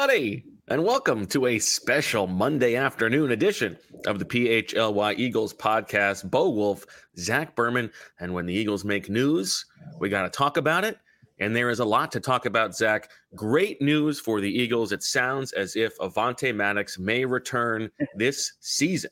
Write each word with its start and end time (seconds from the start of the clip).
Everybody, 0.00 0.46
and 0.68 0.82
welcome 0.82 1.26
to 1.26 1.44
a 1.44 1.58
special 1.58 2.26
Monday 2.26 2.74
afternoon 2.74 3.32
edition 3.32 3.76
of 4.06 4.18
the 4.18 4.24
PHLY 4.24 5.18
Eagles 5.18 5.52
podcast. 5.52 6.30
Bo 6.30 6.48
Wulf, 6.48 6.86
Zach 7.18 7.54
Berman, 7.54 7.90
and 8.18 8.32
when 8.32 8.46
the 8.46 8.54
Eagles 8.54 8.82
make 8.82 9.10
news, 9.10 9.66
we 9.98 10.08
got 10.08 10.22
to 10.22 10.30
talk 10.30 10.56
about 10.56 10.86
it. 10.86 10.96
And 11.38 11.54
there 11.54 11.68
is 11.68 11.80
a 11.80 11.84
lot 11.84 12.10
to 12.12 12.20
talk 12.20 12.46
about, 12.46 12.74
Zach. 12.74 13.10
Great 13.34 13.82
news 13.82 14.18
for 14.18 14.40
the 14.40 14.48
Eagles. 14.50 14.90
It 14.90 15.02
sounds 15.02 15.52
as 15.52 15.76
if 15.76 15.98
Avonte 15.98 16.54
Maddox 16.54 16.98
may 16.98 17.26
return 17.26 17.90
this 18.14 18.54
season. 18.60 19.10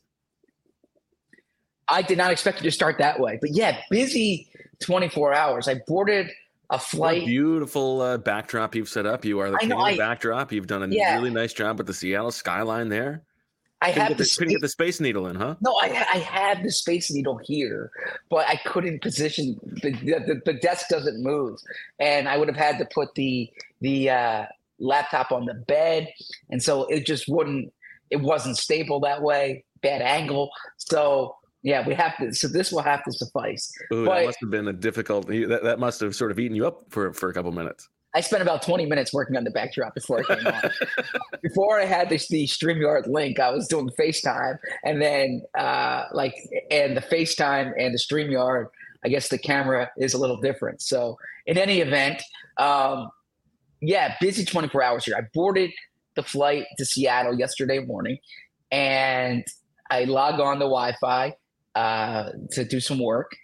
I 1.89 2.01
did 2.01 2.17
not 2.17 2.31
expect 2.31 2.61
it 2.61 2.65
to 2.65 2.71
start 2.71 2.97
that 2.97 3.21
way, 3.21 3.37
but 3.43 3.51
yeah, 3.51 3.83
busy 3.91 4.49
24 4.81 5.35
hours. 5.35 5.69
I 5.69 5.83
boarded 5.87 6.31
a 6.71 6.79
flight. 6.79 7.23
What 7.23 7.27
beautiful 7.27 8.01
uh, 8.01 8.19
backdrop 8.19 8.75
you've 8.75 8.89
set 8.89 9.07
up. 9.07 9.25
You 9.25 9.39
are 9.41 9.51
the 9.51 9.67
know, 9.67 9.79
of 9.79 9.85
the 9.87 9.93
I- 9.95 9.97
backdrop. 9.97 10.53
You've 10.53 10.67
done 10.67 10.83
a 10.83 10.89
Yeah. 10.89 11.15
really 11.17 11.31
nice 11.31 11.53
job 11.53 11.79
with 11.79 11.87
the 11.87 11.95
Seattle 11.95 12.31
skyline 12.31 12.89
there. 12.89 13.23
I 13.81 13.93
Couldn't 13.93 14.19
the, 14.19 14.25
the, 14.25 14.35
couldn't 14.37 14.53
get 14.55 14.61
the 14.61 14.69
Space 14.69 14.99
Needle 14.99 15.29
in, 15.29 15.37
huh? 15.37 15.55
no, 15.61 15.73
I, 15.81 15.87
I 15.87 16.19
had 16.19 16.65
the 16.65 16.71
Space 16.73 17.13
Needle 17.13 17.39
here, 17.45 17.93
but 18.29 18.45
I 18.49 18.57
couldn't 18.65 19.01
position 19.03 19.57
the, 19.83 19.93
the 19.93 20.43
the 20.45 20.55
desk 20.55 20.89
doesn't 20.89 21.23
move, 21.23 21.61
and 22.01 22.29
I 22.29 22.39
would 22.39 22.49
have 22.49 22.57
had 22.57 22.79
to 22.79 22.87
put 22.93 23.15
the 23.15 23.49
the 23.81 24.11
uh, 24.11 24.47
laptop 24.81 25.31
on 25.31 25.45
the 25.47 25.55
bed, 25.55 26.09
and 26.51 26.61
so 26.61 26.87
it 26.87 27.07
just 27.07 27.29
wouldn't. 27.29 27.73
It 28.11 28.21
wasn't 28.21 28.57
stable 28.59 28.99
that 29.01 29.23
way. 29.23 29.63
Bad 29.81 30.03
angle. 30.03 30.51
So 30.79 31.37
yeah, 31.63 31.87
we 31.87 31.95
have 31.95 32.17
to. 32.19 32.33
So 32.33 32.49
this 32.49 32.71
will 32.73 32.83
have 32.83 33.03
to 33.05 33.13
suffice. 33.13 33.73
Ooh, 33.93 34.05
But- 34.05 34.21
that 34.21 34.27
must 34.27 34.41
have 34.41 34.51
been 34.51 34.69
a 34.69 34.73
difficult. 34.73 35.27
That, 35.27 35.61
that 35.65 35.79
must 35.79 36.01
have 36.01 36.15
sort 36.15 36.31
of 36.31 36.39
eaten 36.39 36.57
you 36.57 36.67
up 36.67 36.83
for, 36.91 37.13
for 37.13 37.29
a 37.29 37.35
couple 37.35 37.53
minutes. 37.53 37.89
I 38.15 38.21
spent 38.23 38.43
about 38.43 38.63
20 38.63 38.87
minutes 38.87 39.13
working 39.13 39.37
on 39.37 39.45
the 39.45 39.51
backdrop 39.51 39.95
before 39.95 40.21
I 40.21 40.35
came 40.35 40.47
on. 40.47 40.63
before 41.43 41.79
I 41.79 41.85
had 41.85 42.09
this 42.09 42.27
the 42.29 42.47
StreamYard 42.47 43.07
link, 43.07 43.39
I 43.39 43.51
was 43.51 43.69
doing 43.69 43.91
FaceTime 43.99 44.57
and 44.83 45.01
then 45.01 45.43
uh 45.59 46.05
like 46.13 46.35
and 46.71 46.97
the 46.97 47.03
FaceTime 47.03 47.73
and 47.79 47.93
the 47.93 47.99
StreamYard, 47.99 48.69
I 49.05 49.09
guess 49.09 49.29
the 49.29 49.37
camera 49.39 49.91
is 49.99 50.15
a 50.15 50.19
little 50.19 50.39
different. 50.41 50.81
So 50.81 51.19
in 51.47 51.59
any 51.59 51.81
event, 51.81 52.23
um 52.57 53.11
yeah, 53.83 54.15
busy 54.21 54.45
24 54.45 54.83
hours 54.83 55.05
here. 55.05 55.15
I 55.17 55.23
boarded 55.35 55.71
the 56.17 56.23
flight 56.23 56.65
to 56.79 56.87
Seattle 56.87 57.39
yesterday 57.39 57.81
morning 57.81 58.19
and 58.73 59.45
I 59.91 60.05
log 60.05 60.41
on 60.41 60.59
the 60.59 60.65
Wi-Fi 60.65 61.35
uh 61.75 62.31
to 62.51 62.65
do 62.65 62.81
some 62.81 62.99
work 62.99 63.37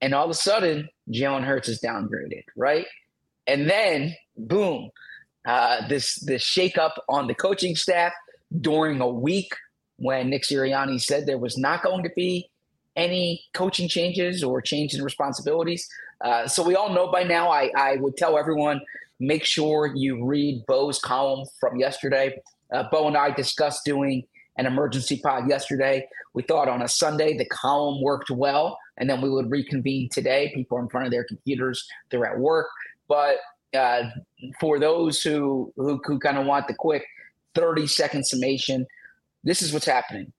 and 0.00 0.14
all 0.14 0.24
of 0.24 0.30
a 0.30 0.34
sudden 0.34 0.88
Jalen 1.10 1.44
Hurts 1.44 1.68
is 1.68 1.80
downgraded, 1.80 2.44
right? 2.56 2.86
And 3.46 3.68
then 3.68 4.14
boom, 4.36 4.90
uh, 5.46 5.86
this 5.88 6.16
this 6.20 6.44
shakeup 6.44 6.92
on 7.08 7.26
the 7.26 7.34
coaching 7.34 7.74
staff 7.74 8.12
during 8.60 9.00
a 9.00 9.08
week 9.08 9.52
when 9.96 10.30
Nick 10.30 10.44
Sirianni 10.44 11.00
said 11.00 11.26
there 11.26 11.38
was 11.38 11.58
not 11.58 11.82
going 11.82 12.04
to 12.04 12.10
be 12.14 12.50
any 12.94 13.44
coaching 13.54 13.88
changes 13.88 14.42
or 14.42 14.60
change 14.60 14.94
in 14.94 15.02
responsibilities. 15.02 15.88
Uh, 16.20 16.46
so 16.46 16.62
we 16.62 16.74
all 16.74 16.92
know 16.92 17.10
by 17.10 17.22
now. 17.22 17.48
I, 17.50 17.70
I 17.76 17.96
would 17.96 18.16
tell 18.16 18.36
everyone 18.36 18.80
make 19.20 19.44
sure 19.44 19.92
you 19.94 20.24
read 20.24 20.64
Bo's 20.66 20.98
column 20.98 21.46
from 21.60 21.78
yesterday. 21.78 22.40
Uh, 22.72 22.84
Bo 22.90 23.06
and 23.06 23.16
I 23.16 23.30
discussed 23.30 23.84
doing 23.84 24.24
an 24.58 24.66
emergency 24.66 25.18
pod 25.22 25.48
yesterday. 25.48 26.06
We 26.34 26.42
thought 26.42 26.68
on 26.68 26.82
a 26.82 26.88
Sunday 26.88 27.36
the 27.38 27.46
column 27.46 28.02
worked 28.02 28.30
well, 28.30 28.78
and 28.98 29.08
then 29.08 29.20
we 29.22 29.30
would 29.30 29.50
reconvene 29.50 30.08
today. 30.10 30.52
People 30.54 30.78
are 30.78 30.82
in 30.82 30.88
front 30.88 31.06
of 31.06 31.12
their 31.12 31.24
computers, 31.24 31.88
they're 32.10 32.26
at 32.26 32.38
work. 32.38 32.66
But 33.08 33.36
uh, 33.74 34.02
for 34.60 34.78
those 34.78 35.22
who 35.22 35.72
who, 35.76 36.00
who 36.04 36.18
kind 36.18 36.36
of 36.36 36.44
want 36.46 36.68
the 36.68 36.74
quick 36.74 37.04
30 37.54 37.86
second 37.86 38.26
summation, 38.26 38.86
this 39.44 39.62
is 39.62 39.72
what's 39.72 39.86
happening. 39.86 40.32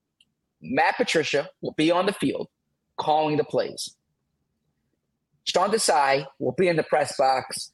Matt 0.61 0.97
Patricia 0.97 1.49
will 1.61 1.73
be 1.73 1.89
on 1.89 2.05
the 2.05 2.13
field 2.13 2.49
calling 2.97 3.37
the 3.37 3.43
plays. 3.43 3.95
Sean 5.45 5.71
Desai 5.71 6.25
will 6.37 6.51
be 6.51 6.67
in 6.67 6.75
the 6.75 6.83
press 6.83 7.15
box 7.17 7.71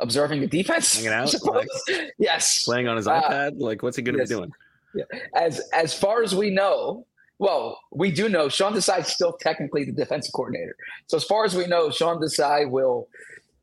observing 0.00 0.40
the 0.40 0.46
defense. 0.46 0.96
Hanging 0.96 1.12
out, 1.12 1.28
suppose. 1.28 1.66
yes. 2.18 2.64
Playing 2.64 2.88
on 2.88 2.96
his 2.96 3.06
Uh, 3.06 3.20
iPad, 3.20 3.60
like 3.60 3.82
what's 3.82 3.96
he 3.96 4.02
going 4.02 4.14
to 4.14 4.20
yes. 4.20 4.28
be 4.28 4.34
doing? 4.34 4.52
As 5.34 5.60
as 5.72 5.94
far 5.94 6.22
as 6.22 6.34
we 6.34 6.50
know, 6.50 7.06
well, 7.38 7.78
we 7.92 8.10
do 8.10 8.28
know 8.28 8.48
Sean 8.48 8.72
Desai 8.72 9.00
is 9.00 9.08
still 9.08 9.32
technically 9.34 9.84
the 9.84 9.92
defensive 9.92 10.32
coordinator. 10.32 10.76
So 11.06 11.16
as 11.16 11.24
far 11.24 11.44
as 11.44 11.54
we 11.54 11.66
know, 11.66 11.90
Sean 11.90 12.20
Desai 12.20 12.68
will 12.68 13.08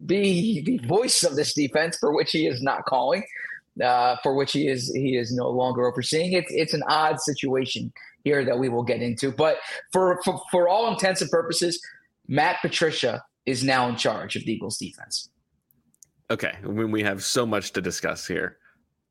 be 0.06 0.62
the 0.62 0.78
voice 0.88 1.24
of 1.24 1.36
this 1.36 1.54
defense, 1.54 1.98
for 1.98 2.14
which 2.14 2.32
he 2.32 2.48
is 2.48 2.62
not 2.62 2.86
calling, 2.86 3.24
uh, 3.84 4.18
for 4.24 4.36
which 4.36 4.52
he 4.54 4.68
is 4.68 4.94
he 4.94 5.18
is 5.18 5.34
no 5.34 5.50
longer 5.50 5.86
overseeing. 5.88 6.34
It's 6.34 6.52
it's 6.52 6.74
an 6.74 6.84
odd 6.88 7.20
situation 7.20 7.92
here 8.24 8.46
that 8.46 8.58
we 8.58 8.70
will 8.70 8.84
get 8.84 9.02
into. 9.02 9.32
But 9.32 9.58
for 9.92 10.22
for, 10.24 10.42
for 10.52 10.68
all 10.68 10.92
intents 10.92 11.22
and 11.22 11.30
purposes, 11.30 11.82
Matt 12.28 12.62
Patricia 12.62 13.24
is 13.46 13.64
now 13.64 13.88
in 13.90 13.96
charge 13.96 14.36
of 14.36 14.46
the 14.46 14.54
Eagles 14.54 14.78
defense. 14.78 15.30
Okay, 16.32 16.56
when 16.64 16.92
we 16.92 17.04
have 17.04 17.24
so 17.24 17.46
much 17.46 17.72
to 17.74 17.82
discuss 17.82 18.26
here. 18.26 18.58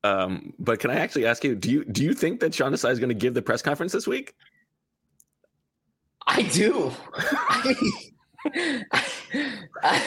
Um, 0.05 0.53
but 0.59 0.79
can 0.81 0.91
I 0.91 0.97
actually 0.97 1.27
ask 1.27 1.43
you, 1.43 1.55
do 1.55 1.71
you 1.71 1.85
do 1.87 2.05
you 2.05 2.13
think 2.13 2.39
that 2.41 2.55
Sean 2.55 2.73
Desai 2.73 2.91
is 2.91 2.99
going 2.99 3.09
to 3.09 3.15
give 3.15 3.33
the 3.35 3.41
press 3.43 3.63
conference 3.63 3.91
this 3.93 4.07
week? 4.07 4.35
I 6.27 6.43
do. 6.43 6.93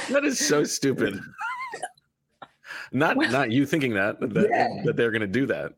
That 0.10 0.24
is 0.24 0.40
so 0.40 0.64
stupid. 0.64 1.20
Not 2.92 3.18
Well, 3.18 3.32
not 3.32 3.52
you 3.52 3.66
thinking 3.66 3.96
that 3.96 4.20
that, 4.20 4.48
yeah. 4.50 4.68
that 4.86 4.96
they're 4.96 5.10
going 5.12 5.22
to 5.22 5.28
do 5.28 5.48
that. 5.48 5.74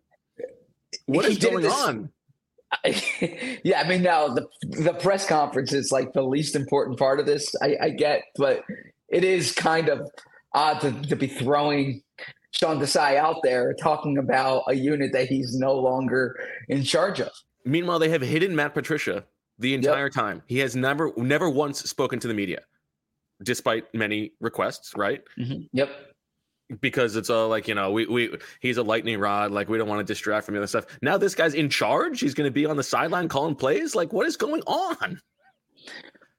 What 1.06 1.26
He 1.26 1.32
is 1.32 1.38
going 1.38 1.64
this- 1.64 1.74
on? 1.74 2.10
yeah, 3.64 3.82
I 3.82 3.88
mean, 3.88 4.04
now 4.04 4.28
the 4.28 4.46
the 4.62 4.94
press 4.94 5.26
conference 5.26 5.74
is 5.74 5.92
like 5.92 6.14
the 6.14 6.22
least 6.22 6.56
important 6.56 7.00
part 7.00 7.20
of 7.20 7.26
this. 7.26 7.56
I, 7.64 7.78
I 7.82 7.90
get, 7.90 8.22
but 8.36 8.64
it 9.08 9.24
is 9.24 9.52
kind 9.54 9.90
of 9.90 10.08
odd 10.54 10.82
to, 10.82 10.92
to 11.08 11.16
be 11.16 11.26
throwing 11.28 12.04
Sean 12.52 12.80
Desai 12.80 13.16
out 13.16 13.38
there 13.44 13.74
talking 13.74 14.18
about 14.18 14.64
a 14.68 14.74
unit 14.74 15.12
that 15.14 15.28
he's 15.28 15.56
no 15.56 15.74
longer 15.74 16.40
in 16.68 16.84
charge 16.84 17.20
of. 17.22 17.30
Meanwhile, 17.66 18.00
they 18.00 18.10
have 18.10 18.22
hidden 18.22 18.56
Matt 18.56 18.74
Patricia 18.74 19.24
the 19.60 19.74
entire 19.74 20.10
time. 20.10 20.42
He 20.48 20.60
has 20.60 20.76
never 20.76 21.12
never 21.18 21.50
once 21.50 21.82
spoken 21.82 22.20
to 22.20 22.28
the 22.28 22.34
media, 22.34 22.62
despite 23.44 23.94
many 23.94 24.32
requests. 24.40 24.94
Right? 24.96 25.22
Mm-hmm. 25.38 25.64
Yep. 25.74 25.90
because 26.82 27.16
it's 27.16 27.30
all 27.30 27.50
like 27.50 27.68
you 27.68 27.76
know 27.76 27.92
we 27.92 28.06
we 28.06 28.36
he's 28.62 28.78
a 28.78 28.84
lightning 28.84 29.20
rod 29.20 29.52
like 29.52 29.70
we 29.70 29.78
don't 29.78 29.88
want 29.90 30.00
to 30.00 30.04
distract 30.12 30.46
from 30.46 30.54
the 30.56 30.60
other 30.60 30.68
stuff 30.68 30.86
now 31.02 31.18
this 31.18 31.34
guy's 31.34 31.56
in 31.56 31.68
charge 31.68 32.20
he's 32.20 32.36
going 32.36 32.48
to 32.48 32.52
be 32.54 32.64
on 32.68 32.78
the 32.78 32.84
sideline 32.84 33.28
calling 33.28 33.56
plays 33.56 33.96
like 33.96 34.14
what 34.14 34.28
is 34.28 34.38
going 34.38 34.62
on 34.68 35.20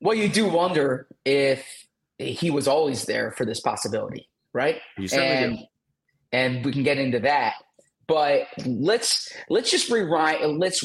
Well, 0.01 0.15
you 0.15 0.29
do 0.29 0.49
wonder 0.49 1.09
if 1.25 1.67
he 2.19 2.51
was 2.51 2.69
always 2.69 3.05
there 3.07 3.33
for 3.33 3.45
this 3.45 3.61
possibility, 3.61 4.29
right? 4.55 4.81
you 4.97 5.09
certainly 5.09 5.45
and 5.45 5.59
do 5.59 5.65
and 6.33 6.65
we 6.65 6.73
can 6.73 6.83
get 6.83 6.99
into 6.99 7.21
that. 7.21 7.55
But 8.07 8.49
let's 8.67 9.33
let's 9.49 9.71
just 9.71 9.89
rewind. 9.89 10.59
Let's 10.59 10.85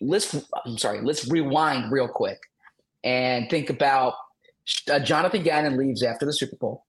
let's 0.00 0.34
I'm 0.64 0.78
sorry. 0.78 1.02
Let's 1.02 1.28
rewind 1.28 1.92
real 1.92 2.08
quick 2.08 2.38
and 3.04 3.50
think 3.50 3.68
about 3.68 4.14
uh, 4.90 4.98
Jonathan 5.00 5.42
Gannon 5.42 5.76
leaves 5.76 6.02
after 6.02 6.24
the 6.24 6.32
Super 6.32 6.56
Bowl, 6.56 6.86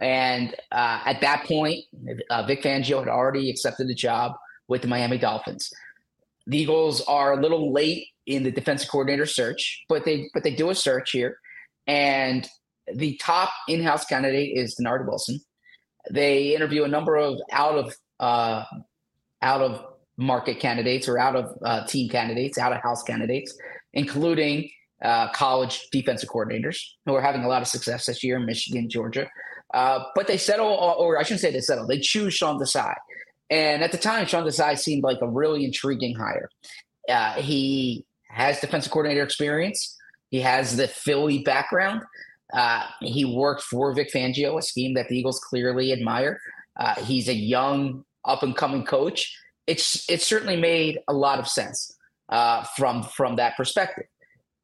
and 0.00 0.54
uh, 0.72 1.00
at 1.06 1.22
that 1.22 1.44
point, 1.46 1.84
uh, 2.28 2.42
Vic 2.44 2.62
Fangio 2.62 2.98
had 2.98 3.08
already 3.08 3.48
accepted 3.48 3.88
the 3.88 3.94
job 3.94 4.32
with 4.68 4.82
the 4.82 4.88
Miami 4.88 5.16
Dolphins. 5.16 5.72
The 6.46 6.58
Eagles 6.58 7.00
are 7.02 7.32
a 7.32 7.40
little 7.40 7.72
late 7.72 8.08
in 8.26 8.42
the 8.42 8.50
defensive 8.50 8.90
coordinator 8.90 9.26
search, 9.26 9.84
but 9.88 10.04
they 10.04 10.28
but 10.34 10.44
they 10.44 10.54
do 10.54 10.68
a 10.68 10.74
search 10.74 11.12
here, 11.12 11.38
and 11.86 12.46
the 12.94 13.16
top 13.16 13.50
in-house 13.68 14.04
candidate 14.04 14.56
is 14.56 14.76
Dennard 14.76 15.06
Wilson. 15.06 15.40
They 16.10 16.54
interview 16.54 16.84
a 16.84 16.88
number 16.88 17.16
of 17.16 17.40
out 17.50 17.76
of 17.76 17.96
uh, 18.20 18.64
out 19.42 19.60
of 19.60 19.84
market 20.16 20.58
candidates 20.58 21.08
or 21.08 21.18
out 21.18 21.36
of 21.36 21.56
uh, 21.64 21.86
team 21.86 22.08
candidates, 22.08 22.58
out 22.58 22.72
of 22.72 22.82
house 22.82 23.02
candidates, 23.02 23.56
including 23.92 24.68
uh, 25.02 25.30
college 25.30 25.88
defensive 25.92 26.28
coordinators 26.28 26.80
who 27.06 27.14
are 27.14 27.22
having 27.22 27.44
a 27.44 27.48
lot 27.48 27.62
of 27.62 27.68
success 27.68 28.06
this 28.06 28.24
year 28.24 28.36
in 28.36 28.44
Michigan, 28.44 28.88
Georgia. 28.88 29.28
Uh, 29.72 30.00
but 30.14 30.26
they 30.26 30.36
settle, 30.36 30.66
or 30.66 31.18
I 31.18 31.22
shouldn't 31.22 31.40
say 31.40 31.52
they 31.52 31.60
settle, 31.60 31.86
they 31.86 32.00
choose 32.00 32.34
Sean 32.34 32.58
Desai. 32.58 32.94
And 33.50 33.82
at 33.82 33.92
the 33.92 33.98
time, 33.98 34.26
Sean 34.26 34.44
Desai 34.44 34.78
seemed 34.78 35.02
like 35.02 35.18
a 35.22 35.28
really 35.28 35.64
intriguing 35.64 36.14
hire. 36.14 36.50
Uh, 37.08 37.34
he 37.34 38.04
has 38.28 38.60
defensive 38.60 38.92
coordinator 38.92 39.22
experience. 39.22 39.96
He 40.30 40.40
has 40.40 40.76
the 40.76 40.88
Philly 40.88 41.38
background. 41.38 42.02
Uh, 42.52 42.84
he 43.00 43.24
worked 43.24 43.62
for 43.62 43.92
Vic 43.92 44.10
Fangio, 44.12 44.58
a 44.58 44.62
scheme 44.62 44.94
that 44.94 45.08
the 45.08 45.18
Eagles 45.18 45.38
clearly 45.40 45.92
admire. 45.92 46.40
Uh, 46.78 46.94
he's 46.96 47.28
a 47.28 47.34
young, 47.34 48.04
up 48.24 48.42
and 48.42 48.56
coming 48.56 48.84
coach. 48.84 49.36
It's 49.66 50.08
it 50.08 50.22
certainly 50.22 50.56
made 50.56 51.00
a 51.08 51.12
lot 51.12 51.38
of 51.38 51.48
sense 51.48 51.94
uh, 52.28 52.64
from 52.76 53.02
from 53.02 53.36
that 53.36 53.56
perspective, 53.56 54.06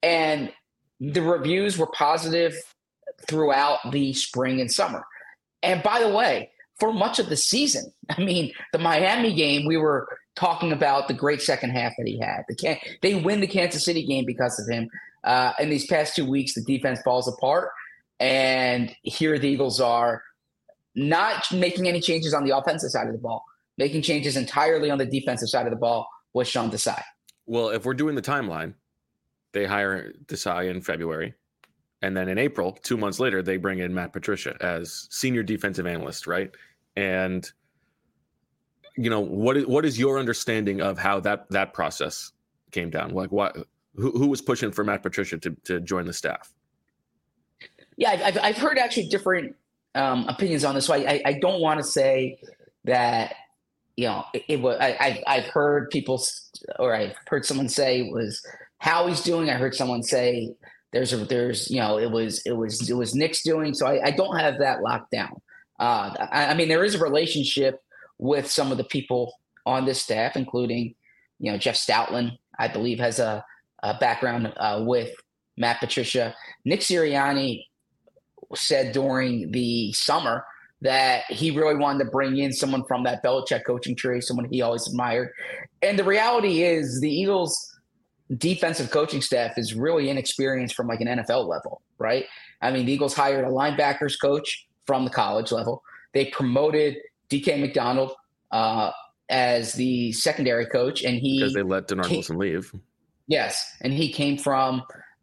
and 0.02 0.50
the 1.00 1.20
reviews 1.20 1.76
were 1.76 1.88
positive 1.88 2.54
throughout 3.28 3.78
the 3.90 4.12
spring 4.14 4.60
and 4.60 4.70
summer. 4.70 5.04
And 5.62 5.82
by 5.82 6.00
the 6.00 6.08
way, 6.08 6.50
for 6.78 6.92
much 6.92 7.18
of 7.18 7.28
the 7.28 7.36
season. 7.36 7.92
I 8.10 8.22
mean, 8.22 8.52
the 8.72 8.78
Miami 8.78 9.34
game, 9.34 9.66
we 9.66 9.76
were 9.76 10.08
talking 10.36 10.72
about 10.72 11.08
the 11.08 11.14
great 11.14 11.40
second 11.40 11.70
half 11.70 11.92
that 11.96 12.06
he 12.06 12.18
had. 12.18 12.44
The 12.48 12.54
can 12.54 12.78
they 13.02 13.14
win 13.14 13.40
the 13.40 13.46
Kansas 13.46 13.84
City 13.84 14.04
game 14.06 14.24
because 14.24 14.58
of 14.58 14.72
him. 14.72 14.88
Uh, 15.22 15.52
in 15.58 15.70
these 15.70 15.86
past 15.86 16.14
two 16.14 16.28
weeks, 16.28 16.54
the 16.54 16.62
defense 16.62 17.00
falls 17.02 17.26
apart, 17.26 17.70
and 18.20 18.94
here 19.02 19.38
the 19.38 19.48
Eagles 19.48 19.80
are 19.80 20.22
not 20.94 21.50
making 21.52 21.88
any 21.88 22.00
changes 22.00 22.34
on 22.34 22.44
the 22.44 22.56
offensive 22.56 22.90
side 22.90 23.06
of 23.06 23.12
the 23.12 23.18
ball, 23.18 23.44
making 23.78 24.02
changes 24.02 24.36
entirely 24.36 24.90
on 24.90 24.98
the 24.98 25.06
defensive 25.06 25.48
side 25.48 25.66
of 25.66 25.70
the 25.70 25.78
ball 25.78 26.06
with 26.34 26.46
Sean 26.46 26.70
Desai. 26.70 27.02
Well, 27.46 27.70
if 27.70 27.84
we're 27.84 27.94
doing 27.94 28.14
the 28.14 28.22
timeline, 28.22 28.74
they 29.52 29.64
hire 29.64 30.12
Desai 30.26 30.68
in 30.68 30.80
February. 30.80 31.34
And 32.02 32.14
then 32.14 32.28
in 32.28 32.38
April, 32.38 32.72
two 32.82 32.98
months 32.98 33.18
later, 33.18 33.42
they 33.42 33.56
bring 33.56 33.78
in 33.78 33.94
Matt 33.94 34.12
Patricia 34.12 34.56
as 34.60 35.08
senior 35.10 35.42
defensive 35.42 35.86
analyst, 35.86 36.26
right? 36.26 36.50
And 36.96 37.50
you 38.96 39.10
know 39.10 39.20
what 39.20 39.56
is 39.56 39.66
what 39.66 39.84
is 39.84 39.98
your 39.98 40.18
understanding 40.18 40.80
of 40.80 40.98
how 40.98 41.20
that 41.20 41.48
that 41.50 41.72
process 41.72 42.32
came 42.70 42.90
down? 42.90 43.10
Like 43.10 43.32
what 43.32 43.56
who, 43.96 44.10
who 44.12 44.26
was 44.26 44.40
pushing 44.40 44.70
for 44.70 44.84
Matt 44.84 45.02
Patricia 45.02 45.38
to 45.38 45.56
to 45.64 45.80
join 45.80 46.06
the 46.06 46.12
staff? 46.12 46.52
Yeah, 47.96 48.10
I've 48.10 48.38
I've 48.38 48.56
heard 48.56 48.78
actually 48.78 49.08
different 49.08 49.56
um, 49.94 50.26
opinions 50.28 50.64
on 50.64 50.74
this. 50.74 50.86
So 50.86 50.94
I 50.94 51.22
I, 51.24 51.32
don't 51.34 51.60
want 51.60 51.78
to 51.78 51.84
say 51.84 52.40
that 52.84 53.34
you 53.96 54.06
know 54.06 54.24
it, 54.32 54.42
it 54.48 54.60
was. 54.60 54.78
I 54.80 55.22
I've, 55.26 55.46
heard 55.46 55.90
people 55.90 56.22
or 56.78 56.94
I've 56.94 57.14
heard 57.28 57.44
someone 57.44 57.68
say 57.68 58.00
it 58.00 58.12
was 58.12 58.44
Howie's 58.78 59.22
doing. 59.22 59.50
I 59.50 59.54
heard 59.54 59.74
someone 59.74 60.02
say 60.02 60.54
there's 60.92 61.12
a 61.12 61.18
there's 61.18 61.70
you 61.70 61.80
know 61.80 61.98
it 61.98 62.10
was 62.10 62.42
it 62.44 62.52
was 62.52 62.88
it 62.88 62.94
was 62.94 63.14
Nick's 63.14 63.42
doing. 63.42 63.74
So 63.74 63.86
I, 63.86 64.06
I 64.06 64.10
don't 64.10 64.36
have 64.38 64.58
that 64.58 64.82
locked 64.82 65.12
down. 65.12 65.40
Uh, 65.78 66.14
I, 66.32 66.46
I 66.46 66.54
mean 66.54 66.68
there 66.68 66.84
is 66.84 66.94
a 66.94 67.00
relationship 67.00 67.83
with 68.18 68.50
some 68.50 68.70
of 68.72 68.78
the 68.78 68.84
people 68.84 69.34
on 69.66 69.84
this 69.84 70.02
staff, 70.02 70.36
including 70.36 70.94
you 71.38 71.50
know 71.50 71.58
Jeff 71.58 71.76
Stoutland. 71.76 72.38
I 72.58 72.68
believe 72.68 72.98
has 72.98 73.18
a, 73.18 73.44
a 73.82 73.98
background 73.98 74.52
uh, 74.56 74.82
with 74.86 75.10
Matt 75.56 75.80
Patricia. 75.80 76.34
Nick 76.64 76.80
Sirianni 76.80 77.64
said 78.54 78.92
during 78.92 79.50
the 79.50 79.92
summer 79.92 80.44
that 80.82 81.24
he 81.30 81.50
really 81.50 81.74
wanted 81.74 82.04
to 82.04 82.10
bring 82.10 82.36
in 82.38 82.52
someone 82.52 82.84
from 82.84 83.04
that 83.04 83.24
Belichick 83.24 83.64
coaching 83.64 83.96
tree, 83.96 84.20
someone 84.20 84.46
he 84.50 84.60
always 84.60 84.86
admired. 84.86 85.30
And 85.82 85.98
the 85.98 86.04
reality 86.04 86.62
is, 86.62 87.00
the 87.00 87.10
Eagles' 87.10 87.74
defensive 88.36 88.90
coaching 88.90 89.22
staff 89.22 89.56
is 89.56 89.74
really 89.74 90.10
inexperienced 90.10 90.74
from 90.74 90.86
like 90.86 91.00
an 91.00 91.06
NFL 91.06 91.48
level, 91.48 91.82
right? 91.98 92.26
I 92.60 92.70
mean, 92.70 92.86
the 92.86 92.92
Eagles 92.92 93.14
hired 93.14 93.44
a 93.44 93.50
linebackers 93.50 94.20
coach 94.20 94.66
from 94.86 95.04
the 95.04 95.10
college 95.10 95.52
level. 95.52 95.82
They 96.12 96.26
promoted 96.26 96.96
DK 97.30 97.60
McDonald 97.60 98.12
uh, 98.50 98.90
as 99.28 99.72
the 99.72 100.12
secondary 100.12 100.66
coach, 100.66 101.02
and 101.02 101.18
he 101.18 101.40
because 101.40 101.54
they 101.54 101.62
let 101.62 101.88
Dennard 101.88 102.10
Wilson 102.10 102.38
leave. 102.38 102.72
Yes, 103.26 103.76
and 103.80 103.92
he 103.92 104.12
came 104.12 104.36
from 104.36 104.82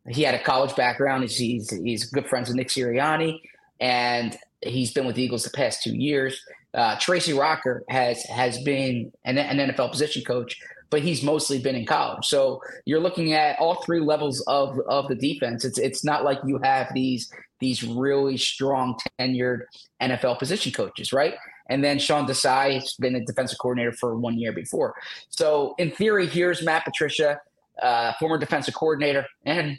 he 0.10 0.24
had 0.24 0.34
a 0.34 0.44
college 0.44 0.76
background. 0.76 1.24
He's, 1.24 1.38
he's, 1.38 1.70
he's 1.70 2.06
good 2.06 2.28
friends 2.28 2.50
with 2.50 2.58
Nick 2.58 2.70
Sirianni, 2.70 3.40
and 3.80 4.38
he's 4.62 4.92
been 4.92 5.06
with 5.06 5.16
the 5.16 5.24
Eagles 5.24 5.44
the 5.44 5.52
past 5.52 5.84
two 5.84 5.96
years. 5.96 6.44
Uh, 6.74 6.98
Tracy 7.00 7.34
Rocker 7.34 7.84
has 7.90 8.24
has 8.24 8.62
been 8.64 9.12
an, 9.26 9.38
an, 9.38 9.72
NFL 9.72 9.92
position 9.92 10.24
coach, 10.24 10.60
but 10.90 11.02
he's 11.02 11.22
mostly 11.22 11.60
been 11.60 11.76
in 11.76 11.86
college. 11.86 12.26
So 12.26 12.62
you're 12.86 13.02
looking 13.02 13.34
at 13.34 13.60
all 13.60 13.76
three 13.84 14.00
levels 14.00 14.42
of 14.48 14.80
of 14.88 15.10
the 15.10 15.16
defense. 15.16 15.66
It's 15.66 15.78
it's 15.78 16.06
not 16.06 16.24
like 16.24 16.40
you 16.46 16.60
have 16.64 16.90
these 16.94 17.30
these 17.60 17.84
really 17.84 18.38
strong 18.38 18.98
tenured 19.20 19.64
NFL 20.02 20.40
position 20.40 20.72
coaches, 20.72 21.12
right? 21.12 21.34
And 21.70 21.84
then 21.84 22.00
Sean 22.00 22.28
Desai 22.28 22.76
has 22.76 22.96
been 23.00 23.16
a 23.16 23.24
defensive 23.24 23.58
coordinator 23.60 23.92
for 23.94 24.18
one 24.18 24.38
year 24.38 24.52
before. 24.52 24.96
So 25.30 25.76
in 25.78 25.92
theory, 25.92 26.28
here's 26.28 26.64
Matt 26.64 26.86
Patricia, 26.86 27.40
uh, 27.82 28.14
former 28.20 28.38
defensive 28.38 28.74
coordinator, 28.74 29.26
and 29.46 29.78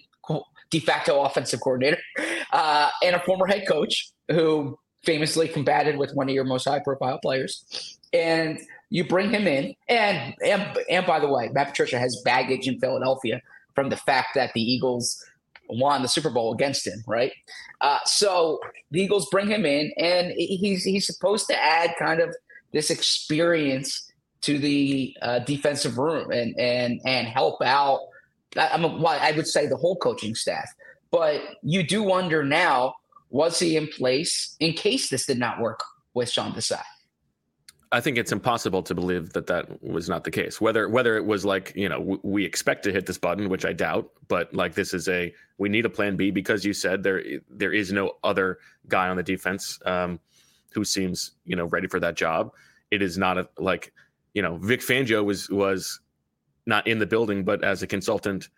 de 0.70 0.80
facto 0.80 1.22
offensive 1.22 1.60
coordinator, 1.60 1.98
uh, 2.52 2.90
and 3.02 3.16
a 3.16 3.20
former 3.20 3.46
head 3.46 3.66
coach 3.68 4.10
who 4.30 4.78
famously 5.04 5.48
combated 5.48 5.98
with 5.98 6.14
one 6.14 6.28
of 6.28 6.34
your 6.34 6.44
most 6.44 6.64
high 6.64 6.80
profile 6.80 7.18
players. 7.18 7.98
And 8.12 8.58
you 8.90 9.04
bring 9.04 9.30
him 9.30 9.46
in, 9.46 9.74
and, 9.88 10.34
and 10.44 10.78
and 10.90 11.06
by 11.06 11.18
the 11.18 11.28
way, 11.28 11.48
Matt 11.48 11.68
Patricia 11.68 11.98
has 11.98 12.20
baggage 12.24 12.68
in 12.68 12.78
Philadelphia 12.78 13.40
from 13.74 13.88
the 13.88 13.96
fact 13.96 14.34
that 14.34 14.52
the 14.54 14.60
Eagles 14.60 15.24
won 15.78 16.02
the 16.02 16.08
Super 16.08 16.30
Bowl 16.30 16.52
against 16.52 16.86
him, 16.86 17.02
right? 17.06 17.32
Uh, 17.80 17.98
so 18.04 18.60
the 18.90 19.00
Eagles 19.00 19.28
bring 19.30 19.48
him 19.48 19.64
in, 19.66 19.92
and 19.96 20.32
he's 20.36 20.84
he's 20.84 21.06
supposed 21.06 21.46
to 21.48 21.56
add 21.56 21.94
kind 21.98 22.20
of 22.20 22.34
this 22.72 22.90
experience 22.90 24.10
to 24.42 24.58
the 24.58 25.16
uh, 25.22 25.38
defensive 25.40 25.98
room 25.98 26.30
and 26.30 26.58
and 26.58 27.00
and 27.04 27.28
help 27.28 27.62
out 27.62 28.00
I'm 28.56 28.84
a, 28.84 28.88
well, 28.88 29.18
I 29.20 29.32
would 29.32 29.46
say 29.46 29.66
the 29.66 29.76
whole 29.76 29.96
coaching 29.96 30.34
staff. 30.34 30.68
But 31.10 31.40
you 31.62 31.82
do 31.82 32.02
wonder 32.02 32.44
now, 32.44 32.94
was 33.30 33.58
he 33.58 33.76
in 33.76 33.88
place 33.88 34.56
in 34.60 34.72
case 34.72 35.08
this 35.08 35.26
did 35.26 35.38
not 35.38 35.60
work 35.60 35.82
with 36.14 36.30
Sean 36.30 36.52
Desai? 36.52 36.82
I 37.92 38.00
think 38.00 38.16
it's 38.16 38.32
impossible 38.32 38.82
to 38.84 38.94
believe 38.94 39.34
that 39.34 39.46
that 39.48 39.82
was 39.82 40.08
not 40.08 40.24
the 40.24 40.30
case. 40.30 40.60
Whether 40.62 40.88
whether 40.88 41.16
it 41.16 41.26
was 41.26 41.44
like 41.44 41.72
you 41.76 41.88
know 41.90 41.98
w- 41.98 42.20
we 42.22 42.44
expect 42.44 42.82
to 42.84 42.92
hit 42.92 43.04
this 43.04 43.18
button, 43.18 43.50
which 43.50 43.66
I 43.66 43.74
doubt, 43.74 44.10
but 44.28 44.52
like 44.54 44.74
this 44.74 44.94
is 44.94 45.08
a 45.08 45.32
we 45.58 45.68
need 45.68 45.84
a 45.84 45.90
plan 45.90 46.16
B 46.16 46.30
because 46.30 46.64
you 46.64 46.72
said 46.72 47.02
there 47.02 47.22
there 47.50 47.72
is 47.72 47.92
no 47.92 48.14
other 48.24 48.58
guy 48.88 49.08
on 49.08 49.16
the 49.16 49.22
defense 49.22 49.78
um, 49.84 50.18
who 50.72 50.84
seems 50.84 51.32
you 51.44 51.54
know 51.54 51.66
ready 51.66 51.86
for 51.86 52.00
that 52.00 52.16
job. 52.16 52.52
It 52.90 53.02
is 53.02 53.18
not 53.18 53.36
a 53.36 53.46
like 53.58 53.92
you 54.32 54.40
know 54.40 54.56
Vic 54.56 54.80
Fangio 54.80 55.22
was 55.22 55.50
was 55.50 56.00
not 56.64 56.86
in 56.86 56.98
the 56.98 57.06
building, 57.06 57.44
but 57.44 57.62
as 57.62 57.82
a 57.82 57.86
consultant, 57.86 58.48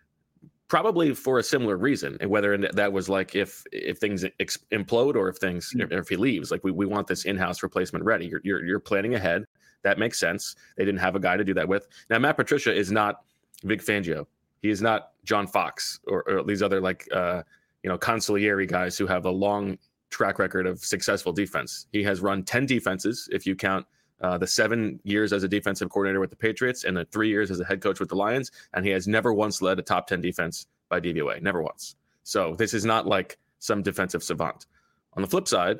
probably 0.67 1.13
for 1.13 1.39
a 1.39 1.43
similar 1.43 1.77
reason. 1.77 2.17
And 2.19 2.29
whether 2.29 2.57
that 2.57 2.91
was 2.91 3.09
like 3.09 3.35
if 3.35 3.63
if 3.71 3.97
things 3.97 4.25
ex- 4.39 4.57
implode 4.71 5.15
or 5.15 5.29
if 5.29 5.37
things 5.37 5.73
mm-hmm. 5.75 5.93
if 5.93 6.09
he 6.09 6.15
leaves, 6.15 6.51
like 6.51 6.63
we, 6.63 6.71
we 6.71 6.85
want 6.85 7.07
this 7.07 7.25
in 7.25 7.37
house 7.37 7.63
replacement 7.63 8.03
ready. 8.05 8.27
You're, 8.27 8.41
you're 8.43 8.65
you're 8.65 8.79
planning 8.79 9.15
ahead. 9.15 9.45
That 9.83 9.99
makes 9.99 10.19
sense. 10.19 10.55
They 10.77 10.85
didn't 10.85 11.01
have 11.01 11.15
a 11.15 11.19
guy 11.19 11.37
to 11.37 11.43
do 11.43 11.53
that 11.53 11.67
with. 11.67 11.87
Now 12.09 12.19
Matt 12.19 12.37
Patricia 12.37 12.73
is 12.73 12.91
not 12.91 13.21
Vic 13.63 13.83
Fangio. 13.83 14.25
He 14.61 14.69
is 14.69 14.81
not 14.81 15.11
John 15.23 15.45
Fox 15.45 15.99
or, 16.07 16.23
or 16.27 16.43
these 16.43 16.63
other 16.63 16.81
like 16.81 17.07
uh, 17.13 17.43
you 17.83 17.89
know 17.89 17.97
consigliere 17.97 18.67
guys 18.67 18.97
who 18.97 19.05
have 19.05 19.25
a 19.25 19.31
long 19.31 19.77
track 20.09 20.39
record 20.39 20.65
of 20.65 20.79
successful 20.79 21.31
defense. 21.31 21.87
He 21.91 22.01
has 22.03 22.21
run 22.21 22.43
ten 22.43 22.65
defenses 22.65 23.29
if 23.31 23.45
you 23.45 23.55
count 23.55 23.85
uh, 24.21 24.37
the 24.37 24.47
seven 24.47 24.99
years 25.03 25.33
as 25.33 25.43
a 25.43 25.47
defensive 25.47 25.89
coordinator 25.89 26.19
with 26.19 26.29
the 26.29 26.35
Patriots 26.35 26.83
and 26.83 26.95
the 26.95 27.05
three 27.05 27.29
years 27.29 27.51
as 27.51 27.59
a 27.59 27.65
head 27.65 27.81
coach 27.81 27.99
with 27.99 28.09
the 28.09 28.15
Lions, 28.15 28.51
and 28.73 28.85
he 28.85 28.91
has 28.91 29.07
never 29.07 29.33
once 29.33 29.61
led 29.61 29.79
a 29.79 29.81
top 29.81 30.07
10 30.07 30.21
defense 30.21 30.67
by 30.89 30.99
DVOA, 30.99 31.41
never 31.41 31.61
once. 31.61 31.95
So 32.23 32.55
this 32.55 32.73
is 32.73 32.85
not 32.85 33.05
like 33.05 33.37
some 33.59 33.81
defensive 33.81 34.23
savant. 34.23 34.65
On 35.13 35.21
the 35.21 35.27
flip 35.27 35.47
side, 35.47 35.79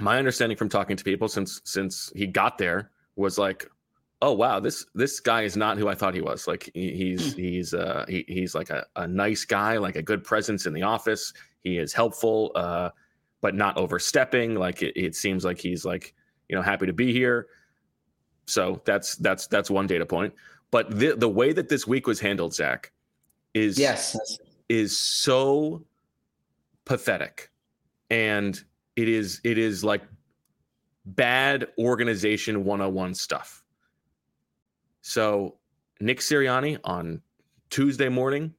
my 0.00 0.18
understanding 0.18 0.56
from 0.56 0.68
talking 0.68 0.96
to 0.96 1.04
people 1.04 1.28
since 1.28 1.60
since 1.64 2.10
he 2.14 2.26
got 2.26 2.58
there 2.58 2.90
was 3.16 3.38
like, 3.38 3.68
oh 4.20 4.32
wow, 4.32 4.60
this 4.60 4.86
this 4.94 5.20
guy 5.20 5.42
is 5.42 5.56
not 5.56 5.78
who 5.78 5.88
I 5.88 5.94
thought 5.94 6.14
he 6.14 6.20
was. 6.20 6.46
Like 6.46 6.70
he, 6.74 6.92
he's 6.94 7.34
hmm. 7.34 7.40
he's 7.40 7.74
uh, 7.74 8.04
he, 8.08 8.24
he's 8.28 8.54
like 8.54 8.70
a, 8.70 8.86
a 8.96 9.06
nice 9.06 9.44
guy, 9.44 9.76
like 9.78 9.96
a 9.96 10.02
good 10.02 10.24
presence 10.24 10.66
in 10.66 10.72
the 10.72 10.82
office. 10.82 11.32
He 11.60 11.78
is 11.78 11.92
helpful, 11.92 12.52
uh, 12.54 12.90
but 13.40 13.54
not 13.54 13.76
overstepping. 13.76 14.54
Like 14.54 14.82
it, 14.82 14.98
it 14.98 15.14
seems 15.14 15.44
like 15.44 15.60
he's 15.60 15.84
like 15.84 16.14
you 16.52 16.58
know, 16.58 16.62
happy 16.62 16.84
to 16.84 16.92
be 16.92 17.14
here. 17.14 17.46
So 18.46 18.82
that's 18.84 19.16
that's 19.16 19.46
that's 19.46 19.70
one 19.70 19.86
data 19.86 20.04
point. 20.04 20.34
But 20.70 20.98
the 20.98 21.16
the 21.16 21.28
way 21.28 21.54
that 21.54 21.70
this 21.70 21.86
week 21.86 22.06
was 22.06 22.20
handled, 22.20 22.54
Zach, 22.54 22.92
is 23.54 23.78
yes 23.78 24.14
is 24.68 24.98
so 24.98 25.82
pathetic, 26.84 27.50
and 28.10 28.62
it 28.96 29.08
is 29.08 29.40
it 29.44 29.56
is 29.56 29.82
like 29.82 30.02
bad 31.06 31.68
organization 31.78 32.64
101 32.66 33.14
stuff. 33.14 33.64
So 35.00 35.56
Nick 36.00 36.18
Sirianni 36.18 36.78
on 36.84 37.22
Tuesday 37.70 38.10
morning 38.10 38.52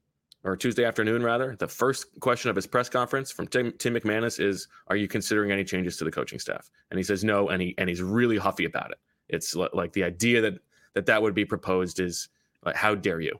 or 0.44 0.58
Tuesday 0.58 0.84
afternoon, 0.84 1.24
rather, 1.24 1.56
the 1.56 1.68
first 1.68 2.20
question 2.20 2.50
of 2.50 2.56
his 2.56 2.68
press 2.68 2.90
conference 2.90 3.32
from 3.32 3.48
Tim, 3.48 3.74
Tim 3.78 3.94
McManus 3.94 4.40
is, 4.40 4.68
"Are 4.88 4.96
you 4.96 5.08
considering 5.08 5.52
any 5.52 5.64
changes 5.64 5.98
to 5.98 6.04
the 6.04 6.12
coaching 6.12 6.40
staff?" 6.40 6.70
And 6.92 6.98
he 6.98 7.04
says 7.04 7.24
no, 7.24 7.50
and 7.50 7.62
he 7.62 7.76
and 7.78 7.90
he's 7.90 8.02
really 8.02 8.38
huffy 8.38 8.66
about 8.66 8.92
it. 8.92 8.98
It's 9.30 9.56
like 9.56 9.94
the 9.94 10.04
idea 10.04 10.42
that 10.42 10.60
that 10.94 11.06
that 11.06 11.22
would 11.22 11.34
be 11.34 11.46
proposed 11.46 12.00
is 12.00 12.30
like, 12.64 12.76
how 12.76 12.96
dare 12.96 13.20
you? 13.20 13.40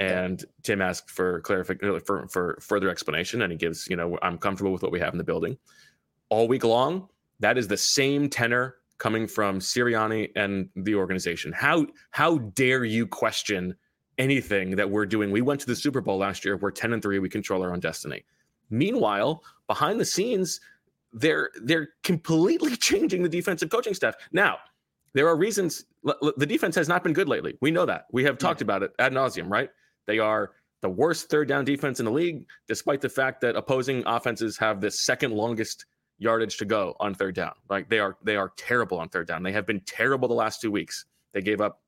And 0.00 0.40
yeah. 0.40 0.46
Tim 0.62 0.82
asked 0.82 1.10
for 1.10 1.40
clarification 1.40 1.96
uh, 1.96 2.00
for 2.00 2.26
for 2.28 2.58
further 2.60 2.88
explanation, 2.88 3.42
and 3.42 3.52
he 3.52 3.56
gives, 3.56 3.88
you 3.88 3.96
know, 3.96 4.18
I'm 4.22 4.38
comfortable 4.38 4.72
with 4.72 4.82
what 4.82 4.92
we 4.92 5.00
have 5.00 5.14
in 5.14 5.18
the 5.18 5.24
building. 5.24 5.56
All 6.30 6.48
week 6.48 6.64
long, 6.64 7.08
that 7.40 7.58
is 7.58 7.68
the 7.68 7.76
same 7.76 8.28
tenor 8.28 8.76
coming 8.98 9.26
from 9.26 9.60
Sirianni 9.60 10.30
and 10.34 10.68
the 10.74 10.96
organization. 10.96 11.52
How 11.52 11.86
how 12.10 12.38
dare 12.38 12.84
you 12.84 13.06
question 13.06 13.76
anything 14.18 14.76
that 14.76 14.90
we're 14.90 15.06
doing. 15.06 15.30
We 15.30 15.42
went 15.42 15.60
to 15.60 15.66
the 15.66 15.76
Super 15.76 16.00
Bowl 16.00 16.18
last 16.18 16.44
year. 16.44 16.56
We're 16.56 16.70
10 16.70 16.92
and 16.92 17.02
3. 17.02 17.18
We 17.18 17.28
control 17.28 17.62
our 17.62 17.72
own 17.72 17.80
destiny. 17.80 18.24
Meanwhile, 18.70 19.42
behind 19.66 20.00
the 20.00 20.04
scenes, 20.04 20.60
they're 21.12 21.50
they're 21.62 21.90
completely 22.02 22.76
changing 22.88 23.22
the 23.22 23.28
defensive 23.28 23.70
coaching 23.70 23.94
staff. 23.94 24.14
Now, 24.32 24.58
there 25.12 25.28
are 25.28 25.36
reasons 25.36 25.84
the 26.02 26.46
defense 26.46 26.74
has 26.74 26.88
not 26.88 27.02
been 27.02 27.12
good 27.12 27.28
lately. 27.28 27.56
We 27.60 27.70
know 27.70 27.86
that. 27.86 28.06
We 28.12 28.24
have 28.24 28.36
talked 28.36 28.60
about 28.60 28.82
it 28.82 28.92
ad 28.98 29.12
nauseum, 29.12 29.50
right? 29.50 29.70
They 30.06 30.18
are 30.18 30.50
the 30.82 30.90
worst 30.90 31.30
third 31.30 31.48
down 31.48 31.64
defense 31.64 31.98
in 31.98 32.04
the 32.04 32.12
league, 32.12 32.46
despite 32.68 33.00
the 33.00 33.08
fact 33.08 33.40
that 33.40 33.56
opposing 33.56 34.02
offenses 34.06 34.58
have 34.58 34.80
the 34.80 34.90
second 34.90 35.32
longest 35.32 35.86
yardage 36.18 36.56
to 36.58 36.64
go 36.64 36.94
on 37.00 37.14
third 37.14 37.34
down. 37.34 37.52
Like 37.70 37.88
they 37.88 38.00
are 38.00 38.16
they 38.22 38.36
are 38.36 38.52
terrible 38.56 38.98
on 38.98 39.08
third 39.08 39.28
down. 39.28 39.42
They 39.42 39.52
have 39.52 39.66
been 39.66 39.80
terrible 39.86 40.28
the 40.28 40.34
last 40.34 40.60
two 40.60 40.70
weeks. 40.70 41.06
They 41.32 41.40
gave 41.40 41.60
up 41.60 41.80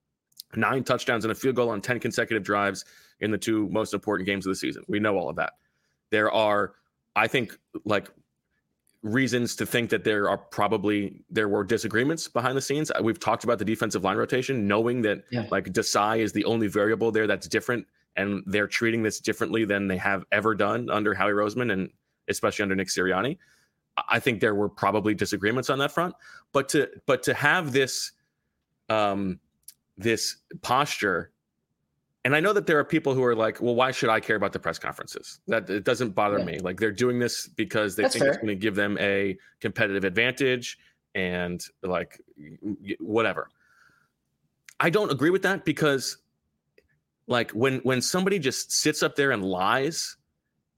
nine 0.54 0.84
touchdowns 0.84 1.24
and 1.24 1.32
a 1.32 1.34
field 1.34 1.56
goal 1.56 1.70
on 1.70 1.80
10 1.80 2.00
consecutive 2.00 2.42
drives 2.42 2.84
in 3.20 3.30
the 3.30 3.38
two 3.38 3.68
most 3.68 3.94
important 3.94 4.26
games 4.26 4.46
of 4.46 4.50
the 4.50 4.56
season. 4.56 4.84
We 4.88 5.00
know 5.00 5.16
all 5.16 5.28
of 5.28 5.36
that. 5.36 5.54
There 6.10 6.30
are, 6.30 6.74
I 7.14 7.26
think, 7.26 7.58
like 7.84 8.10
reasons 9.02 9.54
to 9.56 9.66
think 9.66 9.90
that 9.90 10.04
there 10.04 10.28
are 10.28 10.36
probably 10.36 11.24
there 11.30 11.48
were 11.48 11.64
disagreements 11.64 12.28
behind 12.28 12.56
the 12.56 12.60
scenes. 12.60 12.90
We've 13.02 13.20
talked 13.20 13.44
about 13.44 13.58
the 13.58 13.64
defensive 13.64 14.04
line 14.04 14.16
rotation, 14.16 14.66
knowing 14.66 15.02
that 15.02 15.24
yeah. 15.30 15.46
like 15.50 15.66
Desai 15.72 16.18
is 16.18 16.32
the 16.32 16.44
only 16.44 16.66
variable 16.66 17.10
there 17.12 17.26
that's 17.26 17.48
different, 17.48 17.86
and 18.16 18.42
they're 18.46 18.66
treating 18.66 19.02
this 19.02 19.20
differently 19.20 19.64
than 19.64 19.88
they 19.88 19.96
have 19.96 20.24
ever 20.32 20.54
done 20.54 20.90
under 20.90 21.14
Howie 21.14 21.32
Roseman 21.32 21.72
and 21.72 21.90
especially 22.28 22.64
under 22.64 22.74
Nick 22.74 22.88
Sirianni. 22.88 23.38
I 24.08 24.18
think 24.18 24.40
there 24.40 24.54
were 24.54 24.68
probably 24.68 25.14
disagreements 25.14 25.70
on 25.70 25.78
that 25.78 25.92
front, 25.92 26.14
but 26.52 26.68
to 26.70 26.88
but 27.06 27.22
to 27.24 27.34
have 27.34 27.72
this 27.72 28.12
um 28.88 29.40
this 29.98 30.36
posture 30.62 31.30
and 32.26 32.34
I 32.34 32.40
know 32.40 32.52
that 32.54 32.66
there 32.66 32.76
are 32.76 32.84
people 32.84 33.14
who 33.14 33.22
are 33.22 33.36
like, 33.36 33.62
well, 33.62 33.76
why 33.76 33.92
should 33.92 34.08
I 34.08 34.18
care 34.18 34.34
about 34.34 34.52
the 34.52 34.58
press 34.58 34.80
conferences? 34.80 35.38
That 35.46 35.70
it 35.70 35.84
doesn't 35.84 36.10
bother 36.10 36.40
yeah. 36.40 36.44
me. 36.44 36.58
Like 36.58 36.80
they're 36.80 36.90
doing 36.90 37.20
this 37.20 37.46
because 37.46 37.94
they 37.94 38.02
That's 38.02 38.14
think 38.14 38.24
fair. 38.24 38.32
it's 38.32 38.38
going 38.38 38.48
to 38.48 38.56
give 38.56 38.74
them 38.74 38.98
a 38.98 39.38
competitive 39.60 40.02
advantage 40.02 40.76
and 41.14 41.64
like 41.84 42.20
whatever. 42.98 43.48
I 44.80 44.90
don't 44.90 45.12
agree 45.12 45.30
with 45.30 45.42
that 45.42 45.64
because 45.64 46.18
like 47.28 47.52
when 47.52 47.78
when 47.84 48.02
somebody 48.02 48.40
just 48.40 48.72
sits 48.72 49.04
up 49.04 49.14
there 49.14 49.30
and 49.30 49.44
lies, 49.44 50.16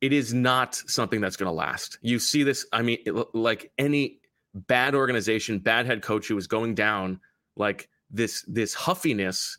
it 0.03 0.13
is 0.13 0.35
not 0.35 0.75
something 0.75 1.23
that's 1.23 1.37
going 1.37 1.49
to 1.49 1.53
last. 1.53 1.97
You 2.03 2.19
see 2.19 2.43
this, 2.43 2.67
I 2.75 2.83
mean, 2.83 2.99
it, 3.07 3.35
like 3.35 3.73
any 3.79 4.21
bad 4.55 4.95
organization, 4.95 5.61
bad 5.61 5.87
head 5.87 6.03
coach 6.03 6.29
who 6.29 6.37
is 6.37 6.47
going 6.47 6.75
down, 6.75 7.21
like 7.57 7.89
this 8.11 8.45
this 8.49 8.75
huffiness 8.75 9.59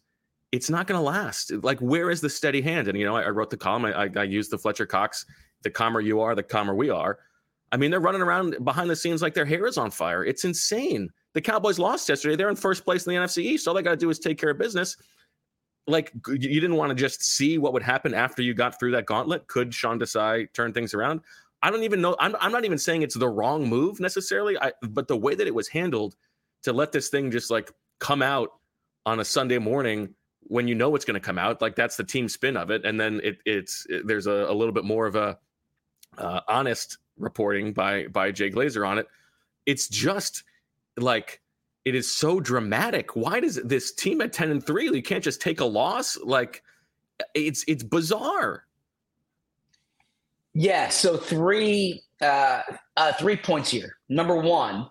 it's 0.51 0.69
not 0.69 0.87
going 0.87 0.97
to 0.99 1.03
last. 1.03 1.51
Like, 1.63 1.79
where 1.79 2.09
is 2.09 2.21
the 2.21 2.29
steady 2.29 2.61
hand? 2.61 2.87
And 2.87 2.97
you 2.97 3.05
know, 3.05 3.15
I, 3.15 3.23
I 3.23 3.29
wrote 3.29 3.49
the 3.49 3.57
column. 3.57 3.85
I, 3.85 4.05
I, 4.05 4.09
I 4.15 4.23
used 4.23 4.51
the 4.51 4.57
Fletcher 4.57 4.85
Cox. 4.85 5.25
The 5.63 5.69
calmer 5.69 5.99
you 5.99 6.21
are, 6.21 6.35
the 6.35 6.43
calmer 6.43 6.73
we 6.73 6.89
are. 6.89 7.19
I 7.71 7.77
mean, 7.77 7.91
they're 7.91 7.99
running 7.99 8.21
around 8.21 8.63
behind 8.63 8.89
the 8.89 8.95
scenes 8.95 9.21
like 9.21 9.33
their 9.33 9.45
hair 9.45 9.67
is 9.67 9.77
on 9.77 9.91
fire. 9.91 10.23
It's 10.23 10.43
insane. 10.43 11.09
The 11.33 11.41
Cowboys 11.41 11.77
lost 11.77 12.09
yesterday. 12.09 12.35
They're 12.35 12.49
in 12.49 12.55
first 12.55 12.83
place 12.83 13.05
in 13.05 13.13
the 13.13 13.19
NFC 13.19 13.43
East. 13.43 13.67
All 13.67 13.73
they 13.73 13.83
got 13.83 13.91
to 13.91 13.97
do 13.97 14.09
is 14.09 14.17
take 14.17 14.39
care 14.39 14.49
of 14.49 14.57
business. 14.57 14.97
Like, 15.85 16.11
you 16.27 16.61
didn't 16.61 16.77
want 16.77 16.89
to 16.89 16.95
just 16.95 17.23
see 17.23 17.57
what 17.57 17.73
would 17.73 17.83
happen 17.83 18.13
after 18.13 18.41
you 18.41 18.53
got 18.53 18.79
through 18.79 18.91
that 18.91 19.05
gauntlet. 19.05 19.47
Could 19.47 19.73
Sean 19.73 19.99
Desai 19.99 20.51
turn 20.53 20.73
things 20.73 20.93
around? 20.93 21.21
I 21.61 21.69
don't 21.69 21.83
even 21.83 22.01
know. 22.01 22.15
I'm, 22.19 22.35
I'm 22.39 22.51
not 22.51 22.65
even 22.65 22.77
saying 22.77 23.01
it's 23.01 23.17
the 23.17 23.27
wrong 23.27 23.67
move 23.67 23.99
necessarily. 23.99 24.57
I, 24.57 24.71
but 24.81 25.07
the 25.07 25.17
way 25.17 25.35
that 25.35 25.45
it 25.45 25.53
was 25.53 25.67
handled 25.67 26.15
to 26.63 26.73
let 26.73 26.91
this 26.91 27.09
thing 27.09 27.29
just 27.31 27.51
like 27.51 27.71
come 27.99 28.21
out 28.21 28.49
on 29.05 29.19
a 29.19 29.25
Sunday 29.25 29.57
morning 29.57 30.13
when 30.41 30.67
you 30.67 30.75
know 30.75 30.95
it's 30.95 31.05
going 31.05 31.13
to 31.13 31.19
come 31.19 31.37
out, 31.37 31.61
like 31.61 31.75
that's 31.75 31.95
the 31.95 32.03
team 32.03 32.27
spin 32.27 32.57
of 32.57 32.71
it, 32.71 32.83
and 32.85 32.99
then 32.99 33.21
it, 33.23 33.37
it's 33.45 33.85
it, 33.89 34.07
there's 34.07 34.27
a, 34.27 34.31
a, 34.31 34.53
little 34.53 34.73
bit 34.73 34.83
more 34.83 35.05
of 35.05 35.15
a 35.15 35.37
uh, 36.17 36.39
honest 36.47 36.97
reporting 37.17 37.71
by 37.71 38.07
by 38.07 38.31
Jay 38.31 38.49
Glazer 38.49 38.87
on 38.87 38.97
it. 38.97 39.07
It's 39.65 39.87
just 39.87 40.43
like 40.97 41.41
it 41.85 41.93
is 41.93 42.11
so 42.11 42.39
dramatic. 42.39 43.15
Why 43.15 43.39
does 43.39 43.55
this 43.63 43.93
team 43.93 44.21
at 44.21 44.33
ten 44.33 44.49
and 44.49 44.65
three? 44.65 44.85
You 44.85 45.03
can't 45.03 45.23
just 45.23 45.39
take 45.39 45.59
a 45.59 45.65
loss. 45.65 46.17
Like 46.17 46.63
it's 47.35 47.63
it's 47.67 47.83
bizarre. 47.83 48.65
Yeah. 50.53 50.89
So 50.89 51.15
three 51.15 52.01
uh, 52.21 52.63
uh, 52.97 53.13
three 53.13 53.37
points 53.37 53.69
here. 53.69 53.97
Number 54.09 54.35
one, 54.35 54.89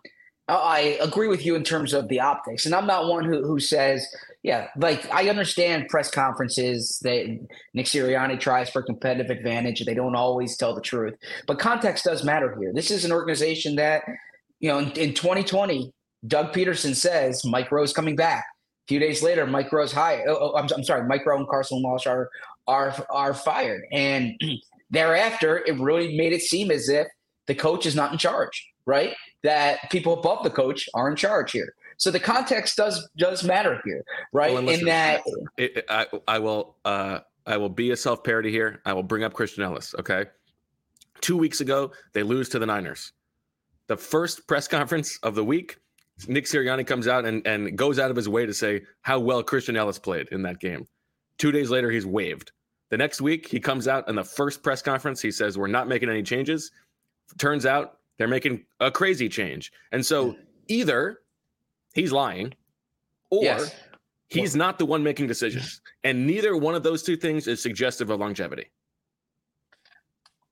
I 0.48 0.98
agree 1.00 1.28
with 1.28 1.44
you 1.44 1.54
in 1.54 1.62
terms 1.62 1.92
of 1.92 2.08
the 2.08 2.20
optics, 2.20 2.64
and 2.64 2.74
I'm 2.74 2.86
not 2.86 3.08
one 3.08 3.24
who 3.24 3.44
who 3.44 3.60
says 3.60 4.06
yeah, 4.42 4.68
like 4.76 5.10
I 5.12 5.28
understand 5.28 5.88
press 5.88 6.10
conferences 6.10 6.98
that 7.02 7.26
Nick 7.74 7.86
Sirianni 7.86 8.38
tries 8.38 8.70
for 8.70 8.82
competitive 8.82 9.30
advantage. 9.30 9.84
They 9.84 9.94
don't 9.94 10.14
always 10.14 10.56
tell 10.56 10.74
the 10.74 10.80
truth, 10.80 11.14
but 11.46 11.58
context 11.58 12.04
does 12.04 12.24
matter 12.24 12.56
here. 12.58 12.72
This 12.72 12.90
is 12.90 13.04
an 13.04 13.12
organization 13.12 13.76
that, 13.76 14.04
you 14.60 14.70
know, 14.70 14.78
in, 14.78 14.90
in 14.92 15.14
2020, 15.14 15.92
Doug 16.26 16.52
Pederson 16.52 16.94
says 16.94 17.44
Mike 17.44 17.68
Groh 17.68 17.92
coming 17.92 18.16
back. 18.16 18.44
A 18.46 18.88
few 18.88 19.00
days 19.00 19.22
later, 19.22 19.46
Mike 19.46 19.70
Groh's 19.70 19.92
hired. 19.92 20.28
Oh, 20.28 20.38
oh, 20.40 20.56
I'm, 20.56 20.68
I'm 20.74 20.84
sorry, 20.84 21.06
Mike 21.06 21.24
Groh 21.24 21.36
and 21.36 21.48
Carson 21.48 21.82
Walch 21.82 22.06
are 22.06 22.30
are 22.68 22.94
are 23.10 23.34
fired, 23.34 23.82
and 23.92 24.40
thereafter, 24.90 25.58
it 25.66 25.78
really 25.80 26.16
made 26.16 26.32
it 26.32 26.42
seem 26.42 26.70
as 26.70 26.88
if 26.88 27.08
the 27.48 27.54
coach 27.54 27.86
is 27.86 27.96
not 27.96 28.12
in 28.12 28.18
charge. 28.18 28.66
Right? 28.86 29.14
That 29.44 29.90
people 29.90 30.14
above 30.14 30.42
the 30.42 30.50
coach 30.50 30.88
are 30.94 31.08
in 31.08 31.16
charge 31.16 31.52
here. 31.52 31.74
So 31.96 32.10
the 32.10 32.20
context 32.20 32.76
does 32.76 33.08
does 33.16 33.44
matter 33.44 33.80
here, 33.84 34.04
right? 34.32 34.52
Well, 34.52 34.68
In 34.68 34.84
that, 34.86 35.22
it, 35.56 35.84
I, 35.88 36.06
I 36.26 36.38
will 36.38 36.76
uh, 36.84 37.20
I 37.46 37.56
will 37.56 37.68
be 37.68 37.90
a 37.90 37.96
self 37.96 38.24
parody 38.24 38.50
here. 38.50 38.80
I 38.84 38.92
will 38.92 39.02
bring 39.02 39.24
up 39.24 39.32
Christian 39.32 39.64
Ellis. 39.64 39.94
Okay, 39.98 40.26
two 41.20 41.36
weeks 41.36 41.60
ago 41.60 41.92
they 42.12 42.22
lose 42.22 42.48
to 42.50 42.58
the 42.58 42.66
Niners. 42.66 43.12
The 43.88 43.96
first 43.96 44.46
press 44.46 44.68
conference 44.68 45.18
of 45.22 45.34
the 45.34 45.44
week, 45.44 45.78
Nick 46.26 46.44
Sirianni 46.44 46.86
comes 46.86 47.08
out 47.08 47.24
and, 47.24 47.46
and 47.46 47.76
goes 47.76 47.98
out 47.98 48.10
of 48.10 48.16
his 48.16 48.28
way 48.28 48.44
to 48.44 48.52
say 48.52 48.82
how 49.02 49.18
well 49.18 49.42
Christian 49.42 49.76
Ellis 49.76 49.98
played 49.98 50.28
in 50.30 50.42
that 50.42 50.60
game. 50.60 50.86
Two 51.38 51.52
days 51.52 51.70
later, 51.70 51.90
he's 51.90 52.06
waived. 52.06 52.52
The 52.90 52.96
next 52.96 53.20
week, 53.20 53.46
he 53.48 53.60
comes 53.60 53.86
out 53.86 54.08
in 54.08 54.14
the 54.14 54.24
first 54.24 54.62
press 54.62 54.82
conference. 54.82 55.20
He 55.20 55.30
says, 55.30 55.56
We're 55.58 55.68
not 55.68 55.88
making 55.88 56.08
any 56.10 56.22
changes. 56.22 56.70
Turns 57.38 57.66
out 57.66 57.97
they're 58.18 58.28
making 58.28 58.64
a 58.80 58.90
crazy 58.90 59.28
change. 59.28 59.72
And 59.92 60.04
so 60.04 60.32
hmm. 60.32 60.40
either 60.68 61.20
he's 61.94 62.12
lying, 62.12 62.52
or 63.30 63.42
yes. 63.42 63.74
he's 64.28 64.54
well, 64.54 64.66
not 64.66 64.78
the 64.78 64.86
one 64.86 65.02
making 65.02 65.26
decisions. 65.26 65.80
And 66.04 66.28
neither 66.28 66.56
one 66.56 66.76
of 66.76 66.84
those 66.84 67.02
two 67.02 67.16
things 67.16 67.48
is 67.48 67.60
suggestive 67.60 68.08
of 68.08 68.20
longevity. 68.20 68.70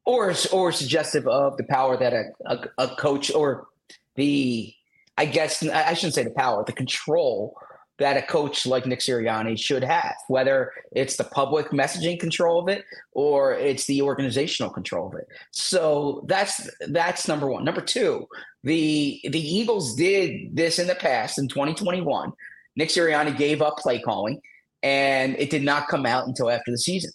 Or, 0.05 0.35
or 0.53 0.73
suggestive 0.73 1.27
of 1.29 1.57
the 1.57 1.63
power 1.63 1.97
that 1.97 2.13
a, 2.13 2.25
a, 2.47 2.59
a 2.79 2.89
coach 2.97 3.31
or 3.31 3.69
the, 4.17 4.75
I 5.17 5.25
guess, 5.25 5.63
I 5.67 5.95
shouldn't 5.95 6.15
say 6.15 6.25
the 6.25 6.31
power, 6.31 6.65
the 6.67 6.73
control 6.73 7.57
that 7.99 8.17
a 8.17 8.23
coach 8.23 8.67
like 8.67 8.87
Nick 8.87 9.01
Sirianni 9.01 9.59
should 9.59 9.83
have, 9.83 10.15
whether 10.29 10.73
it's 10.93 11.17
the 11.17 11.25
public 11.25 11.71
messaging 11.71 12.21
control 12.21 12.61
of 12.61 12.69
it 12.69 12.85
or 13.13 13.55
it's 13.55 13.87
the 13.87 14.03
organizational 14.03 14.71
control 14.71 15.09
of 15.09 15.15
it. 15.15 15.27
So 15.51 16.25
that's 16.29 16.69
that's 16.89 17.27
number 17.27 17.49
one. 17.49 17.65
Number 17.65 17.81
two, 17.81 18.27
the 18.65 19.21
the 19.25 19.41
Eagles 19.41 19.95
did 19.95 20.55
this 20.55 20.79
in 20.79 20.87
the 20.87 20.95
past 20.95 21.39
in 21.39 21.49
2021. 21.49 22.33
Nick 22.77 22.91
Sirianni 22.91 23.37
gave 23.37 23.63
up 23.63 23.79
play 23.79 24.01
calling, 24.01 24.41
and 24.83 25.35
it 25.37 25.49
did 25.51 25.63
not 25.63 25.89
come 25.89 26.05
out 26.05 26.27
until 26.27 26.51
after 26.51 26.71
the 26.71 26.79
season. 26.79 27.11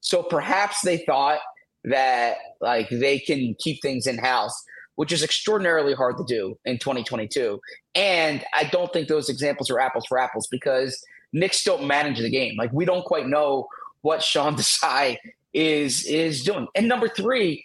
So 0.00 0.22
perhaps 0.22 0.80
they 0.80 0.98
thought 0.98 1.40
that 1.84 2.36
like 2.60 2.88
they 2.88 3.18
can 3.18 3.54
keep 3.58 3.82
things 3.82 4.06
in 4.06 4.16
house 4.16 4.54
which 4.96 5.12
is 5.12 5.22
extraordinarily 5.22 5.94
hard 5.94 6.16
to 6.18 6.24
do 6.24 6.58
in 6.64 6.78
2022. 6.78 7.58
And 7.94 8.44
I 8.54 8.64
don't 8.64 8.92
think 8.92 9.08
those 9.08 9.28
examples 9.28 9.70
are 9.70 9.80
apples 9.80 10.06
for 10.06 10.18
apples 10.18 10.46
because 10.46 11.04
Knicks 11.32 11.62
don't 11.64 11.86
manage 11.86 12.18
the 12.18 12.30
game. 12.30 12.56
Like 12.56 12.72
we 12.72 12.84
don't 12.84 13.04
quite 13.04 13.26
know 13.26 13.68
what 14.02 14.22
Sean 14.22 14.56
Desai 14.56 15.18
is 15.52 16.04
is 16.04 16.42
doing. 16.42 16.68
And 16.74 16.88
number 16.88 17.08
three, 17.08 17.64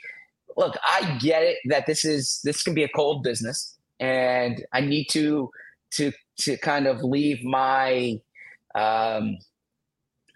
look, 0.56 0.76
I 0.84 1.18
get 1.20 1.44
it 1.44 1.58
that 1.66 1.86
this 1.86 2.04
is 2.04 2.42
this 2.44 2.64
can 2.64 2.74
be 2.74 2.84
a 2.84 2.90
cold 2.90 3.24
business, 3.24 3.78
and 4.00 4.66
I 4.74 4.82
need 4.82 5.06
to 5.12 5.52
to 5.92 6.12
to 6.40 6.58
kind 6.58 6.88
of 6.88 7.04
leave 7.04 7.44
my 7.44 8.20
um 8.76 9.38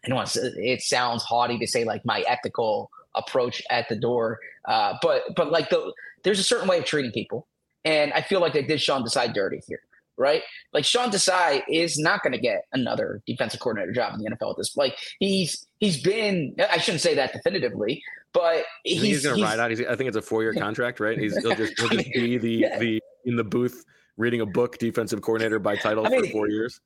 I 0.04 0.08
don't 0.08 0.16
want 0.16 0.30
to, 0.30 0.52
it 0.58 0.82
sounds 0.82 1.24
haughty 1.24 1.60
to 1.60 1.68
say 1.68 1.84
like 1.84 2.04
my 2.06 2.22
ethical 2.22 2.90
approach 3.16 3.62
at 3.70 3.88
the 3.90 3.96
door. 3.96 4.40
Uh, 4.66 4.98
but 5.02 5.24
but 5.36 5.52
like 5.52 5.70
the 5.70 5.94
there's 6.24 6.40
a 6.40 6.44
certain 6.44 6.68
way 6.68 6.80
of 6.80 6.86
treating 6.86 7.12
people, 7.12 7.48
and 7.86 8.14
I 8.14 8.22
feel 8.22 8.42
like 8.42 8.54
they 8.54 8.64
did 8.64 8.82
Sean 8.82 9.04
Desai 9.04 9.34
dirty 9.34 9.62
here, 9.68 9.82
right? 10.18 10.44
Like 10.74 10.86
Sean 10.86 11.10
Desai 11.10 11.64
is 11.68 11.98
not 11.98 12.24
going 12.24 12.34
to 12.34 12.40
get 12.40 12.66
another 12.74 13.22
defensive 13.26 13.60
coordinator 13.60 13.92
job 13.92 14.14
in 14.14 14.22
the 14.22 14.30
NFL 14.30 14.52
at 14.52 14.58
this. 14.58 14.76
Like 14.78 14.98
he's 15.20 15.66
he's 15.80 16.02
been 16.02 16.56
I 16.70 16.78
shouldn't 16.78 17.02
say 17.02 17.16
that 17.16 17.34
definitively, 17.34 18.04
but 18.34 18.64
he's, 18.84 19.02
he's 19.02 19.24
going 19.24 19.38
to 19.38 19.44
ride 19.44 19.60
out. 19.60 19.72
He's, 19.72 19.82
I 19.82 19.96
think 19.96 20.08
it's 20.08 20.18
a 20.18 20.22
four 20.22 20.44
year 20.44 20.54
contract, 20.54 21.00
right? 21.00 21.18
He's 21.18 21.36
he'll 21.38 21.56
just, 21.56 21.80
he'll 21.80 21.90
just 21.90 22.12
be 22.14 22.38
the 22.38 22.50
yeah. 22.50 22.80
the 22.80 23.02
in 23.26 23.36
the 23.36 23.44
booth 23.44 23.84
reading 24.18 24.42
a 24.42 24.46
book, 24.46 24.78
defensive 24.78 25.22
coordinator 25.22 25.60
by 25.60 25.76
title 25.76 26.06
I 26.06 26.10
mean, 26.10 26.26
for 26.26 26.32
four 26.32 26.50
years. 26.50 26.80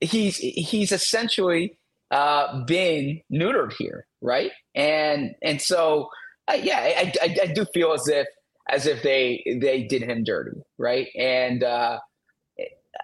He's 0.00 0.36
he's 0.36 0.92
essentially 0.92 1.78
uh, 2.10 2.64
been 2.64 3.22
neutered 3.32 3.72
here, 3.78 4.06
right? 4.20 4.50
And 4.74 5.34
and 5.42 5.60
so 5.60 6.10
uh, 6.48 6.58
yeah, 6.60 6.78
I, 6.78 7.12
I, 7.22 7.36
I 7.42 7.46
do 7.46 7.64
feel 7.72 7.92
as 7.92 8.08
if 8.08 8.26
as 8.68 8.86
if 8.86 9.02
they 9.02 9.42
they 9.60 9.82
did 9.84 10.02
him 10.02 10.24
dirty, 10.24 10.60
right? 10.78 11.08
And 11.16 11.64
uh, 11.64 11.98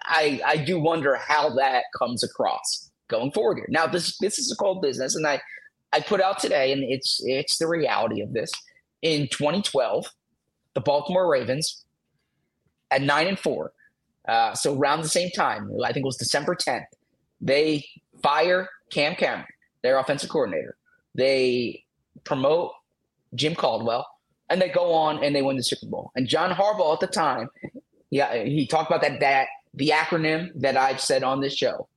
I 0.03 0.41
I 0.45 0.57
do 0.57 0.79
wonder 0.79 1.15
how 1.15 1.53
that 1.55 1.85
comes 1.97 2.23
across 2.23 2.89
going 3.07 3.31
forward 3.31 3.57
here. 3.57 3.67
Now 3.69 3.87
this 3.87 4.17
this 4.19 4.39
is 4.39 4.51
a 4.51 4.55
cold 4.55 4.81
business, 4.81 5.15
and 5.15 5.27
I 5.27 5.41
I 5.91 5.99
put 5.99 6.21
out 6.21 6.39
today, 6.39 6.71
and 6.71 6.83
it's 6.83 7.19
it's 7.25 7.57
the 7.57 7.67
reality 7.67 8.21
of 8.21 8.33
this. 8.33 8.51
In 9.01 9.27
2012, 9.29 10.07
the 10.73 10.81
Baltimore 10.81 11.29
Ravens 11.29 11.85
at 12.91 13.01
nine 13.01 13.27
and 13.27 13.39
four, 13.39 13.71
uh, 14.27 14.53
so 14.53 14.77
around 14.77 15.01
the 15.01 15.09
same 15.09 15.29
time, 15.31 15.71
I 15.83 15.93
think 15.93 16.03
it 16.03 16.07
was 16.07 16.17
December 16.17 16.55
10th, 16.55 16.83
they 17.39 17.85
fire 18.21 18.67
Cam 18.91 19.15
Cameron, 19.15 19.47
their 19.83 19.97
offensive 19.97 20.29
coordinator. 20.29 20.75
They 21.15 21.85
promote 22.23 22.73
Jim 23.33 23.55
Caldwell, 23.55 24.05
and 24.49 24.61
they 24.61 24.69
go 24.69 24.93
on 24.93 25.23
and 25.23 25.35
they 25.35 25.41
win 25.41 25.57
the 25.57 25.63
Super 25.63 25.85
Bowl. 25.85 26.11
And 26.15 26.27
John 26.27 26.51
Harbaugh 26.51 26.93
at 26.93 26.99
the 26.99 27.07
time, 27.07 27.49
yeah, 28.09 28.43
he 28.43 28.65
talked 28.65 28.89
about 28.89 29.01
that 29.01 29.19
that 29.19 29.47
the 29.73 29.89
acronym 29.89 30.49
that 30.55 30.75
I've 30.75 30.99
said 30.99 31.23
on 31.23 31.41
this 31.41 31.53
show, 31.53 31.87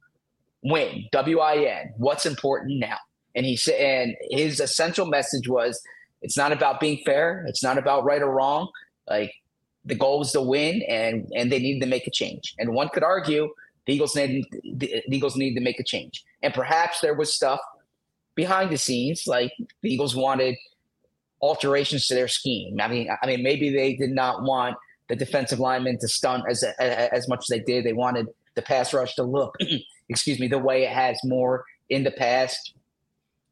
WIN, 0.63 1.07
W 1.13 1.39
I 1.41 1.57
N. 1.65 1.95
What's 1.97 2.27
important 2.27 2.79
now? 2.79 2.99
And 3.35 3.47
he 3.47 3.57
said, 3.57 3.81
and 3.81 4.17
his 4.31 4.61
essential 4.61 5.07
message 5.07 5.49
was, 5.49 5.81
it's 6.21 6.37
not 6.37 6.53
about 6.53 6.81
being 6.81 7.01
fair. 7.05 7.45
It's 7.49 7.63
not 7.63 7.79
about 7.79 8.05
right 8.05 8.23
or 8.23 8.31
wrong. 8.31 8.69
Like 9.09 9.33
the 9.85 9.95
goal 9.95 10.23
is 10.23 10.33
to 10.33 10.41
win, 10.41 10.83
and 10.83 11.27
and 11.35 11.51
they 11.51 11.59
needed 11.59 11.81
to 11.81 11.89
make 11.89 12.07
a 12.07 12.11
change. 12.11 12.55
And 12.59 12.75
one 12.75 12.89
could 12.91 13.03
argue 13.03 13.49
the 13.87 13.95
Eagles 13.95 14.15
needed 14.15 14.45
the 14.77 15.03
Eagles 15.09 15.37
needed 15.37 15.59
to 15.59 15.65
make 15.65 15.81
a 15.81 15.85
change, 15.85 16.23
and 16.43 16.55
perhaps 16.55 17.01
there 17.01 17.15
was 17.15 17.35
stuff 17.35 17.61
behind 18.35 18.71
the 18.71 18.79
scenes, 18.79 19.27
like 19.27 19.53
the 19.83 19.93
Eagles 19.93 20.15
wanted 20.15 20.57
alterations 21.43 22.07
to 22.07 22.15
their 22.15 22.29
scheme. 22.29 22.81
I 22.81 22.89
mean, 22.89 23.09
I 23.23 23.27
mean, 23.27 23.43
maybe 23.43 23.71
they 23.71 23.95
did 23.95 24.11
not 24.11 24.43
want 24.45 24.77
the 25.09 25.17
defensive 25.17 25.59
linemen 25.59 25.99
to 25.99 26.09
stunt 26.09 26.45
as 26.49 26.63
as 26.79 27.29
much 27.29 27.41
as 27.41 27.49
they 27.49 27.59
did. 27.59 27.85
They 27.85 27.93
wanted 27.93 28.29
the 28.55 28.63
pass 28.63 28.95
rush 28.95 29.15
to 29.17 29.25
look, 29.25 29.57
excuse 30.09 30.39
me, 30.39 30.49
the 30.49 30.59
way 30.59 30.85
it 30.85 30.91
has 30.91 31.19
more 31.25 31.65
in 31.91 32.05
the 32.05 32.11
past. 32.11 32.75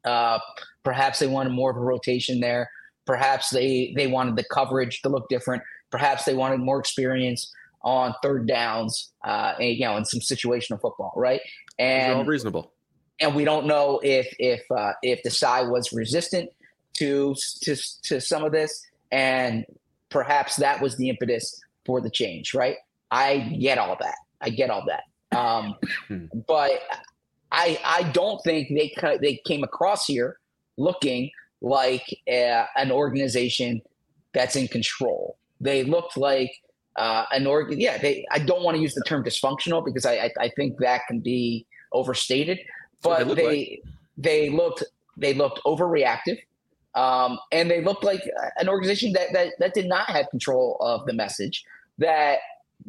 Uh, 0.03 0.39
perhaps 0.83 1.19
they 1.19 1.27
wanted 1.27 1.51
more 1.51 1.69
of 1.69 1.77
a 1.77 1.81
rotation 1.81 2.39
there. 2.39 2.69
Perhaps 3.05 3.49
they 3.49 3.93
they 3.95 4.07
wanted 4.07 4.37
the 4.37 4.45
coverage 4.51 5.01
to 5.01 5.09
look 5.09 5.27
different. 5.29 5.61
Perhaps 5.91 6.23
they 6.23 6.33
wanted 6.33 6.59
more 6.59 6.79
experience 6.79 7.51
on 7.83 8.13
third 8.21 8.47
downs, 8.47 9.11
uh, 9.25 9.53
and, 9.59 9.75
you 9.75 9.85
know, 9.85 9.97
in 9.97 10.05
some 10.05 10.19
situational 10.19 10.79
football, 10.79 11.11
right? 11.15 11.41
And 11.79 12.13
all 12.13 12.25
reasonable. 12.25 12.71
And 13.19 13.35
we 13.35 13.43
don't 13.43 13.65
know 13.65 13.99
if 14.03 14.33
if 14.39 14.61
uh, 14.71 14.93
if 15.03 15.21
Desai 15.23 15.69
was 15.69 15.91
resistant 15.91 16.49
to 16.93 17.35
to 17.63 17.75
to 18.03 18.21
some 18.21 18.43
of 18.43 18.51
this, 18.51 18.85
and 19.11 19.65
perhaps 20.09 20.57
that 20.57 20.81
was 20.81 20.97
the 20.97 21.09
impetus 21.09 21.59
for 21.85 22.01
the 22.01 22.09
change, 22.09 22.53
right? 22.53 22.77
I 23.09 23.37
get 23.59 23.77
all 23.77 23.97
that. 23.99 24.15
I 24.39 24.49
get 24.49 24.69
all 24.69 24.85
that. 24.87 25.37
Um, 25.37 25.75
but 26.47 26.81
I 27.51 27.79
I 27.83 28.03
don't 28.11 28.41
think 28.43 28.69
they 28.69 28.93
they 29.21 29.41
came 29.45 29.63
across 29.63 30.05
here 30.05 30.37
looking 30.77 31.31
like 31.61 32.05
a, 32.27 32.65
an 32.75 32.91
organization 32.91 33.81
that's 34.33 34.55
in 34.55 34.67
control. 34.67 35.37
They 35.59 35.83
looked 35.83 36.17
like 36.17 36.51
uh, 36.95 37.25
an 37.31 37.45
org. 37.45 37.73
Yeah, 37.77 37.97
they. 37.97 38.25
I 38.31 38.39
don't 38.39 38.63
want 38.63 38.75
to 38.75 38.81
use 38.81 38.93
the 38.93 39.03
term 39.05 39.23
dysfunctional 39.23 39.83
because 39.83 40.05
I 40.05 40.13
I, 40.13 40.31
I 40.39 40.49
think 40.55 40.77
that 40.79 41.01
can 41.07 41.19
be 41.19 41.65
overstated. 41.91 42.59
But 43.03 43.27
they 43.27 43.33
they, 43.35 43.45
like. 43.45 43.81
they 44.17 44.49
looked 44.49 44.83
they 45.17 45.33
looked 45.33 45.59
overreactive. 45.65 46.39
Um, 46.93 47.39
and 47.51 47.71
they 47.71 47.83
looked 47.83 48.03
like 48.03 48.21
an 48.57 48.67
organization 48.67 49.13
that, 49.13 49.27
that 49.33 49.53
that 49.59 49.73
did 49.73 49.87
not 49.87 50.09
have 50.09 50.29
control 50.29 50.77
of 50.81 51.05
the 51.05 51.13
message. 51.13 51.63
That 51.97 52.39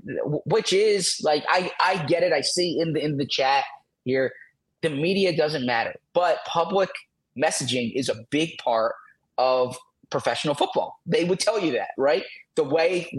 which 0.05 0.73
is 0.73 1.21
like 1.23 1.45
I 1.49 1.71
I 1.81 2.05
get 2.07 2.23
it. 2.23 2.33
I 2.33 2.41
see 2.41 2.79
in 2.81 2.95
the 2.95 3.05
in 3.05 3.17
the 3.17 3.27
chat 3.27 3.65
here, 4.05 4.33
the 4.81 4.91
media 4.91 5.37
doesn't 5.37 5.65
matter, 5.65 5.95
but 6.15 6.39
public 6.47 6.91
messaging 7.37 7.93
is 7.95 8.09
a 8.09 8.17
big 8.31 8.59
part 8.59 8.95
of 9.39 9.77
professional 10.11 10.55
football. 10.55 11.01
They 11.07 11.25
would 11.25 11.41
tell 11.41 11.59
you 11.59 11.73
that, 11.73 11.91
right? 11.97 12.25
The 12.55 12.65
way 12.65 13.11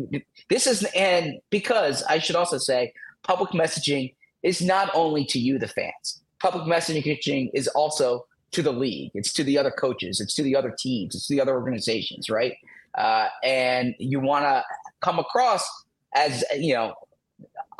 this 0.50 0.68
is, 0.68 0.86
and 0.96 1.40
because 1.50 2.04
I 2.04 2.20
should 2.20 2.36
also 2.36 2.58
say, 2.58 2.94
public 3.24 3.50
messaging 3.50 4.14
is 4.44 4.62
not 4.62 4.92
only 4.94 5.26
to 5.26 5.40
you, 5.40 5.58
the 5.58 5.68
fans. 5.68 6.22
Public 6.40 6.66
messaging 6.66 7.50
is 7.54 7.68
also 7.70 8.26
to 8.54 8.62
the 8.62 8.72
league. 8.72 9.12
It's 9.14 9.34
to 9.34 9.44
the 9.44 9.58
other 9.58 9.72
coaches. 9.72 10.20
It's 10.20 10.34
to 10.36 10.44
the 10.44 10.56
other 10.56 10.74
teams. 10.78 11.16
It's 11.16 11.28
to 11.28 11.34
the 11.34 11.42
other 11.42 11.54
organizations, 11.54 12.30
right? 12.30 12.56
Uh, 12.96 13.28
and 13.44 13.96
you 14.00 14.20
want 14.20 14.46
to 14.46 14.64
come 15.02 15.20
across 15.20 15.68
as 16.16 16.44
you 16.58 16.74
know 16.74 16.94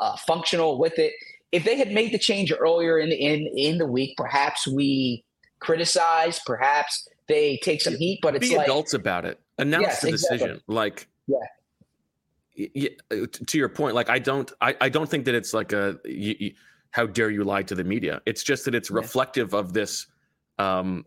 uh, 0.00 0.16
functional 0.16 0.78
with 0.78 0.98
it. 0.98 1.12
If 1.52 1.64
they 1.64 1.76
had 1.76 1.92
made 1.92 2.12
the 2.12 2.18
change 2.18 2.52
earlier 2.52 2.98
in 2.98 3.12
in 3.12 3.46
in 3.56 3.78
the 3.78 3.86
week, 3.86 4.16
perhaps 4.16 4.66
we 4.66 5.24
criticize. 5.60 6.40
Perhaps 6.44 7.08
they 7.28 7.58
take 7.62 7.80
some 7.80 7.96
heat. 7.96 8.18
But 8.22 8.36
it's 8.36 8.48
be 8.48 8.56
like, 8.56 8.66
adults 8.66 8.94
about 8.94 9.24
it. 9.24 9.40
Announce 9.58 9.82
yes, 9.82 10.00
the 10.02 10.08
exactly. 10.08 10.38
decision. 10.38 10.62
Like 10.66 11.08
yeah. 11.26 11.38
Yeah, 12.56 12.90
to 13.10 13.58
your 13.58 13.68
point, 13.68 13.96
like 13.96 14.08
I 14.08 14.20
don't, 14.20 14.52
I, 14.60 14.76
I 14.80 14.88
don't 14.88 15.10
think 15.10 15.24
that 15.24 15.34
it's 15.34 15.52
like 15.52 15.72
a, 15.72 15.98
you, 16.04 16.36
you, 16.38 16.52
how 16.92 17.04
dare 17.04 17.28
you 17.28 17.42
lie 17.42 17.64
to 17.64 17.74
the 17.74 17.82
media? 17.82 18.22
It's 18.26 18.44
just 18.44 18.64
that 18.66 18.76
it's 18.76 18.90
yeah. 18.90 18.98
reflective 18.98 19.54
of 19.54 19.72
this 19.72 20.06
um, 20.58 21.04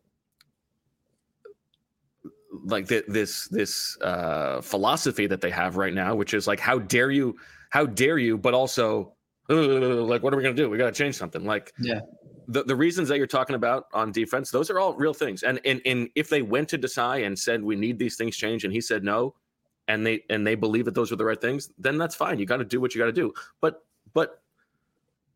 like 2.66 2.88
th- 2.88 3.06
this 3.08 3.48
this 3.48 3.98
uh, 4.02 4.62
philosophy 4.62 5.28
that 5.28 5.42
they 5.42 5.50
have 5.50 5.78
right 5.78 5.94
now, 5.94 6.16
which 6.16 6.34
is 6.34 6.48
like, 6.48 6.60
how 6.60 6.80
dare 6.80 7.12
you, 7.12 7.36
how 7.70 7.86
dare 7.86 8.18
you, 8.18 8.38
but 8.38 8.54
also 8.54 9.14
like, 9.50 10.24
what 10.24 10.34
are 10.34 10.38
we 10.38 10.44
gonna 10.44 10.56
do? 10.56 10.70
We 10.70 10.78
gotta 10.78 10.92
change 10.92 11.16
something. 11.16 11.46
Like, 11.46 11.74
yeah, 11.80 12.00
the, 12.48 12.64
the 12.64 12.76
reasons 12.76 13.08
that 13.10 13.18
you're 13.18 13.28
talking 13.28 13.56
about 13.56 13.86
on 13.94 14.12
defense, 14.12 14.52
those 14.52 14.70
are 14.70 14.80
all 14.80 14.94
real 14.94 15.14
things. 15.14 15.44
And 15.44 15.60
and 15.66 15.82
and 15.86 16.10
if 16.16 16.30
they 16.30 16.42
went 16.42 16.70
to 16.70 16.78
Desai 16.78 17.26
and 17.26 17.38
said 17.38 17.64
we 17.64 17.76
need 17.76 18.00
these 18.00 18.16
things 18.16 18.36
changed, 18.36 18.66
and 18.66 18.74
he 18.74 18.82
said 18.82 19.04
no, 19.04 19.36
and 19.88 20.06
they 20.06 20.24
and 20.30 20.46
they 20.46 20.56
believe 20.56 20.86
that 20.86 20.96
those 20.96 21.12
are 21.12 21.16
the 21.16 21.26
right 21.26 21.40
things, 21.40 21.70
then 21.78 21.98
that's 21.98 22.16
fine. 22.16 22.40
You 22.40 22.46
got 22.46 22.58
to 22.58 22.66
do 22.66 22.82
what 22.82 22.94
you 22.94 23.00
got 23.00 23.08
to 23.08 23.14
do. 23.14 23.34
But 23.62 23.84
but 24.14 24.42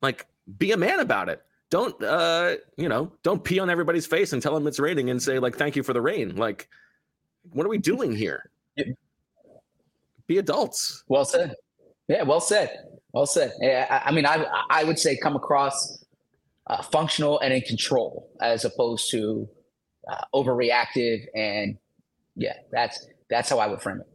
like, 0.02 0.28
be 0.58 0.72
a 0.72 0.78
man 0.78 1.00
about 1.00 1.30
it 1.30 1.44
don't 1.72 2.04
uh 2.04 2.56
you 2.78 2.88
know 2.88 3.12
don't 3.24 3.44
pee 3.44 3.58
on 3.58 3.70
everybody's 3.70 4.06
face 4.06 4.34
and 4.34 4.44
tell 4.44 4.54
them 4.54 4.68
it's 4.68 4.78
raining 4.78 5.10
and 5.10 5.24
say 5.24 5.40
like 5.40 5.56
thank 5.56 5.76
you 5.76 5.82
for 5.82 5.94
the 5.94 6.02
rain. 6.02 6.36
Like 6.36 6.70
what 7.54 7.66
are 7.66 7.70
we 7.70 7.80
doing 7.80 8.16
here? 8.16 8.52
Be 10.28 10.38
adults. 10.38 11.04
Well 11.08 11.26
said. 11.26 11.56
Yeah 12.08 12.24
well 12.24 12.42
said. 12.42 12.78
Well 13.14 13.26
said. 13.26 13.54
Yeah, 13.60 13.88
I, 13.90 14.10
I, 14.10 14.12
mean 14.12 14.26
i 14.26 14.46
i 14.70 14.84
would 14.84 15.00
say 15.00 15.18
come 15.18 15.36
across 15.36 16.06
uh, 16.68 16.82
functional 16.84 17.40
and 17.40 17.54
in 17.54 17.62
control 17.62 18.30
as 18.42 18.64
opposed 18.66 19.10
to 19.12 19.50
uh, 20.10 20.24
overreactive 20.36 21.26
and 21.34 21.78
yeah 22.36 22.54
that's 22.72 23.08
that's 23.30 23.50
how 23.50 23.60
i 23.60 23.68
would 23.68 23.82
frame 23.82 24.02
it. 24.02 24.08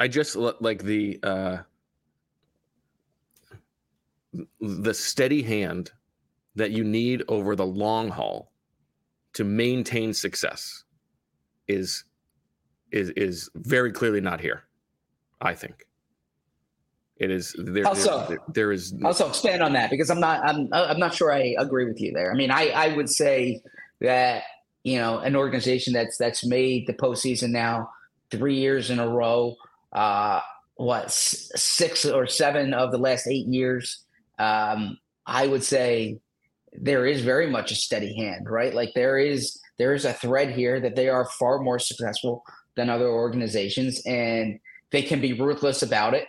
I 0.00 0.08
just 0.08 0.34
like 0.34 0.82
the 0.82 1.20
uh 1.22 1.58
the 4.60 4.94
steady 4.94 5.42
hand 5.42 5.92
that 6.54 6.70
you 6.70 6.84
need 6.84 7.22
over 7.28 7.56
the 7.56 7.66
long 7.66 8.08
haul 8.08 8.52
to 9.34 9.44
maintain 9.44 10.12
success 10.12 10.84
is 11.68 12.04
is 12.90 13.10
is 13.10 13.50
very 13.54 13.92
clearly 13.92 14.20
not 14.20 14.40
here. 14.40 14.64
I 15.40 15.54
think 15.54 15.86
it 17.16 17.30
is 17.30 17.54
there. 17.58 17.86
Also, 17.86 18.26
there, 18.28 18.38
there 18.48 18.72
is 18.72 18.94
also 19.04 19.28
expand 19.28 19.62
on 19.62 19.72
that 19.72 19.90
because 19.90 20.10
I'm 20.10 20.20
not 20.20 20.44
I'm 20.44 20.68
I'm 20.72 20.98
not 20.98 21.14
sure 21.14 21.32
I 21.32 21.54
agree 21.58 21.86
with 21.86 22.00
you 22.00 22.12
there. 22.12 22.32
I 22.32 22.34
mean, 22.34 22.50
I 22.50 22.68
I 22.68 22.96
would 22.96 23.08
say 23.08 23.62
that 24.00 24.44
you 24.82 24.98
know 24.98 25.18
an 25.18 25.36
organization 25.36 25.92
that's 25.92 26.16
that's 26.16 26.44
made 26.44 26.86
the 26.86 26.94
postseason 26.94 27.50
now 27.50 27.90
three 28.30 28.56
years 28.56 28.90
in 28.90 28.98
a 28.98 29.08
row. 29.08 29.56
Uh, 29.92 30.40
what 30.74 31.10
six 31.10 32.04
or 32.04 32.26
seven 32.26 32.74
of 32.74 32.90
the 32.90 32.98
last 32.98 33.26
eight 33.26 33.46
years? 33.46 34.04
Um, 34.38 34.98
I 35.26 35.46
would 35.46 35.62
say 35.62 36.18
there 36.72 37.06
is 37.06 37.22
very 37.22 37.48
much 37.48 37.70
a 37.70 37.74
steady 37.74 38.14
hand, 38.14 38.48
right? 38.48 38.74
Like 38.74 38.92
there 38.94 39.18
is 39.18 39.60
there 39.78 39.94
is 39.94 40.04
a 40.04 40.12
thread 40.12 40.50
here 40.50 40.80
that 40.80 40.96
they 40.96 41.08
are 41.08 41.24
far 41.38 41.58
more 41.58 41.78
successful 41.78 42.44
than 42.76 42.88
other 42.88 43.08
organizations, 43.08 44.00
and 44.06 44.58
they 44.90 45.02
can 45.02 45.20
be 45.20 45.32
ruthless 45.32 45.82
about 45.82 46.14
it 46.14 46.26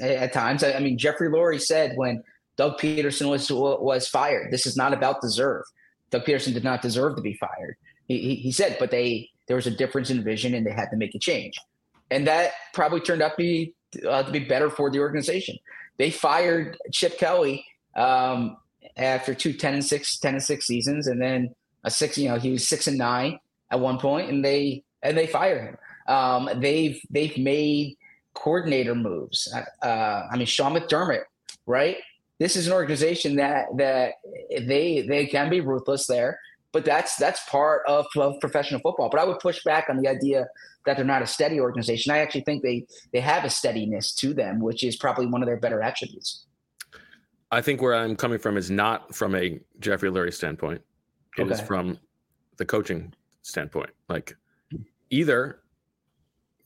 at 0.00 0.32
times. 0.32 0.64
I 0.64 0.78
mean, 0.80 0.98
Jeffrey 0.98 1.28
Lurie 1.28 1.60
said 1.60 1.96
when 1.96 2.22
Doug 2.56 2.78
Pederson 2.78 3.28
was 3.30 3.50
was 3.50 4.08
fired, 4.08 4.50
this 4.50 4.66
is 4.66 4.76
not 4.76 4.92
about 4.92 5.20
deserve. 5.20 5.64
Doug 6.10 6.24
Pederson 6.24 6.52
did 6.52 6.64
not 6.64 6.82
deserve 6.82 7.16
to 7.16 7.22
be 7.22 7.34
fired. 7.34 7.76
He, 8.08 8.34
he, 8.34 8.50
said, 8.50 8.76
but 8.80 8.90
they 8.90 9.30
there 9.46 9.54
was 9.54 9.68
a 9.68 9.70
difference 9.70 10.10
in 10.10 10.24
vision, 10.24 10.54
and 10.54 10.66
they 10.66 10.72
had 10.72 10.90
to 10.90 10.96
make 10.96 11.14
a 11.14 11.18
change, 11.18 11.56
and 12.10 12.26
that 12.26 12.52
probably 12.74 13.00
turned 13.00 13.22
out 13.22 13.32
to 13.32 13.36
be 13.36 13.74
uh, 14.08 14.24
to 14.24 14.32
be 14.32 14.40
better 14.40 14.68
for 14.68 14.90
the 14.90 14.98
organization. 14.98 15.56
They 15.96 16.10
fired 16.10 16.76
Chip 16.92 17.18
Kelly 17.18 17.64
um, 17.96 18.56
after 19.00 19.34
two 19.34 19.52
10 19.52 19.74
and 19.74 19.84
6 19.84 20.18
10 20.18 20.34
and 20.34 20.42
6 20.42 20.66
seasons 20.66 21.06
and 21.08 21.20
then 21.20 21.54
a 21.84 21.90
six 21.90 22.16
you 22.16 22.28
know 22.28 22.38
he 22.38 22.50
was 22.50 22.68
6 22.68 22.86
and 22.86 22.98
9 22.98 23.38
at 23.70 23.80
one 23.80 23.98
point 23.98 24.30
and 24.30 24.44
they 24.44 24.84
and 25.02 25.16
they 25.16 25.26
fire 25.26 25.60
him 25.60 25.76
um, 26.06 26.50
they've 26.60 27.00
they've 27.10 27.36
made 27.38 27.96
coordinator 28.34 28.94
moves. 28.94 29.52
Uh, 29.82 30.22
I 30.30 30.36
mean, 30.36 30.46
Sean 30.46 30.74
McDermott, 30.74 31.22
right? 31.66 31.96
This 32.38 32.56
is 32.56 32.66
an 32.66 32.72
organization 32.72 33.36
that 33.36 33.66
that 33.76 34.14
they 34.50 35.02
they 35.06 35.26
can 35.26 35.50
be 35.50 35.60
ruthless 35.60 36.06
there, 36.06 36.40
but 36.72 36.84
that's 36.84 37.16
that's 37.16 37.44
part 37.48 37.82
of, 37.86 38.06
of 38.16 38.40
professional 38.40 38.80
football. 38.80 39.10
But 39.10 39.20
I 39.20 39.24
would 39.24 39.40
push 39.40 39.62
back 39.62 39.88
on 39.90 39.98
the 39.98 40.08
idea 40.08 40.48
that 40.86 40.96
they're 40.96 41.04
not 41.04 41.22
a 41.22 41.26
steady 41.26 41.60
organization. 41.60 42.12
I 42.12 42.18
actually 42.18 42.42
think 42.42 42.62
they 42.62 42.86
they 43.12 43.20
have 43.20 43.44
a 43.44 43.50
steadiness 43.50 44.14
to 44.16 44.32
them, 44.32 44.60
which 44.60 44.82
is 44.82 44.96
probably 44.96 45.26
one 45.26 45.42
of 45.42 45.46
their 45.46 45.58
better 45.58 45.82
attributes. 45.82 46.46
I 47.50 47.60
think 47.60 47.82
where 47.82 47.94
I'm 47.94 48.16
coming 48.16 48.38
from 48.38 48.56
is 48.56 48.70
not 48.70 49.14
from 49.14 49.34
a 49.34 49.60
Jeffrey 49.80 50.10
Lurie 50.10 50.32
standpoint. 50.32 50.82
It 51.36 51.42
okay. 51.42 51.54
is 51.54 51.60
from 51.60 51.98
the 52.56 52.64
coaching 52.64 53.12
standpoint. 53.42 53.90
Like 54.08 54.36
either 55.10 55.60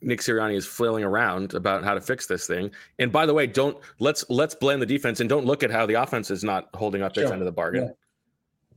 Nick 0.00 0.20
Sirianni 0.20 0.56
is 0.56 0.66
flailing 0.66 1.04
around 1.04 1.54
about 1.54 1.84
how 1.84 1.94
to 1.94 2.00
fix 2.00 2.26
this 2.26 2.46
thing. 2.46 2.70
And 2.98 3.10
by 3.10 3.26
the 3.26 3.34
way, 3.34 3.46
don't 3.46 3.78
let's 3.98 4.24
let's 4.28 4.54
blame 4.54 4.80
the 4.80 4.86
defense 4.86 5.20
and 5.20 5.28
don't 5.28 5.46
look 5.46 5.62
at 5.62 5.70
how 5.70 5.86
the 5.86 5.94
offense 5.94 6.30
is 6.30 6.44
not 6.44 6.68
holding 6.74 7.02
up 7.02 7.12
its 7.12 7.22
sure. 7.22 7.32
end 7.32 7.40
of 7.40 7.46
the 7.46 7.52
bargain. 7.52 7.94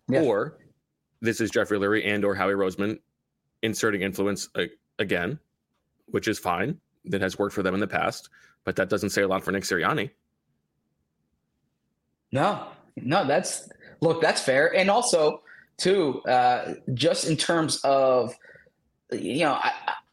Yeah. 0.10 0.22
Yeah. 0.22 0.28
Or 0.28 0.58
this 1.22 1.41
is 1.41 1.52
Jeffrey 1.52 1.78
Lurie 1.78 2.06
and 2.06 2.24
or 2.24 2.34
Howie 2.34 2.54
Roseman 2.54 3.00
inserting 3.62 4.02
influence 4.02 4.50
uh, 4.56 4.63
again, 5.00 5.39
which 6.08 6.28
is 6.28 6.39
fine. 6.39 6.80
That 7.06 7.22
has 7.22 7.39
worked 7.39 7.56
for 7.56 7.63
them 7.63 7.74
in 7.74 7.80
the 7.80 7.88
past, 7.88 8.30
but 8.65 8.76
that 8.76 8.89
doesn't 8.89 9.12
say 9.12 9.22
a 9.22 9.28
lot 9.30 9.41
for 9.41 9.54
Nick 9.54 9.63
Sirianni. 9.63 10.10
No, 12.32 12.68
no, 12.96 13.26
that's 13.26 13.70
look, 14.02 14.22
that's 14.22 14.42
fair. 14.42 14.74
And 14.76 14.90
also, 14.90 15.42
too, 15.78 16.22
uh, 16.24 16.74
just 16.94 17.28
in 17.28 17.38
terms 17.38 17.80
of 17.84 18.34
you 19.12 19.42
know, 19.42 19.60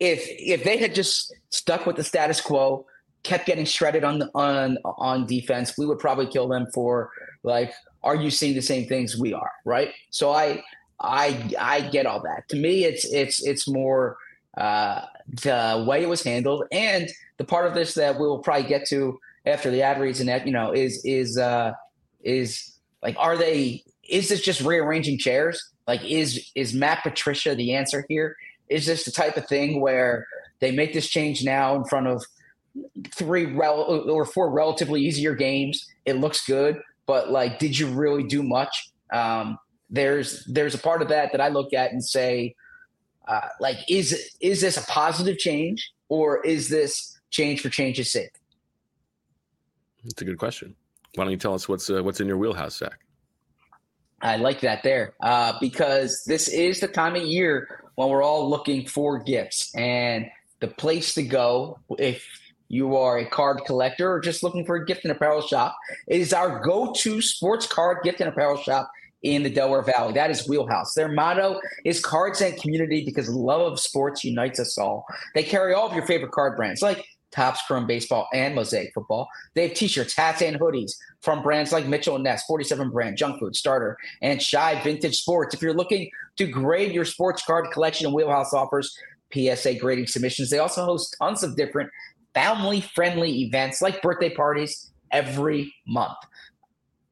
if 0.00 0.26
if 0.28 0.64
they 0.64 0.76
had 0.76 0.94
just 0.94 1.34
stuck 1.50 1.86
with 1.86 1.96
the 1.96 2.04
status 2.04 2.40
quo, 2.40 2.86
kept 3.22 3.46
getting 3.46 3.64
shredded 3.64 4.04
on 4.04 4.20
the, 4.20 4.30
on 4.34 4.78
on 4.84 5.26
defense, 5.26 5.76
we 5.76 5.86
would 5.86 5.98
probably 5.98 6.26
kill 6.26 6.48
them 6.48 6.66
for 6.72 7.10
like, 7.42 7.72
are 8.02 8.14
you 8.14 8.30
seeing 8.30 8.54
the 8.54 8.62
same 8.62 8.86
things 8.86 9.18
we 9.18 9.32
are? 9.34 9.50
Right. 9.64 9.92
So 10.10 10.32
I 10.32 10.62
I 11.00 11.50
I 11.58 11.80
get 11.80 12.06
all 12.06 12.20
that. 12.22 12.48
To 12.50 12.56
me, 12.56 12.84
it's 12.84 13.04
it's 13.06 13.42
it's 13.44 13.68
more 13.68 14.16
uh, 14.56 15.02
the 15.26 15.84
way 15.88 16.02
it 16.02 16.08
was 16.08 16.22
handled, 16.22 16.64
and 16.70 17.10
the 17.38 17.44
part 17.44 17.66
of 17.66 17.74
this 17.74 17.94
that 17.94 18.18
we 18.18 18.26
will 18.26 18.38
probably 18.38 18.68
get 18.68 18.86
to 18.88 19.18
after 19.46 19.70
the 19.70 19.82
ad 19.82 20.00
reads 20.00 20.20
and 20.20 20.28
that 20.28 20.46
you 20.46 20.52
know 20.52 20.72
is 20.72 21.04
is 21.04 21.36
uh, 21.36 21.72
is 22.24 22.78
like, 23.02 23.16
are 23.18 23.36
they? 23.36 23.84
Is 24.08 24.28
this 24.28 24.40
just 24.40 24.60
rearranging 24.60 25.18
chairs? 25.18 25.62
Like, 25.86 26.04
is 26.04 26.50
is 26.54 26.74
Matt 26.74 27.02
Patricia 27.02 27.54
the 27.54 27.74
answer 27.74 28.04
here? 28.08 28.36
Is 28.68 28.86
this 28.86 29.04
the 29.04 29.12
type 29.12 29.36
of 29.36 29.46
thing 29.46 29.80
where 29.80 30.26
they 30.60 30.72
make 30.72 30.92
this 30.92 31.08
change 31.08 31.44
now 31.44 31.76
in 31.76 31.84
front 31.84 32.06
of 32.06 32.24
three 33.12 33.46
rel- 33.46 34.08
or 34.08 34.24
four 34.24 34.50
relatively 34.50 35.02
easier 35.02 35.34
games? 35.34 35.86
It 36.06 36.14
looks 36.14 36.46
good, 36.46 36.80
but 37.06 37.30
like, 37.30 37.58
did 37.58 37.78
you 37.78 37.88
really 37.88 38.22
do 38.22 38.42
much? 38.42 38.90
Um, 39.12 39.58
there's 39.90 40.44
there's 40.46 40.74
a 40.74 40.78
part 40.78 41.02
of 41.02 41.08
that 41.08 41.32
that 41.32 41.40
I 41.40 41.48
look 41.48 41.72
at 41.72 41.92
and 41.92 42.02
say, 42.02 42.54
uh, 43.28 43.48
like, 43.60 43.76
is 43.88 44.32
is 44.40 44.60
this 44.60 44.76
a 44.76 44.82
positive 44.82 45.38
change 45.38 45.92
or 46.08 46.44
is 46.44 46.68
this 46.68 47.18
change 47.30 47.60
for 47.60 47.68
change's 47.68 48.10
sake? 48.10 48.32
That's 50.02 50.20
a 50.20 50.24
good 50.24 50.38
question. 50.38 50.74
Why 51.14 51.24
don't 51.24 51.30
you 51.30 51.36
tell 51.36 51.54
us 51.54 51.68
what's 51.68 51.90
uh, 51.90 52.02
what's 52.02 52.20
in 52.20 52.26
your 52.26 52.38
wheelhouse, 52.38 52.76
Zach? 52.76 52.98
I 54.22 54.36
like 54.36 54.60
that 54.60 54.82
there 54.82 55.14
uh, 55.22 55.52
because 55.60 56.24
this 56.26 56.48
is 56.48 56.80
the 56.80 56.88
time 56.88 57.14
of 57.14 57.22
year 57.22 57.82
when 57.96 58.08
we're 58.08 58.22
all 58.22 58.48
looking 58.48 58.86
for 58.86 59.18
gifts. 59.18 59.74
And 59.74 60.26
the 60.60 60.68
place 60.68 61.14
to 61.14 61.22
go, 61.22 61.78
if 61.98 62.26
you 62.68 62.96
are 62.96 63.18
a 63.18 63.26
card 63.26 63.60
collector 63.66 64.10
or 64.10 64.20
just 64.20 64.42
looking 64.42 64.64
for 64.64 64.76
a 64.76 64.86
gift 64.86 65.04
and 65.04 65.12
apparel 65.12 65.42
shop, 65.42 65.76
is 66.08 66.32
our 66.32 66.60
go 66.60 66.92
to 66.94 67.20
sports 67.20 67.66
card 67.66 67.98
gift 68.02 68.20
and 68.20 68.28
apparel 68.28 68.56
shop 68.56 68.90
in 69.22 69.42
the 69.42 69.50
Delaware 69.50 69.82
Valley. 69.82 70.12
That 70.14 70.30
is 70.30 70.48
Wheelhouse. 70.48 70.94
Their 70.94 71.08
motto 71.08 71.60
is 71.84 72.00
cards 72.00 72.40
and 72.40 72.60
community 72.60 73.04
because 73.04 73.28
love 73.28 73.72
of 73.72 73.80
sports 73.80 74.24
unites 74.24 74.58
us 74.58 74.78
all. 74.78 75.04
They 75.34 75.42
carry 75.42 75.74
all 75.74 75.88
of 75.88 75.94
your 75.94 76.06
favorite 76.06 76.32
card 76.32 76.56
brands 76.56 76.82
like 76.82 77.04
Topps 77.34 77.60
Chrome 77.66 77.86
Baseball 77.86 78.28
and 78.32 78.54
Mosaic 78.54 78.92
Football. 78.94 79.28
They 79.54 79.68
have 79.68 79.76
t-shirts, 79.76 80.16
hats, 80.16 80.40
and 80.40 80.58
hoodies 80.58 80.92
from 81.20 81.42
brands 81.42 81.72
like 81.72 81.86
Mitchell 81.86 82.14
and 82.14 82.24
Ness, 82.24 82.44
47 82.44 82.90
brand, 82.90 83.16
Junk 83.16 83.40
Food, 83.40 83.56
Starter, 83.56 83.96
and 84.22 84.40
Shy 84.40 84.80
Vintage 84.82 85.20
Sports. 85.20 85.54
If 85.54 85.62
you're 85.62 85.74
looking 85.74 86.10
to 86.36 86.46
grade 86.46 86.92
your 86.92 87.04
sports 87.04 87.42
card 87.44 87.70
collection, 87.72 88.12
Wheelhouse 88.12 88.54
offers 88.54 88.96
PSA 89.32 89.74
grading 89.74 90.06
submissions. 90.06 90.50
They 90.50 90.58
also 90.58 90.84
host 90.84 91.16
tons 91.20 91.42
of 91.42 91.56
different 91.56 91.90
family-friendly 92.34 93.42
events 93.42 93.82
like 93.82 94.00
birthday 94.00 94.32
parties 94.32 94.92
every 95.10 95.74
month. 95.86 96.16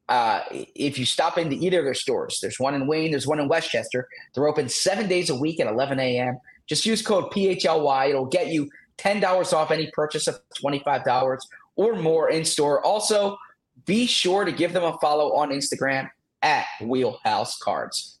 Uh, 0.09 0.41
if 0.51 0.99
you 0.99 1.05
stop 1.05 1.37
into 1.37 1.55
either 1.55 1.79
of 1.79 1.85
their 1.85 1.93
stores, 1.93 2.39
there's 2.41 2.59
one 2.59 2.75
in 2.75 2.87
Wayne, 2.87 3.11
there's 3.11 3.27
one 3.27 3.39
in 3.39 3.47
West 3.47 3.71
Chester. 3.71 4.07
They're 4.33 4.47
open 4.47 4.69
seven 4.69 5.07
days 5.07 5.29
a 5.29 5.35
week 5.35 5.59
at 5.59 5.67
11 5.67 5.99
a.m. 5.99 6.37
Just 6.67 6.85
use 6.85 7.01
code 7.01 7.31
PHLY. 7.31 8.09
It'll 8.09 8.25
get 8.25 8.47
you 8.47 8.69
$10 9.03 9.53
off 9.53 9.71
any 9.71 9.89
purchase 9.91 10.27
of 10.27 10.39
$25 10.63 11.37
or 11.75 11.95
more 11.95 12.29
in 12.29 12.45
store. 12.45 12.83
Also, 12.85 13.37
be 13.85 14.05
sure 14.05 14.45
to 14.45 14.51
give 14.51 14.73
them 14.73 14.83
a 14.83 14.97
follow 14.99 15.35
on 15.35 15.49
Instagram 15.49 16.09
at 16.41 16.65
Wheelhouse 16.81 17.57
Cards. 17.57 18.19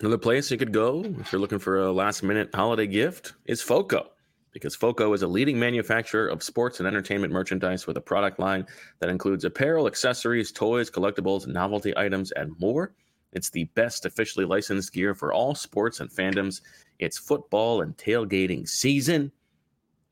Another 0.00 0.18
place 0.18 0.50
you 0.50 0.58
could 0.58 0.72
go 0.72 1.04
if 1.20 1.32
you're 1.32 1.40
looking 1.40 1.58
for 1.58 1.80
a 1.80 1.92
last 1.92 2.22
minute 2.22 2.50
holiday 2.52 2.86
gift 2.86 3.34
is 3.46 3.62
FOCO, 3.62 4.10
because 4.50 4.74
FOCO 4.74 5.12
is 5.12 5.22
a 5.22 5.26
leading 5.26 5.58
manufacturer 5.58 6.26
of 6.26 6.42
sports 6.42 6.80
and 6.80 6.86
entertainment 6.88 7.32
merchandise 7.32 7.86
with 7.86 7.96
a 7.96 8.00
product 8.00 8.40
line 8.40 8.66
that 8.98 9.08
includes 9.08 9.44
apparel, 9.44 9.86
accessories, 9.86 10.50
toys, 10.50 10.90
collectibles, 10.90 11.46
novelty 11.46 11.96
items, 11.96 12.32
and 12.32 12.52
more. 12.58 12.92
It's 13.32 13.50
the 13.50 13.64
best 13.74 14.04
officially 14.04 14.44
licensed 14.44 14.92
gear 14.92 15.14
for 15.14 15.32
all 15.32 15.54
sports 15.54 16.00
and 16.00 16.10
fandoms. 16.10 16.60
It's 16.98 17.18
football 17.18 17.82
and 17.82 17.96
tailgating 17.96 18.68
season. 18.68 19.30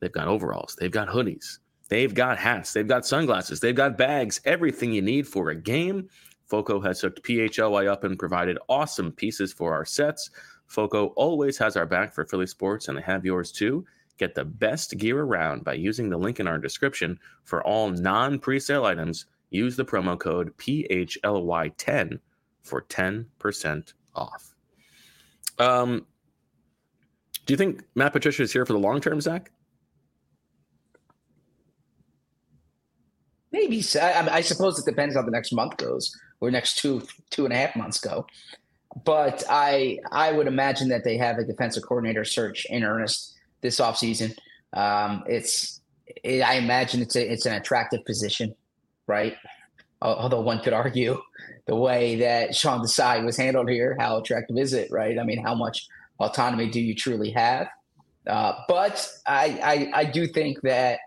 They've 0.02 0.10
got 0.10 0.26
overalls, 0.26 0.76
they've 0.80 0.90
got 0.90 1.06
hoodies, 1.06 1.58
they've 1.88 2.12
got 2.12 2.36
hats, 2.36 2.72
they've 2.72 2.88
got 2.88 3.06
sunglasses, 3.06 3.60
they've 3.60 3.72
got 3.72 3.96
bags, 3.96 4.40
everything 4.44 4.92
you 4.92 5.00
need 5.00 5.28
for 5.28 5.50
a 5.50 5.54
game. 5.54 6.08
Foco 6.48 6.80
has 6.80 7.00
hooked 7.00 7.22
PHLY 7.22 7.86
up 7.86 8.02
and 8.02 8.18
provided 8.18 8.58
awesome 8.68 9.12
pieces 9.12 9.52
for 9.52 9.72
our 9.72 9.84
sets. 9.84 10.30
Foco 10.66 11.12
always 11.14 11.56
has 11.58 11.76
our 11.76 11.86
back 11.86 12.12
for 12.12 12.24
Philly 12.24 12.48
sports, 12.48 12.88
and 12.88 12.98
they 12.98 13.02
have 13.02 13.24
yours 13.24 13.52
too. 13.52 13.86
Get 14.18 14.34
the 14.34 14.44
best 14.44 14.98
gear 14.98 15.20
around 15.20 15.62
by 15.62 15.74
using 15.74 16.10
the 16.10 16.18
link 16.18 16.40
in 16.40 16.48
our 16.48 16.58
description. 16.58 17.16
For 17.44 17.62
all 17.62 17.88
non 17.90 18.40
presale 18.40 18.84
items, 18.84 19.26
use 19.50 19.76
the 19.76 19.84
promo 19.84 20.18
code 20.18 20.52
PHLY10 20.58 22.18
for 22.64 22.82
10% 22.82 23.92
off. 24.16 24.54
Um, 25.60 26.06
do 27.46 27.52
you 27.52 27.56
think 27.56 27.84
Matt 27.94 28.12
Patricia 28.12 28.42
is 28.42 28.52
here 28.52 28.66
for 28.66 28.72
the 28.72 28.80
long 28.80 29.00
term, 29.00 29.20
Zach? 29.20 29.51
Maybe 33.52 33.84
I, 34.00 34.28
I 34.30 34.40
suppose 34.40 34.78
it 34.78 34.86
depends 34.86 35.14
how 35.14 35.22
the 35.22 35.30
next 35.30 35.52
month 35.52 35.76
goes 35.76 36.16
or 36.40 36.50
next 36.50 36.78
two 36.78 37.02
two 37.30 37.44
and 37.44 37.52
a 37.52 37.56
half 37.56 37.76
months 37.76 38.00
go. 38.00 38.26
But 39.04 39.44
I 39.48 39.98
I 40.10 40.32
would 40.32 40.46
imagine 40.46 40.88
that 40.88 41.04
they 41.04 41.16
have 41.18 41.38
a 41.38 41.44
defensive 41.44 41.82
coordinator 41.84 42.24
search 42.24 42.66
in 42.70 42.82
earnest 42.82 43.34
this 43.60 43.78
offseason. 43.78 44.36
Um, 44.72 45.22
it's 45.26 45.80
it, 46.22 46.40
I 46.40 46.54
imagine 46.54 47.00
it's 47.02 47.16
a, 47.16 47.32
it's 47.32 47.46
an 47.46 47.54
attractive 47.54 48.04
position, 48.04 48.54
right? 49.06 49.36
Although 50.02 50.40
one 50.40 50.60
could 50.60 50.72
argue 50.72 51.20
the 51.66 51.76
way 51.76 52.16
that 52.16 52.56
Sean 52.56 52.80
Desai 52.80 53.24
was 53.24 53.36
handled 53.36 53.70
here, 53.70 53.96
how 54.00 54.18
attractive 54.18 54.58
is 54.58 54.72
it, 54.72 54.90
right? 54.90 55.16
I 55.18 55.22
mean, 55.22 55.42
how 55.42 55.54
much 55.54 55.86
autonomy 56.18 56.68
do 56.68 56.80
you 56.80 56.94
truly 56.94 57.30
have? 57.30 57.68
Uh, 58.26 58.54
but 58.66 59.08
I, 59.26 59.90
I 59.94 60.00
I 60.00 60.04
do 60.04 60.26
think 60.26 60.60
that 60.62 60.98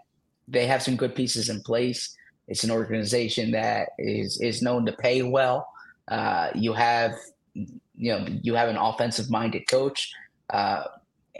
they 0.48 0.66
have 0.68 0.82
some 0.82 0.96
good 0.96 1.14
pieces 1.14 1.50
in 1.50 1.62
place. 1.62 2.15
It's 2.48 2.64
an 2.64 2.72
organization 2.72 3.52
that 3.52 3.90
is 3.98 4.40
is 4.42 4.62
known 4.62 4.86
to 4.86 4.92
pay 4.94 5.24
well. 5.24 5.68
Uh, 6.08 6.50
you 6.54 6.74
have 6.74 7.16
you 7.54 8.12
know 8.12 8.26
you 8.42 8.56
have 8.56 8.70
an 8.70 8.78
offensive 8.78 9.30
minded 9.30 9.68
coach, 9.68 10.12
uh, 10.52 10.84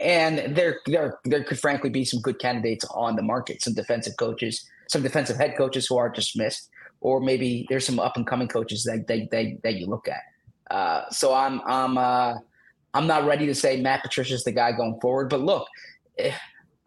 and 0.00 0.56
there 0.56 0.80
there 0.86 1.18
there 1.24 1.44
could 1.44 1.58
frankly 1.58 1.90
be 1.90 2.04
some 2.04 2.20
good 2.20 2.38
candidates 2.38 2.84
on 2.90 3.16
the 3.16 3.22
market. 3.22 3.62
Some 3.62 3.74
defensive 3.74 4.16
coaches, 4.16 4.68
some 4.88 5.02
defensive 5.02 5.36
head 5.36 5.56
coaches 5.56 5.86
who 5.86 5.96
are 5.96 6.08
dismissed, 6.08 6.70
or 7.00 7.20
maybe 7.20 7.66
there's 7.68 7.86
some 7.86 8.00
up 8.00 8.16
and 8.16 8.26
coming 8.26 8.48
coaches 8.48 8.82
that 8.84 9.06
that, 9.06 9.30
that 9.30 9.62
that 9.62 9.74
you 9.76 9.86
look 9.86 10.08
at. 10.08 10.22
Uh, 10.74 11.08
so 11.10 11.32
I'm 11.32 11.60
I'm 11.66 11.96
uh, 11.96 12.34
I'm 12.94 13.06
not 13.06 13.26
ready 13.26 13.46
to 13.46 13.54
say 13.54 13.80
Matt 13.80 14.02
Patricia's 14.02 14.42
the 14.42 14.52
guy 14.52 14.72
going 14.72 14.98
forward, 15.00 15.28
but 15.28 15.40
look, 15.40 15.68
eh, 16.18 16.32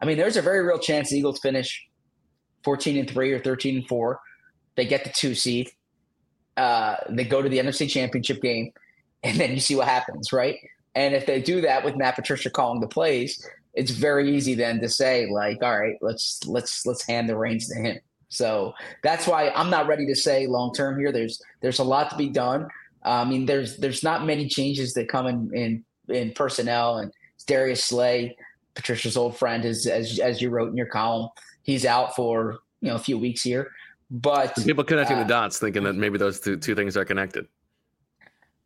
I 0.00 0.04
mean, 0.04 0.18
there's 0.18 0.36
a 0.36 0.42
very 0.42 0.66
real 0.66 0.78
chance 0.78 1.10
the 1.10 1.18
Eagles 1.18 1.40
finish 1.40 1.86
14 2.64 2.98
and 2.98 3.10
3 3.10 3.32
or 3.32 3.38
13 3.38 3.76
and 3.78 3.88
4. 3.88 4.20
They 4.76 4.86
get 4.86 5.04
the 5.04 5.10
two 5.10 5.34
seed. 5.34 5.70
Uh, 6.56 6.96
they 7.08 7.24
go 7.24 7.42
to 7.42 7.48
the 7.48 7.58
NFC 7.58 7.88
championship 7.88 8.42
game, 8.42 8.72
and 9.22 9.38
then 9.38 9.52
you 9.52 9.60
see 9.60 9.76
what 9.76 9.88
happens, 9.88 10.32
right? 10.32 10.56
And 10.94 11.14
if 11.14 11.26
they 11.26 11.40
do 11.40 11.60
that 11.62 11.84
with 11.84 11.96
Matt 11.96 12.16
Patricia 12.16 12.50
calling 12.50 12.80
the 12.80 12.88
plays, 12.88 13.46
it's 13.74 13.90
very 13.90 14.34
easy 14.34 14.54
then 14.54 14.80
to 14.80 14.88
say 14.88 15.30
like, 15.30 15.62
all 15.62 15.78
right, 15.78 15.96
let's 16.00 16.44
let's 16.46 16.84
let's 16.84 17.06
hand 17.06 17.28
the 17.28 17.36
reins 17.36 17.68
to 17.68 17.74
him. 17.76 17.98
So 18.28 18.74
that's 19.02 19.26
why 19.26 19.50
I'm 19.50 19.70
not 19.70 19.86
ready 19.86 20.06
to 20.06 20.16
say 20.16 20.46
long 20.46 20.72
term 20.72 20.98
here. 20.98 21.12
There's 21.12 21.42
there's 21.60 21.78
a 21.78 21.84
lot 21.84 22.10
to 22.10 22.16
be 22.16 22.28
done. 22.28 22.68
Uh, 23.04 23.08
I 23.08 23.24
mean, 23.24 23.46
there's 23.46 23.76
there's 23.76 24.02
not 24.02 24.26
many 24.26 24.48
changes 24.48 24.94
that 24.94 25.08
come 25.08 25.26
in 25.26 25.54
in, 25.54 25.84
in 26.14 26.32
personnel, 26.32 26.98
and 26.98 27.12
Darius 27.46 27.84
Slay, 27.84 28.36
Patricia's 28.74 29.16
old 29.16 29.36
friend, 29.36 29.64
is 29.64 29.86
as 29.86 30.18
as 30.18 30.42
you 30.42 30.50
wrote 30.50 30.70
in 30.70 30.76
your 30.76 30.86
column, 30.86 31.28
he's 31.62 31.84
out 31.84 32.14
for 32.16 32.60
you 32.80 32.88
know 32.88 32.96
a 32.96 32.98
few 33.00 33.18
weeks 33.18 33.42
here. 33.42 33.70
But 34.10 34.56
people 34.64 34.84
connecting 34.84 35.18
uh, 35.18 35.22
the 35.22 35.28
dots, 35.28 35.58
thinking 35.58 35.84
that 35.84 35.94
maybe 35.94 36.18
those 36.18 36.40
two, 36.40 36.56
two 36.56 36.74
things 36.74 36.96
are 36.96 37.04
connected. 37.04 37.46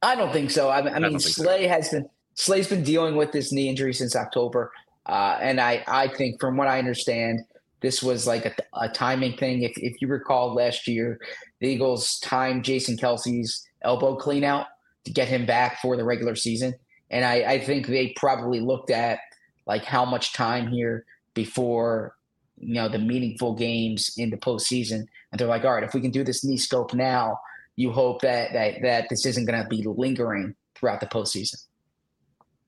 I 0.02 0.14
don't 0.14 0.32
think 0.32 0.50
so. 0.50 0.68
I, 0.68 0.94
I 0.94 0.98
mean, 0.98 1.18
Slay 1.20 1.64
so. 1.64 1.68
has 1.68 1.88
been 1.90 2.08
Slay's 2.34 2.68
been 2.68 2.82
dealing 2.82 3.16
with 3.16 3.32
this 3.32 3.52
knee 3.52 3.68
injury 3.68 3.94
since 3.94 4.16
October, 4.16 4.72
uh, 5.06 5.38
and 5.40 5.60
I 5.60 5.84
I 5.86 6.08
think 6.08 6.40
from 6.40 6.56
what 6.56 6.68
I 6.68 6.78
understand, 6.78 7.40
this 7.80 8.02
was 8.02 8.26
like 8.26 8.46
a, 8.46 8.54
a 8.74 8.88
timing 8.88 9.36
thing. 9.36 9.62
If 9.62 9.72
if 9.76 10.00
you 10.00 10.08
recall 10.08 10.54
last 10.54 10.88
year, 10.88 11.20
the 11.60 11.68
Eagles 11.68 12.18
timed 12.20 12.64
Jason 12.64 12.96
Kelce's 12.96 13.66
elbow 13.82 14.16
clean 14.16 14.44
out 14.44 14.66
to 15.04 15.12
get 15.12 15.28
him 15.28 15.44
back 15.44 15.80
for 15.82 15.96
the 15.96 16.04
regular 16.04 16.36
season, 16.36 16.74
and 17.10 17.24
I, 17.24 17.34
I 17.52 17.58
think 17.60 17.86
they 17.86 18.14
probably 18.16 18.60
looked 18.60 18.90
at 18.90 19.18
like 19.66 19.84
how 19.84 20.06
much 20.06 20.32
time 20.32 20.68
here 20.68 21.04
before 21.34 22.14
you 22.58 22.74
know 22.74 22.88
the 22.88 22.98
meaningful 22.98 23.54
games 23.54 24.12
in 24.16 24.30
the 24.30 24.36
postseason, 24.36 25.06
and 25.32 25.38
they're 25.38 25.48
like, 25.48 25.64
all 25.64 25.74
right, 25.74 25.84
if 25.84 25.94
we 25.94 26.00
can 26.00 26.10
do 26.10 26.24
this 26.24 26.44
knee 26.44 26.56
scope 26.56 26.94
now, 26.94 27.38
you 27.76 27.90
hope 27.90 28.22
that 28.22 28.52
that 28.52 28.82
that 28.82 29.08
this 29.10 29.26
isn't 29.26 29.46
going 29.46 29.62
to 29.62 29.68
be 29.68 29.84
lingering 29.84 30.54
throughout 30.74 31.00
the 31.00 31.06
postseason. 31.06 31.56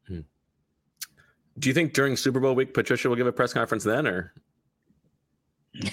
Hmm. 0.09 0.20
Do 1.59 1.68
you 1.68 1.75
think 1.75 1.92
during 1.92 2.16
Super 2.16 2.40
Bowl 2.40 2.55
week, 2.55 2.75
Patricia 2.75 3.09
will 3.09 3.16
give 3.16 3.27
a 3.27 3.33
press 3.33 3.53
conference 3.53 3.85
then, 3.85 4.07
or? 4.07 4.33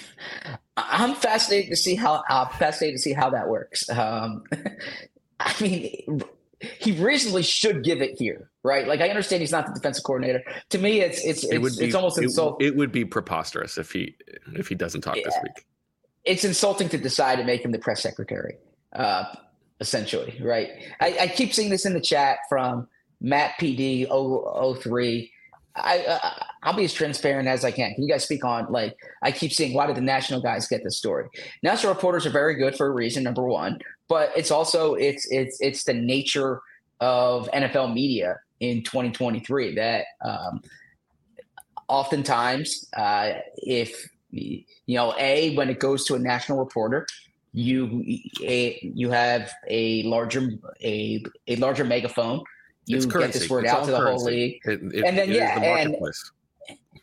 I'm 0.77 1.13
fascinated 1.15 1.69
to 1.69 1.75
see 1.75 1.95
how 1.95 2.23
I'm 2.29 2.49
fascinated 2.57 2.97
to 2.97 3.01
see 3.01 3.13
how 3.13 3.29
that 3.29 3.47
works. 3.47 3.87
Um, 3.89 4.43
I 5.39 5.53
mean, 5.61 6.23
he 6.79 6.91
reasonably 6.93 7.43
should 7.43 7.83
give 7.83 8.01
it 8.01 8.15
here, 8.17 8.49
right? 8.63 8.87
Like 8.87 9.01
I 9.01 9.09
understand 9.09 9.41
he's 9.41 9.51
not 9.51 9.67
the 9.67 9.73
defensive 9.73 10.03
coordinator. 10.03 10.43
To 10.69 10.77
me, 10.77 11.01
it's 11.01 11.23
it's 11.23 11.43
it 11.43 11.63
it's, 11.63 11.77
be, 11.77 11.85
it's 11.85 11.95
almost 11.95 12.17
insulting. 12.21 12.67
It 12.67 12.75
would 12.75 12.91
be 12.91 13.05
preposterous 13.05 13.77
if 13.77 13.91
he 13.91 14.15
if 14.53 14.67
he 14.67 14.75
doesn't 14.75 15.01
talk 15.01 15.17
yeah. 15.17 15.23
this 15.25 15.35
week. 15.43 15.65
It's 16.23 16.43
insulting 16.43 16.89
to 16.89 16.97
Desai 16.97 17.35
to 17.35 17.43
make 17.43 17.63
him 17.63 17.71
the 17.71 17.79
press 17.79 18.01
secretary, 18.01 18.55
uh, 18.93 19.25
essentially, 19.79 20.39
right? 20.41 20.69
I, 21.01 21.17
I, 21.21 21.27
keep 21.27 21.53
seeing 21.53 21.69
this 21.69 21.85
in 21.85 21.93
the 21.93 21.99
chat 21.99 22.37
from 22.47 22.87
Matt 23.19 23.55
PD 23.59 24.07
003. 24.07 25.31
I 25.75 25.99
uh, 25.99 26.29
I'll 26.61 26.75
be 26.75 26.85
as 26.85 26.93
transparent 26.93 27.47
as 27.47 27.65
I 27.65 27.71
can. 27.71 27.93
Can 27.95 28.03
you 28.03 28.09
guys 28.09 28.23
speak 28.23 28.45
on 28.45 28.71
like 28.71 28.95
I 29.21 29.31
keep 29.31 29.51
seeing 29.51 29.73
why 29.73 29.87
did 29.87 29.95
the 29.95 30.01
national 30.01 30.41
guys 30.41 30.67
get 30.67 30.83
this 30.83 30.97
story? 30.97 31.27
National 31.63 31.93
reporters 31.93 32.25
are 32.25 32.31
very 32.31 32.55
good 32.55 32.75
for 32.75 32.87
a 32.87 32.91
reason. 32.91 33.23
Number 33.23 33.43
one, 33.43 33.79
but 34.13 34.31
it's 34.35 34.51
also 34.51 34.93
it's 34.93 35.25
it's 35.31 35.57
it's 35.59 35.85
the 35.85 35.93
nature 35.93 36.61
of 36.99 37.49
NFL 37.51 37.95
media 37.95 38.39
in 38.59 38.83
2023 38.83 39.73
that 39.73 40.05
um, 40.23 40.61
oftentimes 41.87 42.87
uh, 42.95 43.31
if 43.57 44.07
you 44.29 44.63
know 44.87 45.15
a 45.17 45.55
when 45.55 45.67
it 45.67 45.79
goes 45.79 46.05
to 46.05 46.13
a 46.13 46.19
national 46.19 46.59
reporter 46.59 47.07
you 47.53 48.03
a, 48.43 48.79
you 48.95 49.09
have 49.09 49.51
a 49.67 50.03
larger 50.03 50.47
a 50.83 51.23
a 51.47 51.55
larger 51.55 51.83
megaphone. 51.83 52.43
You 52.85 52.99
get 52.99 53.33
this 53.33 53.49
word 53.49 53.63
it's 53.63 53.73
out 53.73 53.85
to 53.85 53.91
the 53.91 53.97
currency. 53.97 54.23
whole 54.23 54.31
league. 54.31 54.61
It, 54.65 54.95
it, 54.95 55.05
and 55.05 55.17
then 55.17 55.31
yeah 55.31 55.59
the 55.59 55.65
and, 55.65 55.95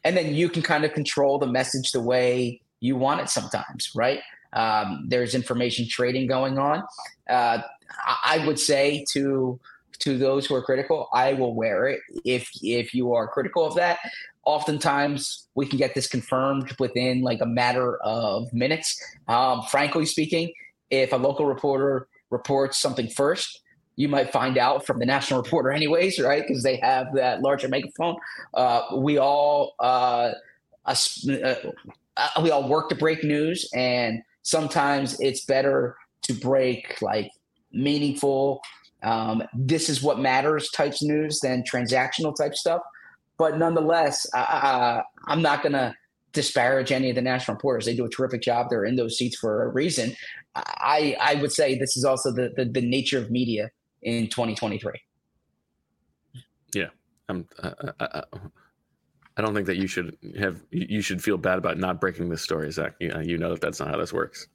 and 0.05 0.16
then 0.16 0.33
you 0.33 0.49
can 0.49 0.62
kind 0.62 0.85
of 0.85 0.92
control 0.92 1.38
the 1.40 1.49
message 1.49 1.90
the 1.90 2.01
way 2.01 2.61
you 2.79 2.94
want 2.94 3.20
it 3.20 3.29
sometimes 3.29 3.90
right 3.96 4.20
um, 4.53 5.07
there's 5.09 5.35
information 5.35 5.87
trading 5.89 6.27
going 6.27 6.59
on. 6.59 6.83
Uh, 7.29 7.59
I 8.25 8.45
would 8.47 8.59
say 8.59 9.05
to 9.13 9.59
to 10.01 10.17
those 10.17 10.47
who 10.47 10.55
are 10.55 10.63
critical, 10.63 11.09
I 11.13 11.35
will 11.35 11.55
wear 11.55 11.87
it. 11.89 12.01
If 12.25 12.51
if 12.63 12.95
you 12.95 13.13
are 13.15 13.29
critical 13.29 13.65
of 13.65 13.75
that, 13.75 13.99
oftentimes 14.45 15.47
we 15.55 15.67
can 15.67 15.79
get 15.79 15.95
this 15.95 16.09
confirmed 16.09 16.75
within 16.79 17.23
like 17.23 17.41
a 17.41 17.47
matter 17.47 17.99
of 18.03 18.53
minutes. 18.53 19.01
Um, 19.29 19.63
frankly 19.71 20.07
speaking, 20.07 20.53
if 20.91 21.13
a 21.13 21.17
local 21.17 21.47
reporter 21.47 22.09
reports 22.31 22.79
something 22.79 23.09
first, 23.09 23.61
you 23.97 24.09
might 24.09 24.33
find 24.33 24.57
out 24.57 24.87
from 24.87 24.99
the 24.99 25.07
national 25.07 25.43
reporter 25.43 25.71
anyways, 25.71 26.19
right? 26.19 26.43
Because 26.47 26.63
they 26.63 26.77
have 26.77 27.15
that 27.15 27.43
larger 27.43 27.69
megaphone. 27.69 28.17
Uh, 28.55 28.83
we 28.97 29.19
all 29.19 29.75
uh, 29.79 30.33
uh, 30.87 31.55
we 32.43 32.51
all 32.51 32.69
work 32.69 32.89
to 32.89 32.95
break 32.95 33.23
news, 33.23 33.69
and 33.75 34.23
sometimes 34.42 35.18
it's 35.20 35.44
better 35.44 35.96
to 36.22 36.35
break 36.35 37.00
like 37.03 37.31
meaningful 37.72 38.61
um, 39.03 39.42
this 39.55 39.88
is 39.88 40.03
what 40.03 40.18
matters 40.18 40.70
types 40.70 41.03
news 41.03 41.40
than 41.40 41.62
transactional 41.62 42.37
type 42.37 42.55
stuff. 42.55 42.83
But 43.38 43.59
nonetheless 43.59 44.26
I, 44.35 45.03
i'm 45.26 45.40
not 45.40 45.62
going 45.62 45.72
to 45.72 45.94
disparage 46.33 46.92
any 46.92 47.09
of 47.09 47.16
the 47.16 47.22
national 47.22 47.57
reporters. 47.57 47.87
They 47.87 47.96
do 47.96 48.05
a 48.05 48.09
terrific 48.09 48.42
job. 48.42 48.68
They're 48.70 48.85
in 48.85 48.96
those 48.96 49.16
seats 49.16 49.37
for 49.37 49.64
a 49.64 49.68
reason. 49.68 50.14
I 50.55 51.16
i 51.20 51.37
would 51.37 51.53
say 51.53 51.79
this 51.79 51.96
is 51.96 52.05
also 52.05 52.33
the 52.33 52.53
the, 52.57 52.64
the 52.64 52.83
nature 52.83 53.18
of 53.18 53.31
media 53.31 53.70
in 54.03 54.29
2023 54.29 54.92
yeah. 56.74 56.88
I'm 57.29 57.46
uh, 57.62 57.72
uh, 58.00 58.05
uh, 58.05 58.22
I 59.40 59.42
don't 59.42 59.55
think 59.55 59.68
that 59.68 59.79
you 59.79 59.87
should 59.87 60.18
have 60.38 60.61
you 60.70 61.00
should 61.00 61.24
feel 61.24 61.38
bad 61.38 61.57
about 61.57 61.79
not 61.79 61.98
breaking 61.98 62.29
this 62.29 62.42
story, 62.42 62.70
Zach. 62.70 62.92
You, 63.00 63.18
you 63.22 63.38
know 63.38 63.48
that 63.48 63.62
that's 63.62 63.81
not 63.81 63.88
how 63.88 63.96
this 63.96 64.12
works. 64.12 64.46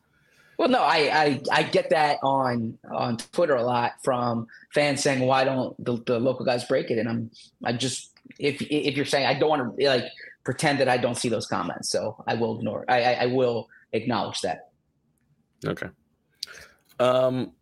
Well, 0.59 0.69
no, 0.69 0.83
I, 0.83 1.09
I, 1.11 1.41
I 1.51 1.63
get 1.63 1.89
that 1.89 2.19
on 2.21 2.77
on 2.93 3.17
Twitter 3.17 3.55
a 3.55 3.63
lot 3.63 3.93
from 4.03 4.45
fans 4.75 5.01
saying, 5.01 5.21
"Why 5.21 5.43
don't 5.43 5.75
the, 5.83 5.97
the 6.05 6.19
local 6.19 6.45
guys 6.45 6.65
break 6.65 6.91
it?" 6.91 6.99
And 6.99 7.09
I'm 7.09 7.31
I 7.63 7.73
just 7.73 8.11
if 8.37 8.61
if 8.61 8.95
you're 8.95 9.07
saying 9.07 9.25
I 9.25 9.33
don't 9.33 9.49
want 9.49 9.79
to 9.79 9.87
like 9.87 10.05
pretend 10.43 10.79
that 10.81 10.87
I 10.87 10.97
don't 10.97 11.15
see 11.15 11.29
those 11.29 11.47
comments, 11.47 11.89
so 11.89 12.23
I 12.27 12.35
will 12.35 12.59
ignore. 12.59 12.85
I 12.87 13.01
I, 13.01 13.11
I 13.23 13.25
will 13.25 13.67
acknowledge 13.91 14.41
that. 14.41 14.69
Okay. 15.65 15.87
Um, 16.99 17.53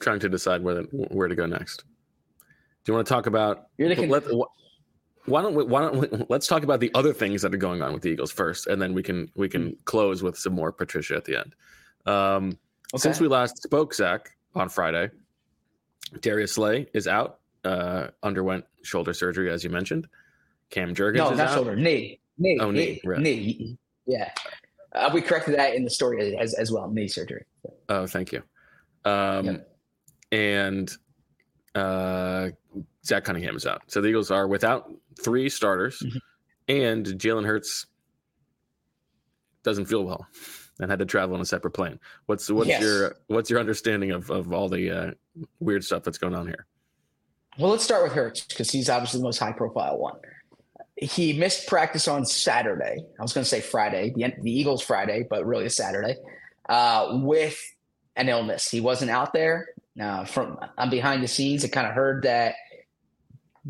trying 0.00 0.18
to 0.18 0.28
decide 0.28 0.64
where 0.64 0.82
where 0.82 1.28
to 1.28 1.36
go 1.36 1.46
next. 1.46 1.84
Do 2.82 2.90
you 2.90 2.94
want 2.94 3.06
to 3.06 3.14
talk 3.14 3.26
about? 3.26 3.66
You're 3.76 3.94
the, 3.94 4.06
let, 4.08 4.24
why 5.28 5.42
don't 5.42 5.54
we, 5.54 5.64
why 5.64 5.80
don't 5.80 5.96
we, 5.96 6.24
let's 6.28 6.46
talk 6.46 6.62
about 6.62 6.80
the 6.80 6.90
other 6.94 7.12
things 7.12 7.42
that 7.42 7.54
are 7.54 7.58
going 7.58 7.82
on 7.82 7.92
with 7.92 8.02
the 8.02 8.10
Eagles 8.10 8.32
first, 8.32 8.66
and 8.66 8.80
then 8.80 8.94
we 8.94 9.02
can 9.02 9.30
we 9.34 9.48
can 9.48 9.76
close 9.84 10.22
with 10.22 10.36
some 10.36 10.52
more 10.52 10.72
Patricia 10.72 11.16
at 11.16 11.24
the 11.24 11.36
end. 11.36 11.54
Um, 12.06 12.58
okay. 12.94 12.98
Since 12.98 13.20
we 13.20 13.28
last 13.28 13.62
spoke, 13.62 13.94
Zach, 13.94 14.30
on 14.54 14.68
Friday, 14.68 15.10
Darius 16.20 16.52
Slay 16.52 16.86
is 16.94 17.06
out. 17.06 17.40
Uh, 17.64 18.08
underwent 18.22 18.64
shoulder 18.82 19.12
surgery, 19.12 19.50
as 19.50 19.64
you 19.64 19.70
mentioned. 19.70 20.06
Cam 20.70 20.94
Jurgens 20.94 21.16
no, 21.16 21.30
not 21.30 21.40
out. 21.40 21.54
shoulder, 21.54 21.76
knee, 21.76 22.20
knee, 22.38 22.58
oh, 22.60 22.70
knee, 22.70 23.00
right. 23.04 23.20
knee. 23.20 23.76
Yeah, 24.06 24.30
uh, 24.92 25.10
we 25.12 25.20
corrected 25.20 25.56
that 25.56 25.74
in 25.74 25.84
the 25.84 25.90
story 25.90 26.36
as 26.36 26.54
as 26.54 26.72
well. 26.72 26.88
Knee 26.90 27.08
surgery. 27.08 27.44
Oh, 27.88 28.06
thank 28.06 28.32
you. 28.32 28.42
Um, 29.04 29.46
yep. 29.46 29.76
and 30.32 30.90
uh, 31.74 32.50
Zach 33.04 33.24
Cunningham 33.24 33.56
is 33.56 33.66
out. 33.66 33.82
So 33.86 34.00
the 34.00 34.08
Eagles 34.08 34.30
are 34.30 34.46
without 34.46 34.90
three 35.22 35.48
starters, 35.48 36.00
mm-hmm. 36.04 36.18
and 36.68 37.06
Jalen 37.06 37.46
Hurts 37.46 37.86
doesn't 39.62 39.86
feel 39.86 40.04
well 40.04 40.26
and 40.80 40.90
had 40.90 40.98
to 41.00 41.06
travel 41.06 41.34
on 41.34 41.40
a 41.40 41.44
separate 41.44 41.72
plane. 41.72 41.98
What's 42.26 42.50
what's 42.50 42.68
yes. 42.68 42.82
your 42.82 43.16
what's 43.26 43.50
your 43.50 43.60
understanding 43.60 44.12
of 44.12 44.30
of 44.30 44.52
all 44.52 44.68
the 44.68 44.90
uh, 44.90 45.10
weird 45.60 45.84
stuff 45.84 46.02
that's 46.02 46.18
going 46.18 46.34
on 46.34 46.46
here? 46.46 46.66
Well, 47.58 47.70
let's 47.70 47.82
start 47.82 48.04
with 48.04 48.12
Hurts 48.12 48.42
because 48.42 48.70
he's 48.70 48.88
obviously 48.88 49.18
the 49.18 49.24
most 49.24 49.38
high 49.38 49.52
profile 49.52 49.98
one. 49.98 50.16
He 50.96 51.32
missed 51.32 51.66
practice 51.66 52.06
on 52.08 52.24
Saturday. 52.24 52.98
I 53.18 53.22
was 53.22 53.32
going 53.32 53.44
to 53.44 53.48
say 53.48 53.60
Friday, 53.60 54.12
the, 54.14 54.32
the 54.42 54.50
Eagles 54.50 54.82
Friday, 54.82 55.26
but 55.28 55.44
really 55.46 55.66
a 55.66 55.70
Saturday, 55.70 56.16
uh, 56.68 57.20
with 57.22 57.60
an 58.16 58.28
illness. 58.28 58.68
He 58.68 58.80
wasn't 58.80 59.10
out 59.10 59.32
there. 59.32 59.68
Now, 59.96 60.24
from 60.24 60.58
I'm 60.76 60.90
behind 60.90 61.22
the 61.22 61.28
scenes, 61.28 61.64
I 61.64 61.68
kind 61.68 61.86
of 61.86 61.94
heard 61.94 62.22
that 62.22 62.54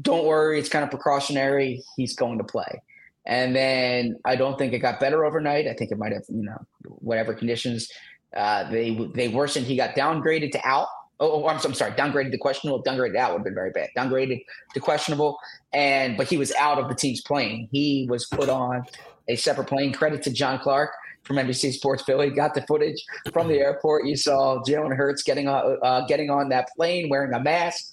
don't 0.01 0.25
worry, 0.25 0.59
it's 0.59 0.69
kind 0.69 0.85
of 0.85 0.91
precautionary. 0.91 1.83
He's 1.97 2.15
going 2.15 2.39
to 2.39 2.45
play. 2.45 2.83
And 3.27 3.55
then 3.55 4.17
I 4.25 4.37
don't 4.37 4.59
think 4.59 4.73
it 4.73 4.79
got 4.79 5.01
better 5.01 5.25
overnight. 5.25 5.67
I 5.67 5.75
think 5.75 5.91
it 5.91 5.99
might 5.99 6.13
have, 6.13 6.25
you 6.29 6.43
know, 6.43 6.59
whatever 6.85 7.35
conditions 7.35 7.89
uh, 8.37 8.69
they 8.71 9.11
they 9.15 9.29
worsened. 9.29 9.67
He 9.67 9.77
got 9.77 9.95
downgraded 9.95 10.53
to 10.53 10.67
out. 10.67 10.89
Oh, 11.21 11.45
oh 11.45 11.49
I'm, 11.49 11.59
I'm, 11.65 11.75
sorry, 11.75 11.93
downgraded 11.93 12.31
to 12.33 12.39
questionable. 12.39 12.83
Downgraded 12.83 13.17
out 13.17 13.33
would 13.33 13.39
have 13.39 13.45
been 13.45 13.55
very 13.55 13.71
bad. 13.71 13.89
Downgraded 13.97 14.43
to 14.75 14.81
questionable, 14.81 15.39
and 15.73 16.17
but 16.17 16.29
he 16.29 16.37
was 16.37 16.53
out 16.55 16.79
of 16.79 16.89
the 16.89 16.95
team's 16.95 17.23
plane. 17.23 17.69
He 17.73 18.07
was 18.09 18.27
put 18.27 18.49
on 18.49 18.85
a 19.29 19.37
separate 19.37 19.67
plane. 19.67 19.93
Credit 19.93 20.23
to 20.23 20.33
John 20.33 20.59
Clark 20.59 20.91
from 21.25 21.37
NBC 21.37 21.73
Sports 21.73 22.03
Philly. 22.05 22.31
Got 22.31 22.55
the 22.55 22.63
footage 22.63 23.03
from 23.33 23.49
the 23.49 23.59
airport. 23.59 24.07
You 24.07 24.17
saw 24.17 24.63
Jalen 24.63 24.97
Hurts 24.97 25.23
getting 25.23 25.49
on 25.49 25.79
uh, 25.83 26.07
getting 26.07 26.31
on 26.31 26.51
that 26.51 26.69
plane 26.77 27.09
wearing 27.09 27.33
a 27.33 27.41
mask 27.41 27.91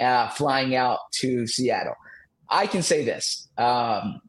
uh, 0.00 0.28
flying 0.30 0.74
out 0.74 0.98
to 1.12 1.46
Seattle. 1.46 1.94
I 2.48 2.66
can 2.66 2.82
say 2.82 3.04
this. 3.04 3.48
Um, 3.58 4.20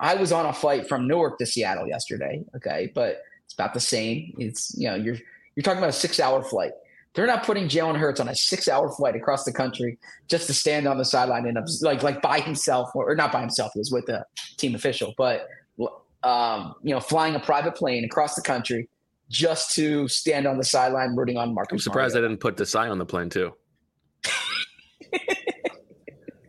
I 0.00 0.14
was 0.14 0.32
on 0.32 0.46
a 0.46 0.52
flight 0.52 0.88
from 0.88 1.06
Newark 1.06 1.38
to 1.38 1.46
Seattle 1.46 1.86
yesterday. 1.86 2.42
Okay, 2.56 2.90
but 2.94 3.22
it's 3.44 3.54
about 3.54 3.74
the 3.74 3.80
same. 3.80 4.34
It's 4.38 4.74
you 4.76 4.88
know 4.88 4.96
you're 4.96 5.18
you're 5.54 5.62
talking 5.62 5.78
about 5.78 5.90
a 5.90 5.94
six 5.94 6.18
hour 6.18 6.42
flight. 6.42 6.72
They're 7.14 7.26
not 7.26 7.44
putting 7.44 7.68
Jalen 7.68 7.98
Hurts 7.98 8.20
on 8.20 8.28
a 8.28 8.34
six 8.34 8.68
hour 8.68 8.90
flight 8.90 9.16
across 9.16 9.44
the 9.44 9.52
country 9.52 9.98
just 10.28 10.46
to 10.46 10.54
stand 10.54 10.86
on 10.86 10.96
the 10.96 11.04
sideline 11.04 11.46
and 11.46 11.58
like 11.82 12.02
like 12.02 12.22
by 12.22 12.40
himself 12.40 12.90
or, 12.94 13.10
or 13.10 13.14
not 13.14 13.32
by 13.32 13.40
himself. 13.40 13.72
He 13.74 13.80
was 13.80 13.92
with 13.92 14.08
a 14.08 14.24
team 14.56 14.74
official, 14.74 15.14
but 15.18 15.48
um, 16.22 16.74
you 16.82 16.94
know 16.94 17.00
flying 17.00 17.34
a 17.34 17.40
private 17.40 17.74
plane 17.74 18.04
across 18.04 18.34
the 18.34 18.42
country 18.42 18.88
just 19.28 19.74
to 19.76 20.08
stand 20.08 20.46
on 20.46 20.58
the 20.58 20.64
sideline 20.64 21.14
rooting 21.14 21.36
on 21.36 21.54
Marcus. 21.54 21.72
I'm 21.72 21.78
surprised 21.78 22.14
Mario. 22.14 22.26
I 22.26 22.30
didn't 22.30 22.40
put 22.40 22.56
Desai 22.56 22.90
on 22.90 22.98
the 22.98 23.06
plane 23.06 23.28
too. 23.28 23.54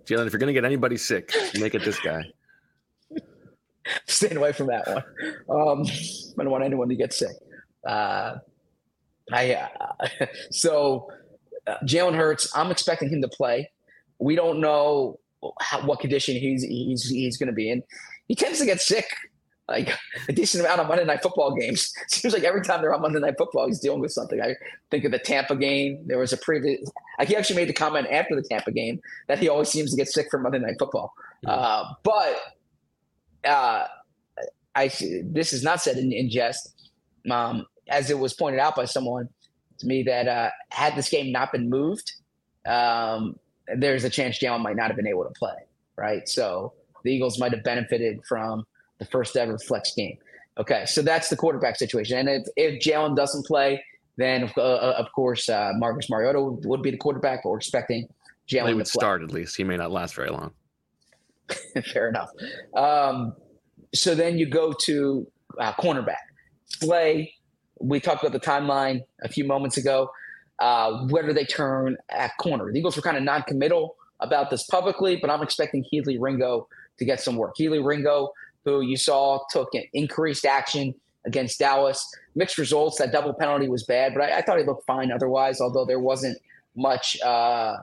Jalen, 0.05 0.27
if 0.27 0.33
you're 0.33 0.39
going 0.39 0.47
to 0.47 0.53
get 0.53 0.65
anybody 0.65 0.97
sick, 0.97 1.33
make 1.59 1.75
it 1.75 1.83
this 1.83 1.99
guy. 1.99 2.23
Staying 4.07 4.37
away 4.37 4.51
from 4.51 4.67
that 4.67 4.87
one. 4.87 5.03
Um, 5.49 5.85
I 6.39 6.43
don't 6.43 6.51
want 6.51 6.63
anyone 6.63 6.89
to 6.89 6.95
get 6.95 7.13
sick. 7.13 7.35
Uh, 7.85 8.35
I 9.31 9.53
uh, 9.53 10.07
so 10.51 11.11
uh, 11.67 11.75
Jalen 11.83 12.15
Hurts. 12.15 12.55
I'm 12.55 12.71
expecting 12.71 13.09
him 13.09 13.21
to 13.21 13.27
play. 13.27 13.71
We 14.19 14.35
don't 14.35 14.59
know 14.59 15.19
how, 15.59 15.85
what 15.85 15.99
condition 15.99 16.35
he's 16.35 16.63
he's 16.63 17.09
he's 17.09 17.37
going 17.37 17.47
to 17.47 17.53
be 17.53 17.69
in. 17.69 17.83
He 18.27 18.35
tends 18.35 18.59
to 18.59 18.65
get 18.65 18.81
sick 18.81 19.05
like 19.71 19.89
a 20.27 20.33
decent 20.33 20.63
amount 20.63 20.81
of 20.81 20.87
Monday 20.87 21.05
Night 21.05 21.23
Football 21.23 21.55
games. 21.55 21.93
Seems 22.07 22.33
like 22.33 22.43
every 22.43 22.61
time 22.61 22.81
they're 22.81 22.93
on 22.93 23.01
Monday 23.01 23.19
Night 23.19 23.35
Football, 23.37 23.67
he's 23.67 23.79
dealing 23.79 24.01
with 24.01 24.11
something. 24.11 24.41
I 24.41 24.55
think 24.91 25.05
of 25.05 25.11
the 25.11 25.19
Tampa 25.19 25.55
game. 25.55 26.03
There 26.05 26.19
was 26.19 26.33
a 26.33 26.37
previous. 26.37 26.89
Like 27.17 27.29
he 27.29 27.35
actually 27.35 27.55
made 27.55 27.69
the 27.69 27.73
comment 27.73 28.07
after 28.11 28.35
the 28.35 28.43
Tampa 28.43 28.71
game 28.71 29.01
that 29.27 29.39
he 29.39 29.49
always 29.49 29.69
seems 29.69 29.91
to 29.91 29.97
get 29.97 30.07
sick 30.07 30.27
from 30.29 30.43
Monday 30.43 30.59
Night 30.59 30.75
Football. 30.77 31.13
Mm-hmm. 31.45 31.59
Uh, 31.59 31.93
but 32.03 32.35
uh, 33.49 33.87
I 34.75 34.91
this 35.23 35.53
is 35.53 35.63
not 35.63 35.81
said 35.81 35.97
in, 35.97 36.11
in 36.11 36.29
jest. 36.29 36.75
Um, 37.29 37.65
as 37.87 38.09
it 38.09 38.17
was 38.17 38.33
pointed 38.33 38.59
out 38.59 38.75
by 38.75 38.85
someone 38.85 39.29
to 39.79 39.87
me 39.87 40.03
that 40.03 40.27
uh, 40.27 40.49
had 40.69 40.95
this 40.95 41.09
game 41.09 41.31
not 41.31 41.51
been 41.51 41.69
moved, 41.69 42.13
um, 42.65 43.37
there's 43.75 44.03
a 44.03 44.09
chance 44.09 44.37
Jalen 44.39 44.61
might 44.61 44.75
not 44.75 44.87
have 44.87 44.95
been 44.95 45.07
able 45.07 45.23
to 45.23 45.31
play. 45.31 45.55
Right, 45.97 46.27
so 46.27 46.73
the 47.03 47.11
Eagles 47.11 47.39
might 47.39 47.51
have 47.51 47.63
benefited 47.63 48.21
from 48.27 48.65
the 49.01 49.05
first 49.07 49.35
ever 49.35 49.57
flex 49.57 49.93
game. 49.95 50.17
Okay, 50.59 50.85
so 50.85 51.01
that's 51.01 51.29
the 51.29 51.35
quarterback 51.35 51.75
situation. 51.75 52.19
And 52.19 52.29
if, 52.29 52.47
if 52.55 52.83
Jalen 52.83 53.15
doesn't 53.15 53.45
play, 53.47 53.83
then 54.17 54.51
uh, 54.55 54.61
uh, 54.61 54.95
of 54.97 55.11
course 55.13 55.49
uh, 55.49 55.71
Marcus 55.75 56.09
Mariota 56.09 56.39
would 56.41 56.83
be 56.83 56.91
the 56.91 56.97
quarterback. 56.97 57.41
But 57.43 57.49
we're 57.49 57.57
expecting 57.57 58.07
Jalen. 58.47 58.67
He 58.67 58.73
would 58.75 58.87
start 58.87 59.23
at 59.23 59.31
least. 59.31 59.57
He 59.57 59.63
may 59.63 59.75
not 59.75 59.91
last 59.91 60.13
very 60.15 60.29
long. 60.29 60.51
Fair 61.91 62.09
enough. 62.09 62.29
Um, 62.75 63.35
so 63.93 64.13
then 64.13 64.37
you 64.37 64.45
go 64.45 64.71
to 64.81 65.27
uh, 65.59 65.73
cornerback. 65.73 66.23
Slay. 66.65 67.33
We 67.79 67.99
talked 67.99 68.23
about 68.23 68.39
the 68.39 68.45
timeline 68.45 69.01
a 69.23 69.29
few 69.29 69.45
moments 69.45 69.77
ago. 69.77 70.11
Uh, 70.59 71.07
where 71.07 71.25
do 71.25 71.33
they 71.33 71.45
turn 71.45 71.97
at 72.09 72.37
corner? 72.37 72.71
The 72.71 72.77
Eagles 72.77 72.95
were 72.95 73.01
kind 73.01 73.17
of 73.17 73.23
non-committal 73.23 73.95
about 74.19 74.51
this 74.51 74.63
publicly, 74.65 75.15
but 75.15 75.31
I'm 75.31 75.41
expecting 75.41 75.83
Kelee 75.91 76.17
Ringo 76.19 76.67
to 76.99 77.05
get 77.05 77.19
some 77.19 77.35
work. 77.35 77.55
Kelee 77.57 77.83
Ringo 77.83 78.31
who 78.65 78.81
you 78.81 78.97
saw 78.97 79.39
took 79.49 79.73
an 79.73 79.83
increased 79.93 80.45
action 80.45 80.93
against 81.25 81.59
Dallas. 81.59 82.05
Mixed 82.35 82.57
results. 82.57 82.97
That 82.97 83.11
double 83.11 83.33
penalty 83.33 83.67
was 83.67 83.83
bad, 83.83 84.13
but 84.13 84.23
I, 84.23 84.37
I 84.37 84.41
thought 84.41 84.57
he 84.57 84.63
looked 84.63 84.85
fine 84.85 85.11
otherwise. 85.11 85.59
Although 85.59 85.85
there 85.85 85.99
wasn't 85.99 86.37
much, 86.75 87.19
uh, 87.21 87.77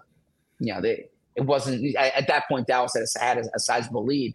you 0.59 0.73
know, 0.73 0.81
they, 0.81 1.09
it 1.37 1.45
wasn't 1.45 1.97
at 1.97 2.27
that 2.27 2.49
point. 2.49 2.67
Dallas 2.67 2.95
had 2.95 3.05
a, 3.39 3.41
had 3.41 3.47
a, 3.55 3.59
sizable 3.61 4.05
lead, 4.05 4.35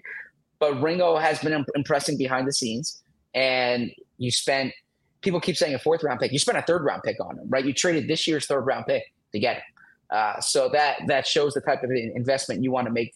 but 0.60 0.82
Ringo 0.82 1.18
has 1.18 1.40
been 1.40 1.66
impressing 1.76 2.18
behind 2.18 2.48
the 2.48 2.54
scenes. 2.54 3.02
And 3.34 3.92
you 4.18 4.32
spent 4.32 4.74
people 5.22 5.42
keep 5.42 5.58
saying 5.58 5.74
a 5.74 5.80
fourth 5.80 6.04
round 6.04 6.20
pick. 6.20 6.32
You 6.32 6.40
spent 6.40 6.58
a 6.58 6.62
third 6.62 6.84
round 6.84 7.02
pick 7.04 7.18
on 7.20 7.38
him, 7.38 7.50
right? 7.50 7.66
You 7.66 7.74
traded 7.74 8.08
this 8.08 8.28
year's 8.28 8.46
third 8.46 8.62
round 8.62 8.86
pick 8.86 9.04
to 9.32 9.40
get 9.40 9.58
him. 9.58 9.64
Uh, 10.12 10.40
so 10.40 10.70
that 10.70 11.00
that 11.08 11.26
shows 11.26 11.56
the 11.56 11.62
type 11.62 11.82
of 11.82 11.90
investment 11.90 12.64
you 12.64 12.72
want 12.72 12.86
to 12.86 12.94
make 12.94 13.16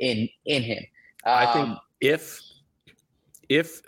in 0.00 0.28
in 0.44 0.62
him. 0.62 0.84
Um, 1.24 1.34
I 1.34 1.52
think 1.52 1.68
um, 1.68 1.78
if 2.00 2.40
if 3.52 3.82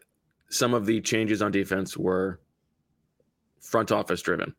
some 0.51 0.75
of 0.75 0.85
the 0.85 1.01
changes 1.01 1.41
on 1.41 1.51
defense 1.51 1.97
were 1.97 2.41
front 3.61 3.91
office 3.91 4.21
driven, 4.21 4.55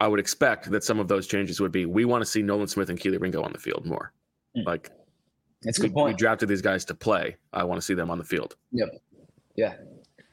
I 0.00 0.08
would 0.08 0.18
expect 0.18 0.70
that 0.70 0.82
some 0.82 0.98
of 0.98 1.08
those 1.08 1.26
changes 1.26 1.60
would 1.60 1.72
be 1.72 1.86
we 1.86 2.04
want 2.04 2.22
to 2.22 2.26
see 2.26 2.42
Nolan 2.42 2.66
Smith 2.66 2.90
and 2.90 2.98
Kelee 2.98 3.20
Ringo 3.20 3.42
on 3.42 3.52
the 3.52 3.58
field 3.58 3.86
more. 3.86 4.12
Mm. 4.56 4.66
Like 4.66 4.90
that's 5.62 5.78
a 5.78 5.82
good 5.82 5.90
we, 5.90 5.94
point. 5.94 6.14
We 6.14 6.18
drafted 6.18 6.48
these 6.48 6.62
guys 6.62 6.84
to 6.86 6.94
play. 6.94 7.36
I 7.52 7.64
want 7.64 7.80
to 7.80 7.84
see 7.84 7.94
them 7.94 8.10
on 8.10 8.18
the 8.18 8.24
field. 8.24 8.56
Yep. 8.72 8.88
Yeah. 9.56 9.74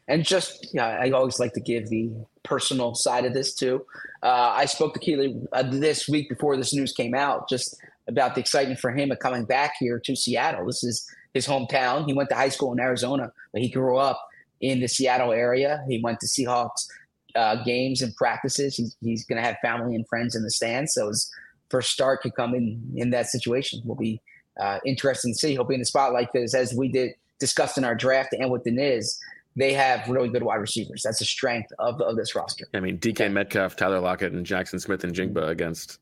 And 0.07 0.23
just 0.23 0.73
yeah, 0.73 0.87
I 0.87 1.11
always 1.11 1.37
like 1.37 1.53
to 1.53 1.59
give 1.59 1.89
the 1.89 2.11
personal 2.43 2.95
side 2.95 3.25
of 3.25 3.33
this 3.33 3.53
too. 3.53 3.85
Uh, 4.23 4.53
I 4.55 4.65
spoke 4.65 4.93
to 4.93 4.99
Kelee 4.99 5.45
uh, 5.51 5.63
this 5.69 6.07
week 6.07 6.29
before 6.29 6.57
this 6.57 6.73
news 6.73 6.93
came 6.93 7.13
out, 7.13 7.47
just 7.49 7.75
about 8.07 8.33
the 8.33 8.41
excitement 8.41 8.79
for 8.79 8.91
him 8.91 9.11
of 9.11 9.19
coming 9.19 9.43
back 9.43 9.73
here 9.79 9.99
to 9.99 10.15
Seattle. 10.15 10.65
This 10.65 10.83
is 10.83 11.07
his 11.37 11.47
hometown. 11.47 12.05
He 12.05 12.13
went 12.13 12.29
to 12.29 12.35
high 12.35 12.49
school 12.49 12.73
in 12.73 12.79
Arizona, 12.79 13.31
but 13.53 13.61
he 13.61 13.69
grew 13.69 13.97
up 13.97 14.21
in 14.59 14.79
the 14.79 14.87
Seattle 14.87 15.31
area. 15.31 15.83
He 15.87 16.01
went 16.01 16.19
to 16.19 16.25
Seahawks 16.25 16.87
uh, 17.35 17.63
games 17.63 18.01
and 18.01 18.15
practices. 18.15 18.75
He's, 18.75 18.95
he's 19.01 19.25
going 19.25 19.41
to 19.41 19.47
have 19.47 19.57
family 19.61 19.95
and 19.95 20.07
friends 20.07 20.35
in 20.35 20.43
the 20.43 20.51
stands. 20.51 20.93
So 20.93 21.07
his 21.07 21.31
first 21.69 21.91
start 21.91 22.21
could 22.21 22.35
come 22.35 22.55
in 22.55 22.81
in 22.95 23.11
that 23.11 23.27
situation. 23.27 23.81
Will 23.85 23.95
be 23.95 24.21
uh, 24.59 24.79
interesting 24.85 25.33
to 25.33 25.37
see. 25.37 25.51
He'll 25.51 25.63
be 25.63 25.75
in 25.75 25.81
the 25.81 25.85
spotlight 25.85 26.29
because 26.33 26.53
as 26.53 26.73
we 26.73 26.89
did 26.89 27.11
discussed 27.39 27.77
in 27.77 27.85
our 27.85 27.95
draft 27.95 28.33
and 28.33 28.49
with 28.49 28.63
the 28.63 28.71
Niz, 28.71 29.17
they 29.55 29.73
have 29.73 30.07
really 30.07 30.29
good 30.29 30.43
wide 30.43 30.55
receivers. 30.55 31.03
That's 31.03 31.19
the 31.19 31.25
strength 31.25 31.71
of, 31.79 32.01
of 32.01 32.15
this 32.15 32.35
roster. 32.35 32.65
I 32.73 32.79
mean, 32.79 32.97
DK 32.99 33.31
Metcalf, 33.31 33.75
Tyler 33.75 33.99
Lockett, 33.99 34.33
and 34.33 34.45
Jaxon 34.45 34.79
Smith-Njigba 34.79 35.49
against 35.49 35.99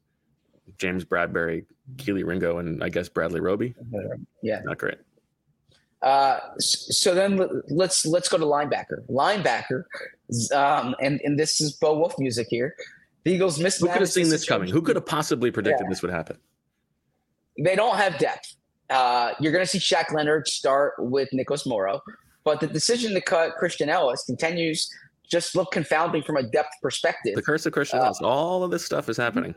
James 0.77 1.05
Bradberry, 1.05 1.65
Kelee 1.97 2.25
Ringo, 2.25 2.57
and 2.57 2.83
I 2.83 2.89
guess 2.89 3.07
Bradley 3.07 3.39
Roby. 3.39 3.75
Yeah, 4.41 4.61
not 4.63 4.77
great. 4.77 4.97
Uh, 6.05 6.39
so 6.59 7.15
then 7.15 7.41
let's 7.67 8.05
let's 8.05 8.29
go 8.29 8.37
to 8.37 8.45
linebacker. 8.45 9.03
Linebacker, 9.09 9.85
um, 10.53 10.95
and 11.01 11.19
and 11.23 11.37
this 11.37 11.59
is 11.59 11.73
Bo 11.73 11.97
Wulf 11.97 12.13
music 12.19 12.47
here. 12.49 12.75
The 13.23 13.31
Eagles 13.31 13.59
missed. 13.59 13.81
Who 13.81 13.87
could 13.87 14.01
have 14.01 14.09
seen 14.09 14.29
this 14.29 14.47
coming? 14.47 14.69
Who 14.69 14.83
could 14.83 14.95
have 14.95 15.07
possibly 15.07 15.49
predicted 15.49 15.85
yeah. 15.85 15.89
this 15.89 16.03
would 16.03 16.11
happen? 16.11 16.37
They 17.57 17.75
don't 17.75 17.97
have 17.97 18.19
depth. 18.19 18.55
Uh, 18.91 19.33
you're 19.39 19.51
going 19.51 19.65
to 19.65 19.69
see 19.69 19.79
Shaq 19.79 20.13
Leonard 20.13 20.47
start 20.47 20.93
with 20.99 21.27
Nicholas 21.33 21.65
Morrow, 21.65 22.03
but 22.43 22.59
the 22.59 22.67
decision 22.67 23.15
to 23.15 23.21
cut 23.21 23.55
Christian 23.55 23.89
Ellis 23.89 24.25
continues 24.25 24.87
just 25.27 25.55
look 25.55 25.71
confounding 25.71 26.21
from 26.21 26.37
a 26.37 26.43
depth 26.43 26.69
perspective. 26.83 27.33
The 27.33 27.41
curse 27.41 27.65
of 27.65 27.73
Christian 27.73 27.97
uh, 27.97 28.03
Ellis. 28.03 28.21
All 28.21 28.63
of 28.63 28.69
this 28.69 28.85
stuff 28.85 29.09
is 29.09 29.17
happening 29.17 29.55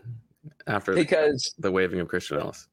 after 0.66 0.94
because 0.94 1.52
the, 1.58 1.64
the 1.68 1.72
waving 1.72 2.00
of 2.00 2.08
Christian 2.08 2.38
Ellis 2.40 2.68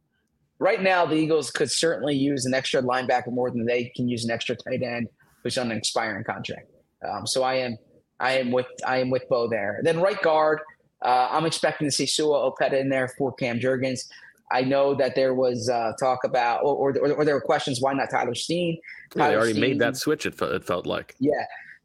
right 0.59 0.81
now 0.81 1.05
the 1.05 1.15
Eagles 1.15 1.51
could 1.51 1.71
certainly 1.71 2.15
use 2.15 2.45
an 2.45 2.53
extra 2.53 2.81
linebacker 2.81 3.31
more 3.31 3.49
than 3.51 3.65
they 3.65 3.91
can 3.95 4.07
use 4.07 4.23
an 4.25 4.31
extra 4.31 4.55
tight 4.55 4.81
end 4.81 5.07
who's 5.43 5.57
on 5.57 5.71
an 5.71 5.77
expiring 5.77 6.23
contract. 6.23 6.69
Um, 7.07 7.27
so 7.27 7.43
I 7.43 7.55
am 7.55 7.77
I 8.19 8.37
am 8.39 8.51
with 8.51 8.67
I 8.85 8.97
am 8.97 9.09
with 9.09 9.27
Bo 9.29 9.47
there. 9.47 9.79
Then 9.83 9.99
right 9.99 10.21
guard, 10.21 10.59
uh, 11.01 11.29
I'm 11.31 11.45
expecting 11.45 11.87
to 11.87 11.91
see 11.91 12.05
Sua 12.05 12.49
Opeta 12.49 12.79
in 12.79 12.89
there 12.89 13.09
for 13.09 13.33
Cam 13.33 13.59
Jurgens. 13.59 14.07
I 14.51 14.61
know 14.61 14.93
that 14.95 15.15
there 15.15 15.33
was 15.33 15.69
uh, 15.69 15.93
talk 15.99 16.23
about, 16.23 16.61
or, 16.63 16.95
or, 16.97 17.11
or, 17.13 17.25
there 17.25 17.33
were 17.33 17.41
questions, 17.41 17.81
why 17.81 17.93
not 17.93 18.11
Tyler 18.11 18.35
Steen? 18.35 18.79
Tyler 19.09 19.29
they 19.29 19.35
already 19.35 19.51
Steen, 19.53 19.61
made 19.61 19.79
that 19.79 19.97
switch. 19.97 20.27
It 20.27 20.35
felt, 20.35 20.51
it 20.51 20.63
felt 20.63 20.85
like. 20.85 21.15
Yeah. 21.19 21.31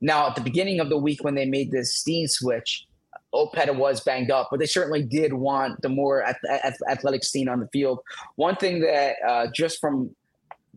Now 0.03 0.29
at 0.29 0.35
the 0.35 0.43
beginning 0.43 0.79
of 0.79 0.91
the 0.91 0.99
week 0.99 1.25
when 1.25 1.35
they 1.35 1.47
made 1.47 1.71
this 1.71 1.95
Steen 1.95 2.29
switch, 2.29 2.87
Opeta 3.35 3.75
was 3.75 4.01
banged 4.01 4.31
up, 4.31 4.49
but 4.51 4.59
they 4.59 4.67
certainly 4.67 5.03
did 5.03 5.33
want 5.33 5.81
the 5.83 5.89
more 5.89 6.25
athletic 6.89 7.23
Steen 7.25 7.49
on 7.49 7.61
the 7.61 7.69
field. 7.69 8.01
One 8.37 8.57
thing 8.57 8.81
that 8.81 9.17
uh, 9.27 9.47
just 9.55 9.81
from 9.81 10.11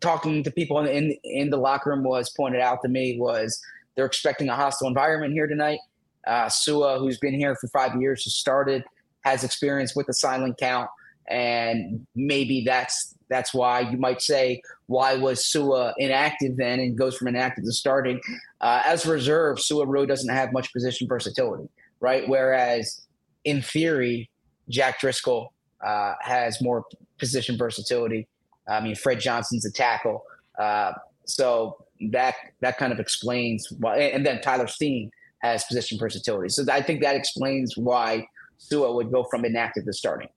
talking 0.02 0.44
to 0.44 0.52
people 0.52 0.80
in, 0.80 0.88
in, 0.88 1.18
in 1.24 1.50
the 1.50 1.58
locker 1.58 1.90
room 1.90 2.04
was 2.04 2.30
pointed 2.30 2.62
out 2.62 2.82
to 2.84 2.90
me 2.90 3.18
was 3.20 3.62
they're 3.96 4.06
expecting 4.06 4.50
a 4.50 4.56
hostile 4.56 4.88
environment 4.88 5.34
here 5.34 5.48
tonight. 5.48 5.80
Uh, 6.28 6.48
Sua, 6.50 7.00
who's 7.00 7.18
been 7.18 7.34
here 7.34 7.56
for 7.56 7.68
five 7.68 8.00
years, 8.00 8.24
has 8.24 8.36
started, 8.36 8.84
has 9.22 9.44
experience 9.44 9.96
with 9.96 10.08
the 10.08 10.14
silent 10.14 10.58
count, 10.58 10.90
and 11.28 12.06
maybe 12.16 12.64
that's 12.66 13.16
that's 13.30 13.54
why 13.54 13.80
you 13.80 13.98
might 13.98 14.22
say 14.22 14.62
why 14.86 15.16
was 15.16 15.44
Sua 15.44 15.94
inactive 15.98 16.56
then 16.58 16.80
and 16.80 16.98
goes 16.98 17.18
from 17.18 17.28
inactive 17.30 17.64
to 17.66 17.72
starting. 17.72 18.22
Uh, 18.62 18.82
as 18.86 19.06
reserve, 19.06 19.60
Sua 19.60 19.86
really 19.86 20.06
doesn't 20.06 20.34
have 20.34 20.54
much 20.54 20.72
position 20.72 21.08
versatility 21.08 21.68
right? 22.04 22.28
Whereas 22.28 23.08
in 23.46 23.62
theory, 23.64 24.30
Jack 24.70 25.00
Driscoll 25.00 25.54
uh, 25.84 26.14
has 26.22 26.62
more 26.62 26.86
position 27.18 27.58
versatility. 27.58 28.28
I 28.68 28.82
mean, 28.82 28.96
Fred 28.96 29.20
Johnson's 29.20 29.66
a 29.66 29.72
tackle, 29.72 30.24
uh, 30.60 30.92
so 31.26 31.78
that 32.12 32.36
that 32.62 32.78
kind 32.78 32.94
of 32.94 33.00
explains 33.00 33.68
why. 33.80 33.98
And 34.00 34.26
then 34.26 34.42
Tyler 34.42 34.68
Steen 34.68 35.10
has 35.42 35.64
position 35.66 35.98
versatility, 35.98 36.50
so 36.50 36.64
I 36.72 36.82
think 36.82 37.02
that 37.02 37.16
explains 37.16 37.76
why 37.78 38.28
Sua 38.58 38.94
would 38.94 39.12
go 39.12 39.24
from 39.26 39.44
inactive 39.46 39.86
to 39.86 39.94
starting. 39.94 40.30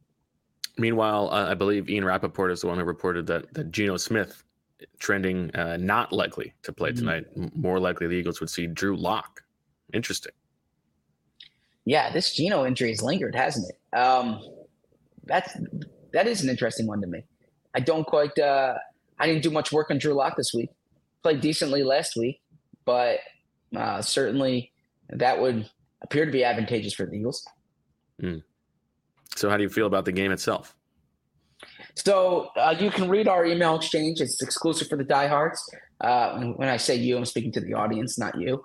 Meanwhile, 0.78 1.30
uh, 1.30 1.50
I 1.50 1.54
believe 1.54 1.88
Ian 1.88 2.04
Rapoport 2.04 2.50
is 2.50 2.60
the 2.60 2.66
one 2.68 2.78
who 2.78 2.84
reported 2.84 3.26
that 3.28 3.52
that 3.54 3.70
Geno 3.70 3.96
Smith 3.96 4.42
trending 4.98 5.54
uh, 5.54 5.76
not 5.78 6.12
likely 6.12 6.52
to 6.62 6.72
play 6.72 6.90
Mhm. 6.92 6.96
tonight. 6.98 7.24
M- 7.36 7.50
More 7.54 7.78
likely, 7.80 8.06
the 8.08 8.14
Eagles 8.14 8.40
would 8.40 8.50
see 8.50 8.66
Drew 8.66 8.96
Lock. 8.96 9.42
Interesting. 9.94 10.32
Yeah, 11.86 12.12
this 12.12 12.34
Geno 12.34 12.66
injury 12.66 12.90
has 12.90 13.00
lingered, 13.00 13.34
hasn't 13.34 13.70
it? 13.70 13.96
Um, 13.96 14.40
that's 15.24 15.56
that 16.12 16.26
is 16.26 16.42
an 16.42 16.50
interesting 16.50 16.86
one 16.86 17.00
to 17.00 17.06
me. 17.06 17.24
I 17.74 17.80
don't 17.80 18.06
quite. 18.06 18.38
Uh, 18.38 18.74
I 19.18 19.26
didn't 19.26 19.42
do 19.42 19.50
much 19.50 19.72
work 19.72 19.90
on 19.90 19.98
Drew 19.98 20.12
Lock 20.12 20.36
this 20.36 20.52
week. 20.52 20.68
Played 21.22 21.40
decently 21.40 21.82
last 21.82 22.16
week, 22.16 22.42
but 22.84 23.20
uh, 23.74 24.02
certainly 24.02 24.72
that 25.08 25.40
would 25.40 25.70
appear 26.02 26.26
to 26.26 26.32
be 26.32 26.44
advantageous 26.44 26.92
for 26.92 27.06
the 27.06 27.16
Eagles. 27.16 27.46
So, 29.36 29.48
how 29.48 29.56
do 29.56 29.62
you 29.62 29.68
feel 29.70 29.86
about 29.86 30.04
the 30.04 30.12
game 30.12 30.32
itself? 30.32 30.74
So 31.94 32.50
uh, 32.56 32.74
you 32.78 32.90
can 32.90 33.08
read 33.08 33.26
our 33.26 33.46
email 33.46 33.76
exchange. 33.76 34.20
It's 34.20 34.42
exclusive 34.42 34.88
for 34.88 34.96
the 34.96 35.04
diehards. 35.04 35.62
Uh, 36.00 36.40
when 36.40 36.68
I 36.68 36.76
say 36.76 36.96
you, 36.96 37.16
I'm 37.16 37.24
speaking 37.24 37.52
to 37.52 37.60
the 37.60 37.72
audience, 37.72 38.18
not 38.18 38.38
you, 38.38 38.62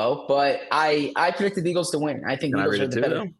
Bo. 0.00 0.24
But 0.28 0.60
I 0.70 1.12
I 1.16 1.30
predicted 1.30 1.64
the 1.64 1.70
Eagles 1.70 1.90
to 1.92 1.98
win. 1.98 2.22
I 2.26 2.36
think 2.36 2.54
Can 2.54 2.62
the 2.64 2.70
I 2.70 2.74
Eagles 2.74 2.80
read 2.80 2.82
are 2.82 2.86
the 2.88 2.94
too? 2.96 3.00
better. 3.02 3.14
Though? 3.14 3.30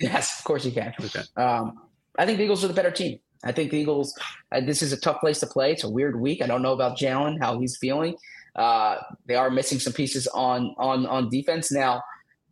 Yes, 0.00 0.38
of 0.38 0.44
course 0.44 0.64
you 0.64 0.72
can. 0.72 0.92
Okay. 1.00 1.22
Um, 1.36 1.80
I 2.18 2.26
think 2.26 2.38
the 2.38 2.44
Eagles 2.44 2.64
are 2.64 2.68
the 2.68 2.74
better 2.74 2.90
team. 2.90 3.18
I 3.44 3.52
think 3.52 3.70
the 3.70 3.78
Eagles. 3.78 4.16
Uh, 4.52 4.60
this 4.60 4.82
is 4.82 4.92
a 4.92 4.96
tough 5.00 5.20
place 5.20 5.40
to 5.40 5.46
play. 5.46 5.72
It's 5.72 5.84
a 5.84 5.88
weird 5.88 6.18
week. 6.20 6.42
I 6.42 6.46
don't 6.46 6.62
know 6.62 6.72
about 6.72 6.98
Jalen, 6.98 7.38
how 7.40 7.58
he's 7.60 7.76
feeling. 7.76 8.16
Uh, 8.56 8.96
they 9.26 9.34
are 9.34 9.50
missing 9.50 9.78
some 9.78 9.92
pieces 9.92 10.26
on 10.28 10.74
on 10.78 11.06
on 11.06 11.28
defense 11.28 11.70
now. 11.72 12.02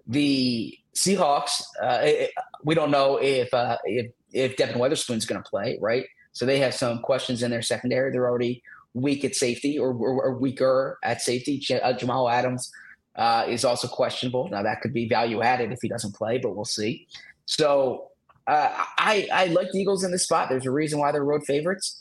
The 0.06 0.76
Seahawks. 0.94 1.62
Uh, 1.82 2.00
it- 2.02 2.30
we 2.64 2.74
don't 2.76 2.90
know 2.92 3.16
if 3.20 3.52
uh, 3.52 3.76
if 3.84 4.12
if 4.32 4.56
Devon 4.56 4.78
Witherspoon's 4.78 5.26
going 5.26 5.42
to 5.42 5.48
play, 5.48 5.78
right? 5.80 6.04
So 6.32 6.46
they 6.46 6.58
have 6.60 6.74
some 6.74 7.00
questions 7.00 7.42
in 7.42 7.50
their 7.50 7.60
secondary. 7.62 8.12
They're 8.12 8.28
already 8.28 8.62
weak 8.94 9.24
at 9.24 9.34
safety 9.34 9.78
or, 9.78 9.90
or, 9.92 10.22
or 10.26 10.38
weaker 10.38 10.98
at 11.02 11.20
safety. 11.20 11.60
Uh, 11.82 11.92
Jamal 11.92 12.28
Adams 12.28 12.70
uh, 13.16 13.44
is 13.48 13.64
also 13.64 13.88
questionable. 13.88 14.48
Now 14.48 14.62
that 14.62 14.80
could 14.80 14.92
be 14.92 15.08
value 15.08 15.42
added 15.42 15.72
if 15.72 15.78
he 15.82 15.88
doesn't 15.88 16.14
play, 16.14 16.38
but 16.38 16.54
we'll 16.54 16.64
see. 16.64 17.06
So 17.46 18.08
uh, 18.46 18.70
I 18.98 19.28
I 19.32 19.46
like 19.46 19.70
the 19.72 19.80
Eagles 19.80 20.04
in 20.04 20.10
this 20.10 20.24
spot. 20.24 20.48
There's 20.48 20.66
a 20.66 20.70
reason 20.70 20.98
why 20.98 21.12
they're 21.12 21.24
road 21.24 21.44
favorites. 21.44 22.00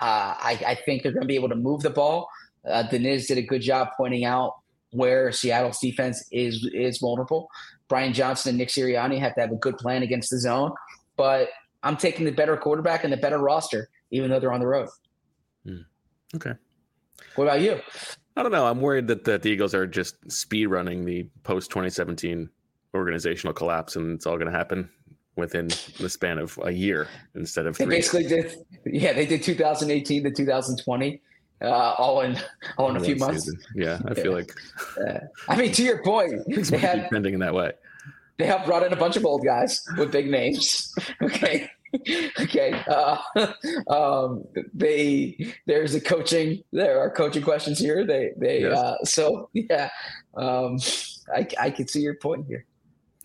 Uh, 0.00 0.34
I, 0.38 0.60
I 0.66 0.74
think 0.74 1.02
they're 1.02 1.12
going 1.12 1.22
to 1.22 1.28
be 1.28 1.34
able 1.34 1.50
to 1.50 1.56
move 1.56 1.82
the 1.82 1.90
ball. 1.90 2.28
Uh, 2.66 2.82
Deniz 2.84 3.26
did 3.26 3.36
a 3.36 3.42
good 3.42 3.60
job 3.60 3.88
pointing 3.96 4.24
out 4.24 4.54
where 4.92 5.30
Seattle's 5.30 5.78
defense 5.78 6.24
is 6.30 6.68
is 6.72 6.98
vulnerable. 6.98 7.48
Brian 7.88 8.12
Johnson 8.12 8.50
and 8.50 8.58
Nick 8.58 8.68
Sirianni 8.68 9.18
have 9.18 9.34
to 9.34 9.40
have 9.40 9.50
a 9.50 9.56
good 9.56 9.76
plan 9.78 10.02
against 10.02 10.30
the 10.30 10.38
zone, 10.38 10.72
but 11.16 11.48
I'm 11.82 11.96
taking 11.96 12.24
the 12.24 12.32
better 12.32 12.56
quarterback 12.56 13.04
and 13.04 13.12
the 13.12 13.16
better 13.16 13.38
roster, 13.38 13.88
even 14.10 14.30
though 14.30 14.38
they're 14.38 14.52
on 14.52 14.60
the 14.60 14.66
road. 14.66 14.88
Okay. 16.34 16.52
What 17.34 17.44
about 17.44 17.60
you? 17.60 17.80
I 18.36 18.42
don't 18.42 18.52
know. 18.52 18.66
I'm 18.66 18.80
worried 18.80 19.06
that, 19.08 19.24
that 19.24 19.42
the 19.42 19.50
Eagles 19.50 19.74
are 19.74 19.86
just 19.86 20.30
speed 20.30 20.66
running 20.66 21.04
the 21.04 21.26
post 21.42 21.70
2017 21.70 22.48
organizational 22.94 23.52
collapse, 23.52 23.96
and 23.96 24.14
it's 24.14 24.26
all 24.26 24.36
going 24.36 24.50
to 24.50 24.56
happen 24.56 24.88
within 25.36 25.68
the 25.98 26.08
span 26.08 26.38
of 26.38 26.58
a 26.64 26.70
year 26.70 27.08
instead 27.34 27.66
of 27.66 27.76
They 27.76 27.84
three. 27.84 27.96
basically 27.96 28.24
did, 28.28 28.56
yeah, 28.86 29.12
they 29.12 29.26
did 29.26 29.42
2018 29.42 30.24
to 30.24 30.30
2020, 30.30 31.20
uh, 31.62 31.66
all 31.68 32.20
in 32.22 32.38
all 32.78 32.90
in 32.90 32.96
a 32.96 33.00
few 33.00 33.16
months. 33.16 33.44
season. 33.44 33.60
Yeah, 33.74 34.00
I 34.06 34.14
feel 34.14 34.32
like 34.32 34.50
I 35.48 35.56
mean, 35.56 35.72
to 35.72 35.82
your 35.82 36.02
point, 36.02 36.42
they 36.48 36.78
had 36.78 37.08
trending 37.08 37.34
in 37.34 37.40
that 37.40 37.54
way. 37.54 37.72
they 38.38 38.46
have 38.46 38.64
brought 38.64 38.84
in 38.84 38.92
a 38.92 38.96
bunch 38.96 39.16
of 39.16 39.24
old 39.24 39.44
guys 39.44 39.82
with 39.98 40.10
big 40.12 40.30
names. 40.30 40.94
Okay. 41.22 41.70
okay. 42.40 42.82
Uh, 42.86 43.16
um, 43.88 44.44
they 44.74 45.54
there's 45.66 45.94
a 45.94 46.00
coaching. 46.00 46.62
There 46.72 47.00
are 47.00 47.10
coaching 47.10 47.42
questions 47.42 47.78
here. 47.78 48.04
They 48.04 48.32
they 48.36 48.62
Yes. 48.62 48.78
uh, 48.78 49.04
so 49.04 49.50
yeah. 49.54 49.90
Um, 50.34 50.78
I 51.34 51.46
I 51.58 51.70
can 51.70 51.88
see 51.88 52.00
your 52.00 52.14
point 52.14 52.46
here. 52.46 52.66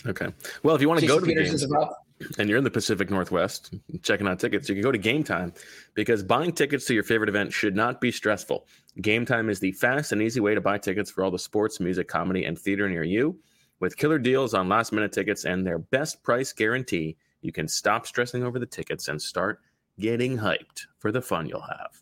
Okay. 0.05 0.27
Well, 0.63 0.75
if 0.75 0.81
you 0.81 0.87
want 0.87 0.99
to 1.01 1.07
go 1.07 1.19
to 1.19 1.25
the 1.25 1.33
Peters 1.33 1.63
game 1.63 1.71
about 1.71 1.95
and 2.37 2.47
you're 2.47 2.57
in 2.57 2.63
the 2.63 2.71
Pacific 2.71 3.09
Northwest 3.09 3.73
checking 4.01 4.27
out 4.27 4.39
tickets, 4.39 4.69
you 4.69 4.75
can 4.75 4.83
go 4.83 4.91
to 4.91 4.97
Game 4.97 5.23
Time 5.23 5.51
because 5.95 6.23
buying 6.23 6.51
tickets 6.51 6.85
to 6.85 6.93
your 6.93 7.03
favorite 7.03 7.29
event 7.29 7.51
should 7.51 7.75
not 7.75 7.99
be 7.99 8.11
stressful. 8.11 8.67
Game 9.01 9.25
Time 9.25 9.49
is 9.49 9.59
the 9.59 9.71
fast 9.73 10.11
and 10.11 10.21
easy 10.21 10.39
way 10.39 10.55
to 10.55 10.61
buy 10.61 10.77
tickets 10.77 11.11
for 11.11 11.23
all 11.23 11.31
the 11.31 11.39
sports, 11.39 11.79
music, 11.79 12.07
comedy, 12.07 12.45
and 12.45 12.57
theater 12.57 12.87
near 12.87 13.03
you. 13.03 13.37
With 13.79 13.97
killer 13.97 14.19
deals 14.19 14.53
on 14.53 14.69
last 14.69 14.93
minute 14.93 15.11
tickets 15.11 15.43
and 15.43 15.65
their 15.65 15.79
best 15.79 16.23
price 16.23 16.53
guarantee, 16.53 17.17
you 17.45 17.51
can 17.51 17.67
stop 17.67 18.07
stressing 18.07 18.43
over 18.43 18.59
the 18.59 18.65
tickets 18.65 19.07
and 19.07 19.21
start 19.21 19.61
getting 19.99 20.37
hyped 20.37 20.87
for 20.97 21.11
the 21.11 21.21
fun 21.21 21.47
you'll 21.47 21.61
have. 21.61 22.01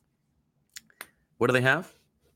What 1.38 1.48
do 1.48 1.54
they 1.54 1.62
have? 1.62 1.94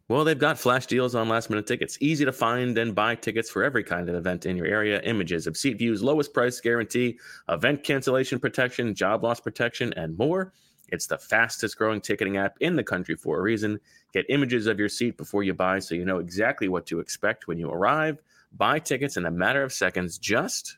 Well, 0.10 0.24
they've 0.24 0.38
got 0.38 0.58
flash 0.58 0.86
deals 0.86 1.16
on 1.16 1.28
last 1.28 1.50
minute 1.50 1.68
tickets. 1.68 1.98
Easy 2.00 2.24
to 2.24 2.32
find 2.32 2.78
and 2.78 2.96
buy 2.96 3.16
tickets 3.16 3.50
for 3.50 3.64
every 3.64 3.84
kind 3.84 4.08
of 4.08 4.16
event 4.16 4.46
in 4.46 4.56
your 4.56 4.66
area. 4.66 5.02
Images 5.02 5.48
of 5.48 5.58
seat 5.58 5.78
views, 5.78 6.02
lowest 6.02 6.34
price 6.34 6.62
guarantee, 6.62 7.20
event 7.50 7.84
cancellation 7.84 8.40
protection, 8.40 8.94
job 8.94 9.24
loss 9.24 9.40
protection, 9.40 9.94
and 9.98 10.18
more. 10.18 10.54
It's 10.90 11.08
the 11.08 11.18
fastest 11.18 11.78
growing 11.78 12.00
ticketing 12.00 12.38
app 12.38 12.56
in 12.62 12.78
the 12.78 12.84
country 12.84 13.16
for 13.16 13.38
a 13.38 13.42
reason. 13.42 13.80
Get 14.14 14.26
images 14.30 14.68
of 14.68 14.80
your 14.80 14.88
seat 14.88 15.18
before 15.18 15.44
you 15.44 15.54
buy 15.54 15.80
so 15.80 15.96
you 15.96 16.06
know 16.06 16.20
exactly 16.20 16.70
what 16.70 16.86
to 16.86 17.00
expect 17.02 17.48
when 17.48 17.58
you 17.58 17.70
arrive. 17.70 18.22
Buy 18.54 18.80
tickets 18.80 19.18
in 19.18 19.26
a 19.26 19.32
matter 19.32 19.64
of 19.64 19.74
seconds, 19.74 20.18
just 20.18 20.78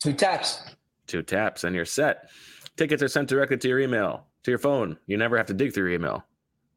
two 0.00 0.12
taps. 0.12 0.62
two 1.06 1.22
taps 1.22 1.64
and 1.64 1.74
you're 1.76 1.84
set. 1.84 2.30
Tickets 2.76 3.02
are 3.02 3.08
sent 3.08 3.28
directly 3.28 3.56
to 3.58 3.68
your 3.68 3.80
email, 3.80 4.26
to 4.44 4.50
your 4.50 4.58
phone. 4.58 4.96
You 5.06 5.16
never 5.16 5.36
have 5.36 5.46
to 5.46 5.54
dig 5.54 5.72
through 5.74 5.84
your 5.90 5.94
email. 5.94 6.24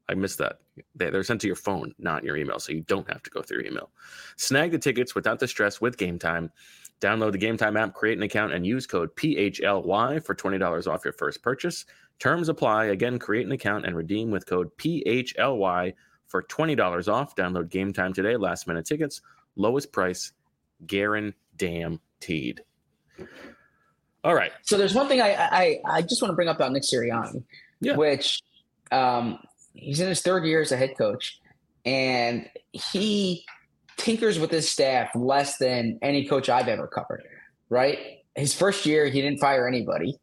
I 0.09 0.15
missed 0.15 0.37
that. 0.39 0.59
They- 0.95 1.09
They're 1.09 1.23
sent 1.23 1.39
to 1.41 1.47
your 1.47 1.55
phone, 1.55 1.93
not 1.97 2.23
your 2.23 2.35
email, 2.35 2.59
so 2.59 2.73
you 2.73 2.81
don't 2.81 3.07
have 3.09 3.23
to 3.23 3.29
go 3.29 3.41
through 3.41 3.61
email. 3.61 3.91
Snag 4.37 4.71
the 4.71 4.77
tickets 4.79 5.15
without 5.15 5.39
the 5.39 5.47
stress 5.47 5.79
with 5.79 5.97
Game 5.97 6.19
Time. 6.19 6.51
Download 6.99 7.31
the 7.31 7.37
Game 7.37 7.57
Time 7.57 7.77
app, 7.77 7.93
create 7.93 8.17
an 8.17 8.23
account, 8.23 8.53
and 8.53 8.65
use 8.65 8.85
code 8.87 9.15
PHLY 9.15 10.19
for 10.25 10.35
$20 10.35 10.87
off 10.87 11.05
your 11.05 11.13
first 11.13 11.41
purchase. 11.41 11.85
Terms 12.19 12.49
apply. 12.49 12.85
Again, 12.85 13.17
create 13.19 13.45
an 13.45 13.51
account 13.51 13.85
and 13.85 13.95
redeem 13.95 14.29
with 14.31 14.45
code 14.45 14.75
PHLY 14.77 15.93
for 16.27 16.43
$20 16.43 17.07
off. 17.07 17.35
Download 17.35 17.69
Game 17.69 17.93
Time 17.93 18.13
today. 18.13 18.35
Last 18.35 18.67
minute 18.67 18.85
tickets, 18.85 19.21
lowest 19.55 19.91
price, 19.91 20.31
guaranteed. 20.85 22.61
All 24.23 24.33
right. 24.35 24.51
So 24.63 24.77
there's 24.77 24.93
one 24.93 25.07
thing 25.07 25.21
I 25.21 25.33
I 25.35 25.79
I 25.85 26.01
just 26.01 26.21
want 26.21 26.31
to 26.31 26.35
bring 26.35 26.47
up 26.47 26.55
about 26.55 26.71
Nick 26.71 26.83
Sirianni, 26.83 27.43
Yeah. 27.81 27.95
which 27.95 28.41
um, 28.91 29.39
he's 29.73 29.99
in 29.99 30.07
his 30.07 30.21
third 30.21 30.45
year 30.45 30.61
as 30.61 30.71
a 30.71 30.77
head 30.77 30.97
coach, 30.97 31.39
and 31.85 32.47
he 32.71 33.45
tinkers 33.97 34.39
with 34.39 34.51
his 34.51 34.69
staff 34.69 35.09
less 35.15 35.57
than 35.57 35.99
any 36.01 36.25
coach 36.25 36.47
I've 36.49 36.67
ever 36.67 36.87
covered. 36.87 37.23
Right, 37.69 38.19
his 38.35 38.53
first 38.53 38.85
year 38.85 39.07
he 39.07 39.21
didn't 39.21 39.39
fire 39.39 39.67
anybody. 39.67 40.17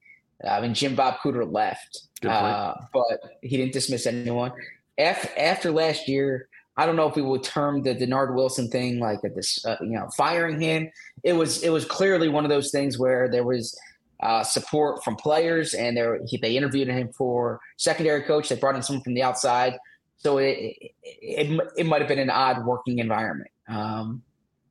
I 0.49 0.61
mean, 0.61 0.73
Jim 0.73 0.95
Bob 0.95 1.17
Cooter 1.23 1.51
left, 1.51 2.03
uh, 2.25 2.75
but 2.93 3.21
he 3.43 3.57
didn't 3.57 3.73
dismiss 3.73 4.07
anyone. 4.07 4.53
After 4.97 5.29
after 5.39 5.71
last 5.73 6.09
year, 6.09 6.49
I 6.81 6.87
don't 6.87 6.97
know 6.97 7.07
if 7.07 7.15
we 7.15 7.21
would 7.21 7.43
term 7.43 7.83
the 7.83 7.95
Dennard 7.95 8.35
Wilson 8.35 8.71
thing 8.71 9.01
like 9.01 9.23
at 9.23 9.35
this, 9.35 9.63
uh, 9.67 9.77
you 9.83 9.91
know, 9.91 10.09
firing 10.17 10.59
him. 10.59 10.91
It 11.23 11.35
was 11.35 11.63
it 11.63 11.69
was 11.69 11.85
clearly 11.85 12.31
one 12.31 12.43
of 12.47 12.49
those 12.49 12.71
things 12.71 12.99
where 12.99 13.29
there 13.29 13.45
was 13.45 13.79
uh, 14.21 14.43
support 14.43 15.05
from 15.05 15.17
players, 15.17 15.75
and 15.75 15.95
there 15.95 16.21
he, 16.27 16.39
they 16.39 16.57
interviewed 16.57 16.89
him 16.89 17.13
for 17.13 17.61
secondary 17.77 18.23
coach. 18.23 18.49
They 18.49 18.57
brought 18.57 18.77
in 18.77 18.83
someone 18.83 19.05
from 19.05 19.13
the 19.13 19.23
outside, 19.23 19.77
so 20.17 20.39
it 20.39 20.57
it, 20.59 20.93
it, 21.03 21.61
it 21.77 21.85
might 21.85 22.01
have 22.01 22.09
been 22.09 22.19
an 22.19 22.31
odd 22.31 22.65
working 22.65 22.99
environment. 22.99 23.51
Um, 23.69 24.23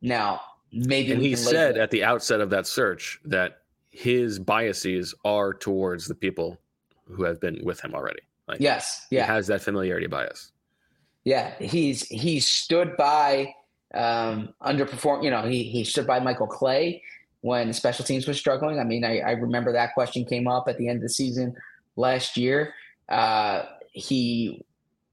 now 0.02 0.42
maybe 0.72 1.12
and 1.12 1.22
he 1.22 1.36
said 1.36 1.78
at 1.78 1.92
the 1.92 2.04
outset 2.04 2.42
of 2.42 2.50
that 2.50 2.66
search 2.66 3.20
that 3.26 3.60
his 3.92 4.40
biases 4.40 5.14
are 5.26 5.54
towards 5.54 6.08
the 6.08 6.16
people 6.16 6.58
who 7.06 7.24
have 7.24 7.40
been 7.40 7.60
with 7.64 7.80
him 7.82 7.94
already. 7.94 8.22
Like 8.48 8.62
yes, 8.62 9.06
he 9.12 9.18
yeah, 9.18 9.28
has 9.28 9.46
that 9.46 9.62
familiarity 9.62 10.08
bias. 10.08 10.54
Yeah, 11.24 11.54
he's 11.60 12.08
he 12.08 12.40
stood 12.40 12.96
by 12.98 13.54
um 13.94 14.54
underperform. 14.62 15.24
You 15.24 15.32
know, 15.32 15.44
he 15.44 15.64
he 15.64 15.84
stood 15.84 16.08
by 16.08 16.20
Michael 16.20 16.48
Clay 16.48 17.04
when 17.42 17.72
special 17.74 18.06
teams 18.06 18.28
was 18.28 18.38
struggling. 18.38 18.80
I 18.80 18.84
mean, 18.84 19.04
I, 19.04 19.20
I 19.20 19.32
remember 19.32 19.72
that 19.74 19.94
question 19.94 20.26
came 20.26 20.48
up 20.48 20.68
at 20.68 20.78
the 20.78 20.88
end 20.88 20.98
of 20.98 21.04
the 21.04 21.10
season 21.10 21.56
last 21.96 22.38
year. 22.38 22.74
Uh, 23.08 23.64
he 23.92 24.64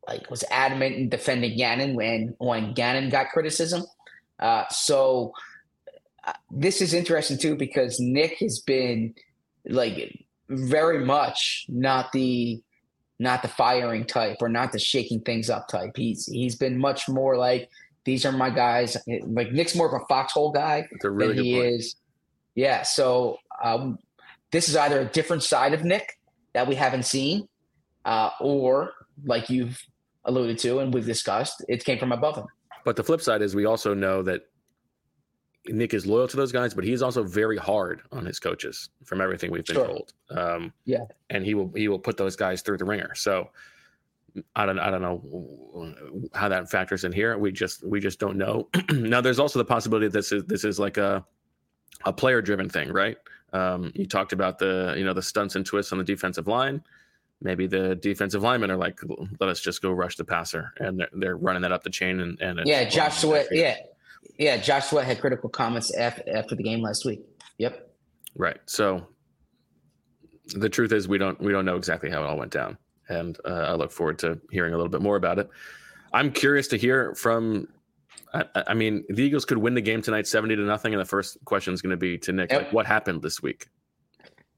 like 0.07 0.31
was 0.31 0.45
adamant 0.51 0.97
in 0.97 1.09
defending 1.09 1.57
Gannon 1.57 1.95
when 1.95 2.35
when 2.39 2.75
Gannon 2.75 3.11
got 3.11 3.31
criticism. 3.31 3.85
Uh, 4.39 4.65
so 4.69 5.33
uh, 6.25 6.33
this 6.51 6.81
is 6.81 6.95
interesting 6.95 7.39
too 7.39 7.57
because 7.57 7.99
Nick 7.99 8.39
has 8.39 8.61
been 8.61 9.15
like 9.69 10.25
very 10.49 11.05
much 11.05 11.67
not 11.69 12.13
the 12.13 12.63
not 13.19 13.43
the 13.43 13.49
firing 13.49 14.05
type 14.05 14.39
or 14.41 14.49
not 14.49 14.73
the 14.73 14.79
shaking 14.79 15.21
things 15.21 15.49
up 15.51 15.69
type. 15.69 15.97
He's 15.97 16.27
he's 16.27 16.55
been 16.55 16.79
much 16.79 17.09
more 17.09 17.37
like 17.37 17.71
these 18.05 18.25
are 18.25 18.33
my 18.33 18.51
guys. 18.51 18.97
Like 19.07 19.53
Nick's 19.53 19.75
more 19.75 19.87
of 19.87 20.01
a 20.01 20.05
foxhole 20.07 20.53
guy 20.53 20.89
really 21.03 21.35
than 21.35 21.45
he 21.45 21.55
point. 21.55 21.67
is. 21.67 21.97
Yeah. 22.55 22.83
So 22.83 23.39
um, 23.62 23.99
this 24.51 24.69
is 24.69 24.77
either 24.77 25.01
a 25.01 25.05
different 25.05 25.43
side 25.43 25.75
of 25.75 25.85
Nick 25.85 26.19
that 26.55 26.67
we 26.67 26.75
haven't 26.75 27.05
seen, 27.05 27.49
uh, 28.05 28.31
or 28.41 28.93
like 29.25 29.51
you've 29.51 29.79
alluded 30.25 30.59
to 30.59 30.79
and 30.79 30.93
we've 30.93 31.07
discussed, 31.07 31.64
it 31.69 31.85
came 31.85 31.99
from 31.99 32.12
above 32.12 32.37
him. 32.37 32.47
But 32.85 32.97
the 32.97 33.03
flip 33.03 33.21
side 33.21 33.43
is 33.43 33.55
we 33.55 33.67
also 33.67 33.95
know 33.95 34.23
that 34.23 34.43
Nick 35.69 35.95
is 35.95 36.07
loyal 36.07 36.29
to 36.29 36.37
those 36.37 36.53
guys, 36.53 36.75
but 36.75 36.85
he's 36.85 37.03
also 37.03 37.23
very 37.23 37.57
hard 37.57 38.03
on 38.12 38.25
his 38.25 38.39
coaches 38.39 38.91
from 39.05 39.21
everything 39.21 39.51
we've 39.51 39.64
been 39.64 39.77
sure. 39.77 39.87
told. 39.87 40.12
Um, 40.31 40.73
yeah, 40.85 41.05
and 41.31 41.45
he 41.45 41.55
will 41.55 41.73
he 41.75 41.89
will 41.89 41.99
put 41.99 42.17
those 42.17 42.37
guys 42.37 42.62
through 42.62 42.79
the 42.79 42.85
ringer. 42.85 43.14
So 43.14 43.51
I 44.55 44.67
don't 44.67 44.79
I 44.79 44.91
don't 44.91 45.03
know 45.03 45.95
how 46.35 46.49
that 46.49 46.71
factors 46.71 47.05
in 47.05 47.12
here. 47.12 47.37
We 47.39 47.53
just 47.53 47.87
we 47.87 48.01
just 48.01 48.19
don't 48.19 48.37
know. 48.37 48.69
now, 48.91 49.21
there's 49.21 49.39
also 49.39 49.59
the 49.59 49.64
possibility 49.64 50.07
that 50.07 50.12
this 50.12 50.33
is 50.33 50.45
this 50.45 50.64
is 50.64 50.79
like 50.79 50.97
a 50.97 51.25
a 52.05 52.12
player 52.12 52.43
driven 52.43 52.69
thing, 52.69 52.93
right? 52.93 53.17
Um, 53.53 53.93
you 53.95 54.07
talked 54.07 54.33
about 54.33 54.59
the 54.59 54.95
you 54.97 55.05
know 55.05 55.14
the 55.14 55.23
stunts 55.23 55.57
and 55.57 55.64
twists 55.64 55.93
on 55.93 55.99
the 55.99 56.05
defensive 56.05 56.47
line 56.47 56.83
maybe 57.41 57.67
the 57.67 57.95
defensive 57.97 58.43
linemen 58.43 58.71
are 58.71 58.77
like, 58.77 59.01
let 59.41 59.49
us 59.49 59.61
just 59.61 59.83
go 59.83 59.91
rush 59.91 60.17
the 60.17 60.25
passer, 60.25 60.73
and 60.79 60.99
they're, 60.99 61.11
they're 61.12 61.37
running 61.37 61.62
that 61.62 61.73
up 61.73 61.83
the 61.83 61.91
chain. 61.91 62.21
And, 62.21 62.41
and 62.41 62.61
yeah, 62.64 62.85
Josh 62.85 63.19
Sweat, 63.19 63.49
yeah, 63.51 63.77
yeah, 64.39 64.57
Josh 64.57 64.87
Sweat 64.87 65.07
had 65.07 65.20
critical 65.20 65.49
comments 65.49 65.95
after, 65.95 66.55
the 66.55 66.62
game 66.62 66.83
last 66.83 67.05
week. 67.05 67.20
Yep. 67.59 67.91
Right. 68.35 68.59
So 68.66 69.07
the 70.55 70.68
truth 70.68 70.93
is, 70.93 71.09
we 71.09 71.18
don't 71.18 71.41
we 71.41 71.53
don't 71.53 71.64
know 71.64 71.77
exactly 71.77 72.11
how 72.11 72.22
it 72.22 72.27
all 72.27 72.37
went 72.37 72.53
down, 72.53 72.77
and 73.09 73.39
uh, 73.45 73.66
I 73.68 73.74
look 73.74 73.93
forward 73.93 74.18
to 74.20 74.41
hearing 74.51 74.74
a 74.74 74.77
little 74.77 74.91
bit 74.91 75.03
more 75.03 75.16
about 75.16 75.39
it. 75.39 75.49
I'm 76.12 76.31
curious 76.31 76.68
to 76.68 76.77
hear 76.77 77.14
from. 77.14 77.68
I, 78.35 78.45
I 78.68 78.74
mean, 78.74 79.05
the 79.09 79.22
Eagles 79.22 79.45
could 79.45 79.59
win 79.59 79.74
the 79.74 79.81
game 79.81 80.03
tonight, 80.03 80.27
seventy 80.27 80.57
to 80.57 80.62
nothing, 80.62 80.93
and 80.93 81.01
the 81.01 81.07
first 81.07 81.39
question 81.45 81.72
is 81.72 81.81
going 81.81 81.91
to 81.91 81.97
be 81.97 82.18
to 82.18 82.33
Nick: 82.33 82.53
like, 82.53 82.72
what 82.72 82.87
happened 82.87 83.22
this 83.22 83.43
week? 83.43 83.68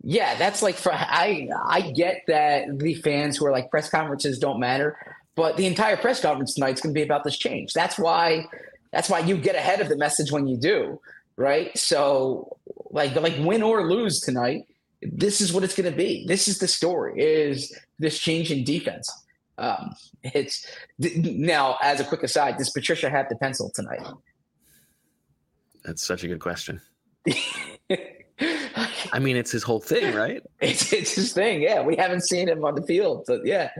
Yeah, 0.02 0.36
that's 0.36 0.62
like 0.62 0.76
for 0.76 0.92
I 0.92 1.48
I 1.66 1.90
get 1.92 2.22
that 2.28 2.78
the 2.78 2.94
fans 2.94 3.36
who 3.36 3.46
are 3.46 3.52
like 3.52 3.70
press 3.70 3.88
conferences 3.90 4.38
don't 4.38 4.60
matter, 4.60 4.96
but 5.34 5.56
the 5.56 5.66
entire 5.66 5.96
press 5.96 6.20
conference 6.20 6.54
tonight 6.54 6.74
is 6.74 6.80
going 6.80 6.94
to 6.94 6.98
be 6.98 7.04
about 7.04 7.24
this 7.24 7.36
change. 7.36 7.72
That's 7.72 7.98
why 7.98 8.46
that's 8.92 9.08
why 9.08 9.20
you 9.20 9.36
get 9.36 9.54
ahead 9.54 9.80
of 9.80 9.88
the 9.88 9.96
message 9.96 10.32
when 10.32 10.46
you 10.46 10.56
do, 10.56 11.00
right? 11.36 11.76
So 11.76 12.58
like 12.90 13.14
like 13.14 13.36
win 13.38 13.62
or 13.62 13.88
lose 13.88 14.20
tonight, 14.20 14.66
this 15.02 15.40
is 15.40 15.52
what 15.52 15.64
it's 15.64 15.76
going 15.76 15.90
to 15.90 15.96
be. 15.96 16.24
This 16.26 16.48
is 16.48 16.58
the 16.58 16.68
story 16.68 17.20
is 17.20 17.76
this 17.98 18.18
change 18.18 18.50
in 18.50 18.64
defense. 18.64 19.10
Um, 19.58 19.94
it's 20.22 20.66
now 20.98 21.76
as 21.82 22.00
a 22.00 22.04
quick 22.04 22.22
aside, 22.22 22.56
does 22.58 22.70
Patricia 22.70 23.10
have 23.10 23.28
the 23.28 23.36
pencil 23.36 23.70
tonight? 23.74 24.06
That's 25.84 26.06
such 26.06 26.24
a 26.24 26.28
good 26.28 26.40
question. 26.40 26.80
I 29.12 29.18
mean, 29.20 29.36
it's 29.36 29.50
his 29.50 29.62
whole 29.62 29.80
thing, 29.80 30.14
right? 30.14 30.42
It's 30.60 30.92
it's 30.92 31.14
his 31.14 31.32
thing. 31.32 31.62
Yeah, 31.62 31.82
we 31.82 31.96
haven't 31.96 32.22
seen 32.22 32.48
him 32.48 32.64
on 32.64 32.74
the 32.74 32.82
field, 32.82 33.26
so 33.26 33.40
yeah. 33.44 33.70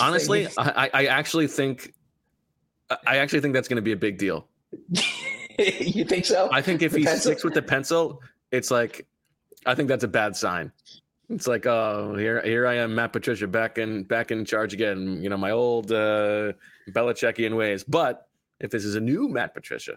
Honestly, 0.00 0.48
I, 0.58 0.90
I 0.92 1.06
actually 1.06 1.46
think, 1.46 1.94
I 3.06 3.18
actually 3.18 3.40
think 3.40 3.54
that's 3.54 3.68
going 3.68 3.76
to 3.76 3.82
be 3.82 3.92
a 3.92 3.96
big 3.96 4.18
deal. 4.18 4.48
you 5.58 6.04
think 6.04 6.24
so? 6.24 6.48
I 6.52 6.62
think 6.62 6.82
if 6.82 6.92
the 6.92 6.98
he 6.98 7.04
pencil? 7.04 7.20
sticks 7.20 7.44
with 7.44 7.54
the 7.54 7.62
pencil, 7.62 8.20
it's 8.50 8.70
like, 8.70 9.06
I 9.66 9.74
think 9.74 9.88
that's 9.88 10.04
a 10.04 10.08
bad 10.08 10.36
sign. 10.36 10.72
It's 11.28 11.46
like, 11.46 11.66
oh, 11.66 12.14
here, 12.16 12.42
here 12.42 12.66
I 12.66 12.74
am, 12.74 12.94
Matt 12.94 13.12
Patricia, 13.12 13.46
back 13.46 13.78
in, 13.78 14.04
back 14.04 14.30
in 14.30 14.44
charge 14.44 14.74
again. 14.74 15.22
You 15.22 15.30
know, 15.30 15.36
my 15.36 15.50
old 15.50 15.90
uh, 15.90 16.52
Belichickian 16.90 17.56
ways. 17.56 17.84
But 17.84 18.28
if 18.60 18.70
this 18.70 18.84
is 18.84 18.96
a 18.96 19.00
new 19.00 19.28
Matt 19.28 19.54
Patricia, 19.54 19.96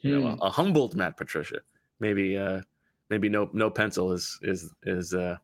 you 0.00 0.16
hmm. 0.16 0.24
know, 0.24 0.38
a, 0.40 0.46
a 0.46 0.50
humbled 0.50 0.96
Matt 0.96 1.16
Patricia, 1.16 1.60
maybe, 2.00 2.36
uh, 2.36 2.62
maybe 3.10 3.28
no 3.28 3.50
no 3.52 3.68
pencil 3.68 4.12
is 4.12 4.38
is 4.42 4.70
is 4.84 5.12
uh, 5.12 5.36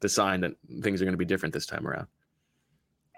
the 0.00 0.08
sign 0.08 0.40
that 0.42 0.52
things 0.82 1.00
are 1.00 1.04
going 1.04 1.14
to 1.14 1.18
be 1.18 1.24
different 1.24 1.52
this 1.52 1.66
time 1.66 1.86
around. 1.86 2.06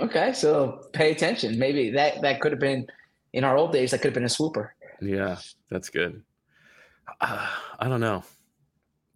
Okay, 0.00 0.32
so 0.32 0.86
pay 0.92 1.10
attention. 1.10 1.58
Maybe 1.58 1.90
that 1.90 2.22
that 2.22 2.40
could 2.40 2.52
have 2.52 2.60
been 2.60 2.86
in 3.32 3.44
our 3.44 3.56
old 3.56 3.72
days. 3.72 3.90
That 3.90 3.98
could 3.98 4.08
have 4.08 4.14
been 4.14 4.24
a 4.24 4.28
swooper. 4.28 4.74
Yeah, 5.00 5.38
that's 5.70 5.90
good. 5.90 6.22
Uh, 7.20 7.48
I 7.78 7.88
don't 7.88 8.00
know. 8.00 8.24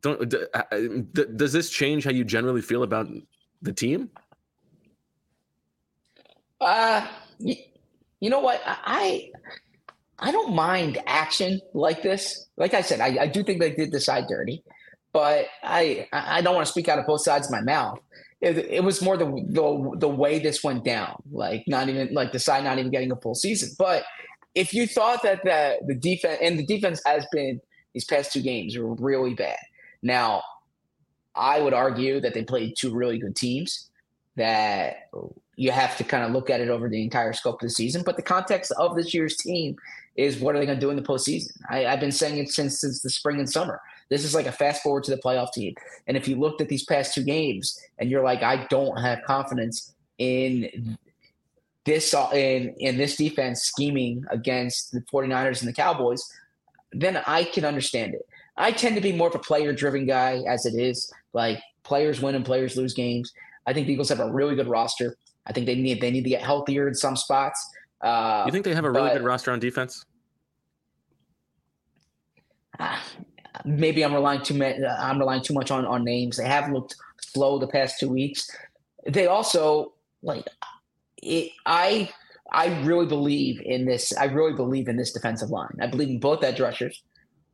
Don't 0.02 0.34
uh, 0.34 0.62
uh, 0.70 0.78
does 1.36 1.52
this 1.52 1.70
change 1.70 2.04
how 2.04 2.10
you 2.10 2.24
generally 2.24 2.60
feel 2.60 2.82
about 2.82 3.08
the 3.62 3.72
team? 3.72 4.10
Uh, 6.60 7.06
you, 7.38 7.56
you 8.20 8.30
know 8.30 8.40
what 8.40 8.60
I 8.66 9.30
I 10.18 10.30
don't 10.32 10.54
mind 10.54 10.98
action 11.06 11.60
like 11.72 12.02
this. 12.02 12.48
Like 12.56 12.74
I 12.74 12.82
said, 12.82 13.00
I, 13.00 13.22
I 13.22 13.26
do 13.26 13.42
think 13.42 13.60
they 13.60 13.72
did 13.72 13.90
decide 13.90 14.26
dirty, 14.28 14.64
but 15.12 15.46
I 15.62 16.08
I 16.12 16.42
don't 16.42 16.54
want 16.54 16.66
to 16.66 16.72
speak 16.72 16.88
out 16.88 16.98
of 16.98 17.06
both 17.06 17.22
sides 17.22 17.46
of 17.46 17.52
my 17.52 17.60
mouth. 17.60 17.98
It, 18.42 18.58
it 18.58 18.84
was 18.84 19.00
more 19.00 19.16
the, 19.16 19.26
the 19.26 19.96
the 19.98 20.08
way 20.08 20.40
this 20.40 20.64
went 20.64 20.84
down. 20.84 21.22
Like 21.30 21.64
not 21.66 21.88
even 21.88 22.12
like 22.12 22.32
the 22.32 22.38
side 22.38 22.64
not 22.64 22.78
even 22.78 22.90
getting 22.90 23.12
a 23.12 23.16
full 23.16 23.36
season. 23.36 23.70
But 23.78 24.04
if 24.54 24.74
you 24.74 24.86
thought 24.86 25.22
that 25.22 25.44
the 25.44 25.78
the 25.86 25.94
defense 25.94 26.38
and 26.42 26.58
the 26.58 26.66
defense 26.66 27.00
has 27.06 27.24
been 27.32 27.60
these 27.94 28.04
past 28.04 28.32
two 28.32 28.42
games 28.42 28.76
were 28.76 28.94
really 28.94 29.34
bad. 29.34 29.58
Now, 30.02 30.42
I 31.34 31.60
would 31.60 31.74
argue 31.74 32.20
that 32.20 32.34
they 32.34 32.42
played 32.42 32.74
two 32.76 32.92
really 32.92 33.18
good 33.18 33.36
teams. 33.36 33.88
That 34.36 35.08
you 35.56 35.70
have 35.70 35.96
to 35.98 36.04
kind 36.04 36.24
of 36.24 36.32
look 36.32 36.50
at 36.50 36.60
it 36.60 36.68
over 36.68 36.88
the 36.88 37.02
entire 37.02 37.32
scope 37.32 37.62
of 37.62 37.68
the 37.68 37.70
season. 37.70 38.02
But 38.04 38.16
the 38.16 38.22
context 38.22 38.72
of 38.78 38.96
this 38.96 39.12
year's 39.12 39.36
team 39.36 39.76
is 40.16 40.38
what 40.38 40.54
are 40.54 40.58
they 40.58 40.66
going 40.66 40.78
to 40.78 40.84
do 40.84 40.90
in 40.90 40.96
the 40.96 41.02
postseason? 41.02 41.52
I, 41.68 41.80
have 41.80 42.00
been 42.00 42.12
saying 42.12 42.38
it 42.38 42.50
since, 42.50 42.80
since 42.80 43.02
the 43.02 43.10
spring 43.10 43.38
and 43.38 43.48
summer. 43.48 43.80
This 44.08 44.24
is 44.24 44.34
like 44.34 44.46
a 44.46 44.52
fast 44.52 44.82
forward 44.82 45.04
to 45.04 45.10
the 45.10 45.20
playoff 45.20 45.52
team. 45.52 45.74
And 46.06 46.16
if 46.16 46.28
you 46.28 46.36
looked 46.36 46.60
at 46.60 46.68
these 46.68 46.84
past 46.84 47.14
two 47.14 47.24
games 47.24 47.78
and 47.98 48.10
you're 48.10 48.24
like, 48.24 48.42
I 48.42 48.66
don't 48.68 48.98
have 48.98 49.22
confidence 49.24 49.94
in 50.18 50.98
this 51.84 52.14
in 52.32 52.74
in 52.78 52.96
this 52.96 53.16
defense 53.16 53.62
scheming 53.62 54.24
against 54.30 54.92
the 54.92 55.00
49ers 55.00 55.60
and 55.60 55.68
the 55.68 55.72
Cowboys, 55.72 56.22
then 56.92 57.20
I 57.26 57.44
can 57.44 57.64
understand 57.64 58.14
it. 58.14 58.26
I 58.56 58.72
tend 58.72 58.94
to 58.96 59.00
be 59.00 59.12
more 59.12 59.28
of 59.28 59.34
a 59.34 59.40
player 59.40 59.72
driven 59.72 60.06
guy 60.06 60.42
as 60.46 60.66
it 60.66 60.74
is. 60.74 61.12
Like 61.32 61.60
players 61.82 62.20
win 62.20 62.34
and 62.34 62.44
players 62.44 62.76
lose 62.76 62.94
games. 62.94 63.32
I 63.66 63.72
think 63.72 63.86
the 63.86 63.94
Eagles 63.94 64.08
have 64.10 64.20
a 64.20 64.30
really 64.30 64.54
good 64.54 64.68
roster. 64.68 65.16
I 65.46 65.52
think 65.52 65.66
they 65.66 65.74
need 65.74 66.00
they 66.00 66.10
need 66.10 66.24
to 66.24 66.30
get 66.30 66.42
healthier 66.42 66.88
in 66.88 66.94
some 66.94 67.16
spots. 67.16 67.66
Uh, 68.00 68.44
you 68.46 68.52
think 68.52 68.64
they 68.64 68.74
have 68.74 68.84
a 68.84 68.90
really 68.90 69.08
but, 69.08 69.18
good 69.18 69.24
roster 69.24 69.52
on 69.52 69.60
defense? 69.60 70.04
Maybe 73.64 74.04
I'm 74.04 74.14
relying 74.14 74.42
too 74.42 74.54
much. 74.54 74.76
I'm 74.98 75.18
relying 75.18 75.42
too 75.42 75.54
much 75.54 75.70
on 75.70 75.84
on 75.86 76.04
names. 76.04 76.36
They 76.36 76.46
have 76.46 76.70
looked 76.72 76.96
slow 77.20 77.58
the 77.58 77.66
past 77.66 77.98
two 77.98 78.08
weeks. 78.08 78.50
They 79.06 79.26
also 79.26 79.92
like 80.22 80.46
it. 81.22 81.52
I 81.66 82.10
I 82.50 82.82
really 82.82 83.06
believe 83.06 83.60
in 83.64 83.86
this. 83.86 84.16
I 84.16 84.24
really 84.24 84.52
believe 84.52 84.88
in 84.88 84.96
this 84.96 85.12
defensive 85.12 85.50
line. 85.50 85.76
I 85.80 85.86
believe 85.86 86.08
in 86.08 86.20
both 86.20 86.44
edge 86.44 86.60
rushers. 86.60 87.02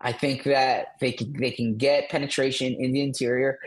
I 0.01 0.13
think 0.13 0.45
that 0.45 0.95
they 1.01 1.13
can 1.13 1.33
they 1.33 1.51
can 1.51 1.77
get 1.77 2.09
penetration 2.09 2.75
in 2.75 2.93
the 2.93 3.03
interior, 3.03 3.59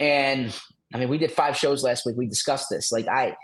and 0.00 0.56
I 0.92 0.98
mean 0.98 1.08
we 1.08 1.18
did 1.18 1.32
five 1.32 1.56
shows 1.56 1.84
last 1.84 2.06
week. 2.06 2.16
We 2.16 2.26
discussed 2.26 2.70
this. 2.70 2.90
Like 2.90 3.06
I, 3.08 3.36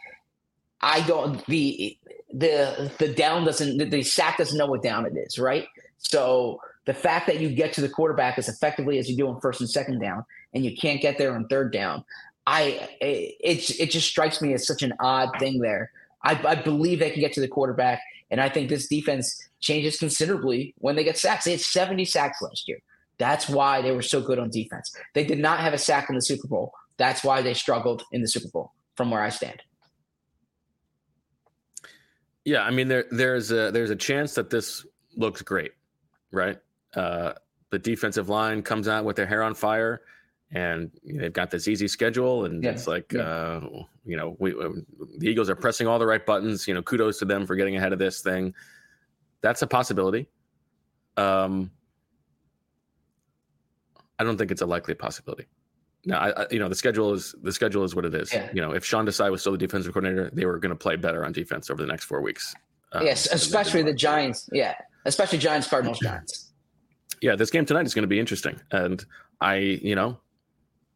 I 0.81 1.01
don't 1.03 1.45
the 1.47 1.97
the 2.33 2.91
the 2.99 3.09
down 3.09 3.45
doesn't 3.45 3.91
the 3.91 4.03
sack 4.03 4.39
doesn't 4.39 4.59
know 4.59 4.67
what 4.67 4.83
down 4.83 5.07
it 5.07 5.17
is, 5.17 5.39
right? 5.39 5.67
So 5.99 6.61
the 6.85 6.95
fact 6.95 7.27
that 7.27 7.41
you 7.41 7.51
get 7.51 7.73
to 7.75 7.81
the 7.81 7.89
quarterback 7.89 8.39
as 8.39 8.49
effectively 8.49 8.99
as 8.99 9.09
you 9.09 9.17
do 9.17 9.29
on 9.29 9.41
first 9.41 9.61
and 9.61 9.71
second 9.71 10.01
down, 10.01 10.25
and 10.53 10.65
you 10.65 10.77
can't 10.77 11.01
get 11.01 11.19
there 11.19 11.35
on 11.35 11.47
third 11.49 11.73
down, 11.73 12.05
I 12.47 12.89
it 13.01 13.71
it 13.79 13.91
just 13.91 14.09
strikes 14.09 14.43
me 14.43 14.53
as 14.53 14.67
such 14.67 14.83
an 14.83 14.95
odd 15.01 15.31
thing 15.39 15.61
there. 15.61 15.91
I, 16.25 16.41
I 16.47 16.55
believe 16.57 16.99
they 16.99 17.11
can 17.11 17.21
get 17.21 17.33
to 17.35 17.41
the 17.41 17.49
quarterback, 17.49 18.01
and 18.31 18.41
I 18.41 18.49
think 18.49 18.69
this 18.69 18.87
defense 18.87 19.49
changes 19.61 19.99
considerably 19.99 20.75
when 20.79 20.97
they 20.97 21.05
get 21.05 21.19
sacks. 21.19 21.45
They 21.45 21.53
had 21.53 21.61
70 21.61 22.05
sacks 22.05 22.43
last 22.43 22.69
year. 22.69 22.79
That's 23.19 23.49
why 23.49 23.83
they 23.83 23.93
were 23.93 24.03
so 24.03 24.21
good 24.21 24.39
on 24.39 24.51
defense. 24.51 24.95
They 25.15 25.25
did 25.25 25.39
not 25.39 25.61
have 25.61 25.75
a 25.75 25.79
sack 25.79 26.09
in 26.09 26.17
the 26.17 26.23
Super 26.23 26.49
Bowl. 26.49 26.73
That's 26.97 27.23
why 27.23 27.43
they 27.43 27.55
struggled 27.55 28.05
in 28.13 28.21
the 28.21 28.29
Super 28.29 28.49
Bowl, 28.49 28.73
from 28.97 29.11
where 29.11 29.23
I 29.23 29.29
stand. 29.29 29.63
Yeah, 32.45 32.63
I 32.63 32.71
mean 32.71 32.89
there 32.89 33.05
there's 33.11 33.53
a 33.53 33.71
there's 33.71 33.91
a 33.91 33.97
chance 33.97 34.35
that 34.35 34.51
this 34.51 34.85
looks 35.17 35.43
great, 35.43 35.73
right? 36.33 36.59
Uh, 36.95 37.33
the 37.71 37.79
defensive 37.79 38.29
line 38.29 38.63
comes 38.63 38.87
out 38.87 39.05
with 39.05 39.17
their 39.17 39.27
hair 39.27 39.43
on 39.43 39.55
fire, 39.55 40.03
and 40.53 40.91
they've 41.05 41.33
got 41.33 41.51
this 41.51 41.67
easy 41.67 41.89
schedule, 41.89 42.45
and 42.45 42.63
yeah. 42.63 42.71
it's 42.71 42.87
like 42.87 43.13
yeah. 43.13 43.23
uh, 43.23 43.83
you 44.05 44.17
know 44.17 44.37
we 44.39 44.53
um, 44.53 44.85
the 45.19 45.29
Eagles 45.29 45.49
are 45.49 45.57
pressing 45.57 45.87
all 45.87 45.99
the 45.99 46.07
right 46.07 46.25
buttons. 46.25 46.69
You 46.69 46.75
know, 46.75 46.83
kudos 46.83 47.19
to 47.21 47.25
them 47.25 47.47
for 47.47 47.57
getting 47.57 47.77
ahead 47.77 47.93
of 47.93 47.99
this 47.99 48.21
thing. 48.21 48.55
That's 49.41 49.63
a 49.63 49.67
possibility. 49.67 50.29
Um, 51.17 51.71
I 54.19 54.25
don't 54.25 54.37
think 54.37 54.51
it's 54.51 54.63
a 54.63 54.67
likely 54.67 54.95
possibility. 54.95 55.47
No, 56.05 56.17
I, 56.17 56.43
I, 56.43 56.47
you 56.51 56.59
know 56.59 56.69
the 56.69 56.75
schedule 56.75 57.15
is 57.15 57.35
the 57.43 57.53
schedule 57.53 57.85
is 57.85 57.95
what 57.95 58.05
it 58.05 58.15
is. 58.15 58.33
Yeah. 58.33 58.51
You 58.53 58.61
know, 58.61 58.73
if 58.73 58.85
Sean 58.85 59.07
Desai 59.07 59.31
was 59.31 59.41
still 59.41 59.53
the 59.53 59.59
defensive 59.59 59.95
coordinator, 59.95 60.31
they 60.33 60.45
were 60.45 60.59
going 60.59 60.71
to 60.71 60.77
play 60.77 60.97
better 60.97 61.25
on 61.25 61.33
defense 61.33 61.71
over 61.71 61.81
the 61.81 61.89
next 61.89 62.05
four 62.05 62.21
weeks. 62.21 62.55
Um, 62.93 63.05
yes, 63.05 63.27
especially 63.33 63.83
the 63.83 63.95
Giants. 63.95 64.51
Yeah, 64.53 64.75
especially 65.07 65.39
Giants, 65.39 65.67
Cardinals, 65.67 65.99
Giants. 65.99 66.52
Yeah, 67.23 67.37
this 67.37 67.51
game 67.51 67.65
tonight 67.65 67.87
is 67.87 67.95
going 67.95 68.03
to 68.03 68.09
be 68.09 68.19
interesting, 68.19 68.61
and 68.73 69.03
I, 69.41 69.55
you 69.57 69.95
know, 69.95 70.19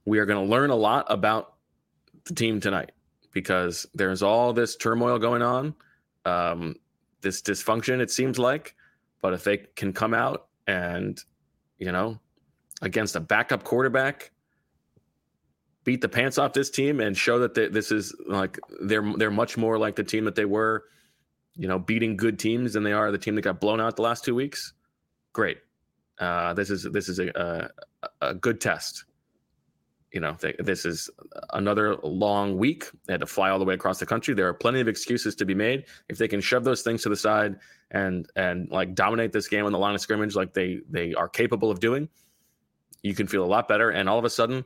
we 0.06 0.18
are 0.18 0.26
going 0.26 0.44
to 0.44 0.50
learn 0.50 0.70
a 0.70 0.76
lot 0.76 1.06
about 1.08 1.54
the 2.24 2.34
team 2.34 2.60
tonight 2.60 2.90
because 3.32 3.86
there's 3.94 4.22
all 4.22 4.52
this 4.52 4.76
turmoil 4.76 5.18
going 5.18 5.42
on, 5.42 5.74
um, 6.24 6.74
this 7.20 7.40
dysfunction, 7.42 8.00
it 8.00 8.10
seems 8.10 8.38
like. 8.38 8.74
But 9.22 9.34
if 9.34 9.44
they 9.44 9.58
can 9.76 9.92
come 9.92 10.14
out 10.14 10.48
and, 10.66 11.22
you 11.78 11.92
know, 11.92 12.18
against 12.82 13.14
a 13.14 13.20
backup 13.20 13.62
quarterback, 13.62 14.32
beat 15.84 16.00
the 16.00 16.08
pants 16.08 16.38
off 16.38 16.52
this 16.52 16.70
team 16.70 17.00
and 17.00 17.16
show 17.16 17.38
that 17.38 17.54
they, 17.54 17.68
this 17.68 17.92
is 17.92 18.14
like 18.26 18.58
they're 18.80 19.12
they're 19.16 19.30
much 19.30 19.56
more 19.56 19.78
like 19.78 19.94
the 19.94 20.04
team 20.04 20.24
that 20.24 20.34
they 20.34 20.44
were, 20.44 20.84
you 21.54 21.68
know, 21.68 21.78
beating 21.78 22.16
good 22.16 22.38
teams 22.38 22.72
than 22.72 22.82
they 22.82 22.92
are 22.92 23.12
the 23.12 23.18
team 23.18 23.36
that 23.36 23.42
got 23.42 23.60
blown 23.60 23.80
out 23.80 23.94
the 23.94 24.02
last 24.02 24.24
two 24.24 24.34
weeks. 24.34 24.72
Great, 25.32 25.58
uh, 26.18 26.54
this 26.54 26.70
is 26.70 26.84
this 26.92 27.08
is 27.08 27.18
a, 27.18 27.70
a, 28.02 28.08
a 28.20 28.34
good 28.34 28.60
test. 28.60 29.04
You 30.12 30.20
know, 30.20 30.36
they, 30.40 30.54
this 30.58 30.86
is 30.86 31.10
another 31.52 31.96
long 31.96 32.56
week. 32.56 32.86
They 33.06 33.12
had 33.12 33.20
to 33.20 33.26
fly 33.26 33.50
all 33.50 33.58
the 33.58 33.64
way 33.64 33.74
across 33.74 33.98
the 33.98 34.06
country. 34.06 34.32
There 34.32 34.48
are 34.48 34.54
plenty 34.54 34.80
of 34.80 34.88
excuses 34.88 35.34
to 35.34 35.44
be 35.44 35.54
made. 35.54 35.84
If 36.08 36.16
they 36.16 36.28
can 36.28 36.40
shove 36.40 36.64
those 36.64 36.80
things 36.82 37.02
to 37.02 37.08
the 37.08 37.16
side 37.16 37.56
and 37.90 38.26
and 38.36 38.70
like 38.70 38.94
dominate 38.94 39.32
this 39.32 39.48
game 39.48 39.66
on 39.66 39.72
the 39.72 39.78
line 39.78 39.94
of 39.94 40.00
scrimmage, 40.00 40.34
like 40.34 40.54
they 40.54 40.80
they 40.88 41.12
are 41.14 41.28
capable 41.28 41.70
of 41.70 41.80
doing, 41.80 42.08
you 43.02 43.14
can 43.14 43.26
feel 43.26 43.44
a 43.44 43.46
lot 43.46 43.68
better. 43.68 43.90
And 43.90 44.08
all 44.08 44.18
of 44.18 44.24
a 44.24 44.30
sudden, 44.30 44.64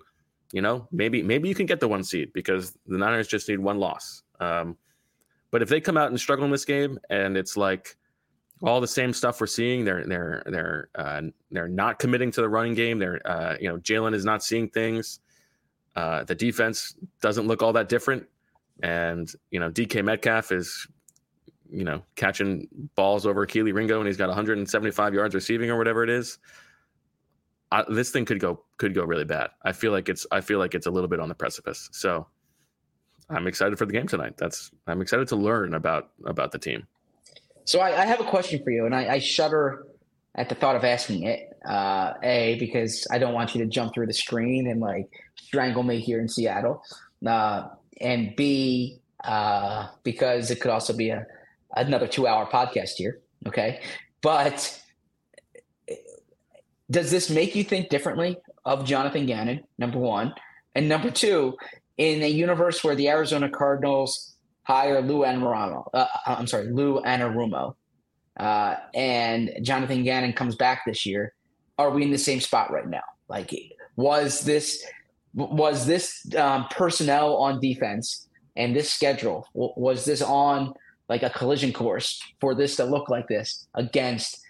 you 0.52 0.62
know, 0.62 0.86
maybe 0.92 1.22
maybe 1.22 1.48
you 1.48 1.54
can 1.54 1.66
get 1.66 1.80
the 1.80 1.88
one 1.88 2.04
seed 2.04 2.32
because 2.32 2.76
the 2.86 2.98
Niners 2.98 3.26
just 3.26 3.48
need 3.48 3.58
one 3.58 3.78
loss. 3.78 4.22
Um, 4.38 4.76
but 5.50 5.62
if 5.62 5.68
they 5.68 5.80
come 5.80 5.96
out 5.96 6.10
and 6.10 6.20
struggle 6.20 6.44
in 6.44 6.50
this 6.50 6.64
game, 6.64 6.98
and 7.08 7.36
it's 7.36 7.56
like 7.56 7.96
all 8.62 8.80
the 8.80 8.88
same 8.88 9.12
stuff 9.12 9.40
we're 9.40 9.46
seeing, 9.46 9.84
they're 9.84 10.04
they're 10.04 10.42
they're 10.46 10.88
uh, 10.94 11.22
they're 11.50 11.68
not 11.68 11.98
committing 11.98 12.30
to 12.32 12.40
the 12.40 12.48
running 12.48 12.74
game. 12.74 12.98
They're 12.98 13.20
uh, 13.26 13.56
you 13.60 13.68
know 13.68 13.78
Jalen 13.78 14.14
is 14.14 14.24
not 14.24 14.42
seeing 14.42 14.68
things. 14.68 15.20
Uh, 15.96 16.24
the 16.24 16.34
defense 16.34 16.94
doesn't 17.20 17.46
look 17.46 17.62
all 17.62 17.72
that 17.72 17.88
different, 17.88 18.26
and 18.82 19.32
you 19.50 19.60
know 19.60 19.70
DK 19.70 20.04
Metcalf 20.04 20.52
is 20.52 20.86
you 21.70 21.84
know 21.84 22.02
catching 22.16 22.68
balls 22.94 23.26
over 23.26 23.46
Kelee 23.46 23.72
Ringo, 23.72 23.98
and 23.98 24.06
he's 24.06 24.16
got 24.16 24.28
175 24.28 25.14
yards 25.14 25.34
receiving 25.34 25.70
or 25.70 25.78
whatever 25.78 26.04
it 26.04 26.10
is. 26.10 26.38
I, 27.72 27.84
this 27.88 28.10
thing 28.10 28.24
could 28.24 28.40
go 28.40 28.64
could 28.76 28.94
go 28.94 29.04
really 29.04 29.24
bad. 29.24 29.50
I 29.62 29.72
feel 29.72 29.92
like 29.92 30.08
it's 30.08 30.26
I 30.30 30.40
feel 30.40 30.58
like 30.58 30.74
it's 30.74 30.86
a 30.86 30.90
little 30.90 31.08
bit 31.08 31.20
on 31.20 31.28
the 31.28 31.34
precipice. 31.34 31.88
So 31.92 32.26
I'm 33.30 33.46
excited 33.46 33.78
for 33.78 33.86
the 33.86 33.92
game 33.92 34.08
tonight. 34.08 34.36
That's 34.36 34.70
I'm 34.86 35.00
excited 35.00 35.28
to 35.28 35.36
learn 35.36 35.74
about 35.74 36.10
about 36.26 36.52
the 36.52 36.58
team. 36.58 36.86
So 37.70 37.78
I, 37.78 38.02
I 38.02 38.04
have 38.04 38.18
a 38.18 38.24
question 38.24 38.60
for 38.64 38.70
you, 38.70 38.84
and 38.84 38.92
I, 38.92 39.14
I, 39.14 39.18
shudder 39.20 39.86
at 40.34 40.48
the 40.48 40.56
thought 40.56 40.74
of 40.74 40.82
asking 40.82 41.22
it. 41.22 41.56
Uh, 41.64 42.14
a 42.20 42.56
because 42.58 43.06
I 43.12 43.18
don't 43.18 43.32
want 43.32 43.54
you 43.54 43.62
to 43.62 43.70
jump 43.70 43.94
through 43.94 44.08
the 44.08 44.12
screen 44.12 44.66
and 44.66 44.80
like 44.80 45.08
strangle 45.36 45.84
me 45.84 46.00
here 46.00 46.18
in 46.18 46.28
Seattle, 46.28 46.82
uh, 47.24 47.68
and 48.00 48.34
B 48.34 48.98
uh, 49.22 49.86
because 50.02 50.50
it 50.50 50.60
could 50.60 50.72
also 50.72 50.96
be 50.96 51.10
a 51.10 51.24
another 51.76 52.08
two 52.08 52.26
hour 52.26 52.44
podcast 52.44 52.94
here. 52.96 53.20
Okay, 53.46 53.80
but 54.20 54.82
does 56.90 57.12
this 57.12 57.30
make 57.30 57.54
you 57.54 57.62
think 57.62 57.88
differently 57.88 58.36
of 58.64 58.84
Jonathan 58.84 59.26
Gannon? 59.26 59.62
Number 59.78 60.00
one, 60.00 60.34
and 60.74 60.88
number 60.88 61.12
two, 61.12 61.56
in 61.98 62.20
a 62.24 62.28
universe 62.28 62.82
where 62.82 62.96
the 62.96 63.08
Arizona 63.10 63.48
Cardinals 63.48 64.29
hire 64.62 65.00
Lou 65.02 65.20
Anarumo, 65.20 65.88
uh, 65.94 66.06
I'm 66.26 66.46
sorry, 66.46 66.70
Lou 66.70 67.00
Anarumo, 67.02 67.74
uh, 68.38 68.76
and 68.94 69.50
Jonathan 69.62 70.04
Gannon 70.04 70.32
comes 70.32 70.56
back 70.56 70.82
this 70.86 71.04
year, 71.04 71.34
are 71.78 71.90
we 71.90 72.02
in 72.02 72.10
the 72.10 72.18
same 72.18 72.40
spot 72.40 72.70
right 72.70 72.88
now? 72.88 73.02
Like, 73.28 73.54
was 73.96 74.40
this 74.40 74.84
was 75.34 75.86
this 75.86 76.26
um, 76.36 76.66
personnel 76.70 77.36
on 77.36 77.60
defense 77.60 78.28
and 78.56 78.74
this 78.74 78.90
schedule 78.90 79.46
was 79.54 80.04
this 80.04 80.22
on 80.22 80.74
like 81.08 81.22
a 81.22 81.30
collision 81.30 81.72
course 81.72 82.20
for 82.40 82.54
this 82.54 82.76
to 82.76 82.84
look 82.84 83.08
like 83.08 83.28
this 83.28 83.66
against 83.74 84.40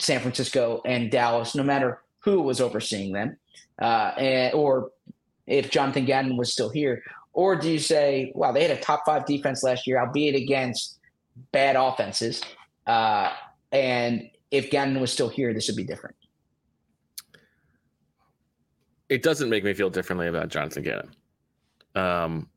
San 0.00 0.20
Francisco 0.20 0.80
and 0.84 1.10
Dallas, 1.10 1.54
no 1.54 1.62
matter 1.62 2.02
who 2.20 2.42
was 2.42 2.60
overseeing 2.60 3.12
them, 3.12 3.36
uh, 3.80 4.12
and, 4.18 4.54
or 4.54 4.90
if 5.46 5.70
Jonathan 5.70 6.04
Gannon 6.04 6.36
was 6.36 6.52
still 6.52 6.68
here? 6.68 7.02
Or 7.38 7.54
do 7.54 7.70
you 7.70 7.78
say, 7.78 8.32
wow, 8.34 8.50
they 8.50 8.66
had 8.66 8.76
a 8.76 8.80
top 8.80 9.04
five 9.06 9.24
defense 9.24 9.62
last 9.62 9.86
year, 9.86 10.00
albeit 10.00 10.34
against 10.34 10.98
bad 11.52 11.76
offenses, 11.76 12.42
uh, 12.88 13.30
and 13.70 14.28
if 14.50 14.72
Gannon 14.72 15.00
was 15.00 15.12
still 15.12 15.28
here, 15.28 15.54
this 15.54 15.68
would 15.68 15.76
be 15.76 15.84
different? 15.84 16.16
It 19.08 19.22
doesn't 19.22 19.48
make 19.48 19.62
me 19.62 19.72
feel 19.72 19.88
differently 19.88 20.26
about 20.26 20.48
Jonathan 20.48 20.82
Gannon. 20.82 21.14
Um, 21.94 22.48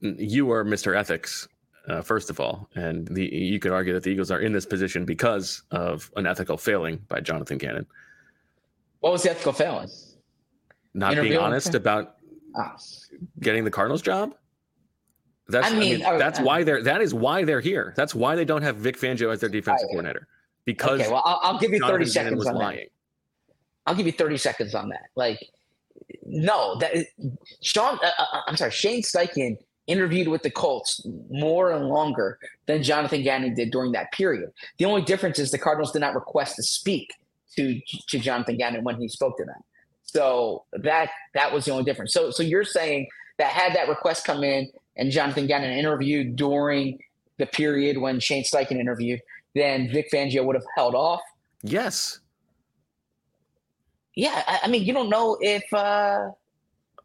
you 0.00 0.50
are 0.52 0.62
Mr. 0.62 0.94
Ethics 0.94 1.48
uh, 1.88 2.02
first 2.02 2.28
of 2.28 2.38
all. 2.38 2.68
And 2.74 3.08
the, 3.08 3.34
you 3.34 3.58
could 3.58 3.72
argue 3.72 3.94
that 3.94 4.02
the 4.02 4.10
Eagles 4.10 4.30
are 4.30 4.40
in 4.40 4.52
this 4.52 4.66
position 4.66 5.06
because 5.06 5.62
of 5.70 6.10
an 6.16 6.26
ethical 6.26 6.58
failing 6.58 6.98
by 7.08 7.20
Jonathan 7.20 7.56
Gannon. 7.56 7.86
What 8.98 9.14
was 9.14 9.22
the 9.22 9.30
ethical 9.30 9.54
failing? 9.54 9.88
Not 10.92 11.14
being 11.14 11.38
honest 11.38 11.74
about 11.74 12.16
getting 13.40 13.64
the 13.64 13.70
Cardinals 13.70 14.02
job. 14.02 14.34
That's 15.48 15.66
I 15.66 15.70
mean, 15.70 16.04
I 16.04 16.10
mean 16.10 16.18
that's 16.18 16.38
I, 16.38 16.42
why 16.42 16.62
they're 16.62 16.82
that 16.82 17.02
is 17.02 17.12
why 17.12 17.44
they're 17.44 17.60
here. 17.60 17.92
That's 17.96 18.14
why 18.14 18.36
they 18.36 18.44
don't 18.44 18.62
have 18.62 18.76
Vic 18.76 18.98
Fangio 18.98 19.32
as 19.32 19.40
their 19.40 19.48
defensive 19.48 19.88
coordinator. 19.88 20.28
Because 20.64 21.00
okay, 21.00 21.10
well, 21.10 21.22
I'll, 21.24 21.40
I'll 21.42 21.58
give 21.58 21.72
you 21.72 21.80
Jonathan 21.80 21.98
30 21.98 22.10
seconds 22.10 22.46
on 22.46 22.54
lying. 22.54 22.76
that. 22.76 22.86
I'll 23.86 23.94
give 23.94 24.06
you 24.06 24.12
30 24.12 24.36
seconds 24.36 24.74
on 24.74 24.90
that. 24.90 25.06
Like, 25.16 25.40
no, 26.24 26.78
that 26.78 26.94
Sean. 27.62 27.98
Uh, 28.02 28.10
uh 28.18 28.40
I'm 28.46 28.56
sorry, 28.56 28.70
Shane 28.70 29.02
Steichen 29.02 29.56
interviewed 29.86 30.28
with 30.28 30.42
the 30.42 30.50
Colts 30.50 31.04
more 31.30 31.72
and 31.72 31.88
longer 31.88 32.38
than 32.66 32.82
Jonathan 32.82 33.22
Gannon 33.22 33.54
did 33.54 33.72
during 33.72 33.92
that 33.92 34.12
period. 34.12 34.50
The 34.78 34.84
only 34.84 35.02
difference 35.02 35.38
is 35.38 35.50
the 35.50 35.58
Cardinals 35.58 35.90
did 35.92 36.00
not 36.00 36.14
request 36.14 36.56
to 36.56 36.62
speak 36.62 37.12
to 37.56 37.80
to 38.08 38.18
Jonathan 38.18 38.56
Gannon 38.56 38.84
when 38.84 39.00
he 39.00 39.08
spoke 39.08 39.36
to 39.38 39.44
them. 39.44 39.60
So 40.12 40.64
that 40.72 41.10
that 41.34 41.52
was 41.52 41.64
the 41.64 41.72
only 41.72 41.84
difference. 41.84 42.12
So 42.12 42.30
so 42.30 42.42
you're 42.42 42.64
saying 42.64 43.08
that 43.38 43.52
had 43.52 43.74
that 43.74 43.88
request 43.88 44.24
come 44.24 44.42
in 44.42 44.70
and 44.96 45.10
Jonathan 45.10 45.46
Gannon 45.46 45.70
interviewed 45.72 46.36
during 46.36 46.98
the 47.38 47.46
period 47.46 47.98
when 47.98 48.20
Shane 48.20 48.44
Steichen 48.44 48.78
interviewed, 48.78 49.20
then 49.54 49.90
Vic 49.90 50.10
Fangio 50.12 50.44
would 50.44 50.56
have 50.56 50.64
held 50.76 50.94
off. 50.94 51.20
Yes. 51.62 52.20
Yeah, 54.14 54.42
I, 54.46 54.60
I 54.64 54.68
mean, 54.68 54.84
you 54.84 54.92
don't 54.92 55.08
know 55.08 55.38
if. 55.40 55.62
uh 55.72 56.30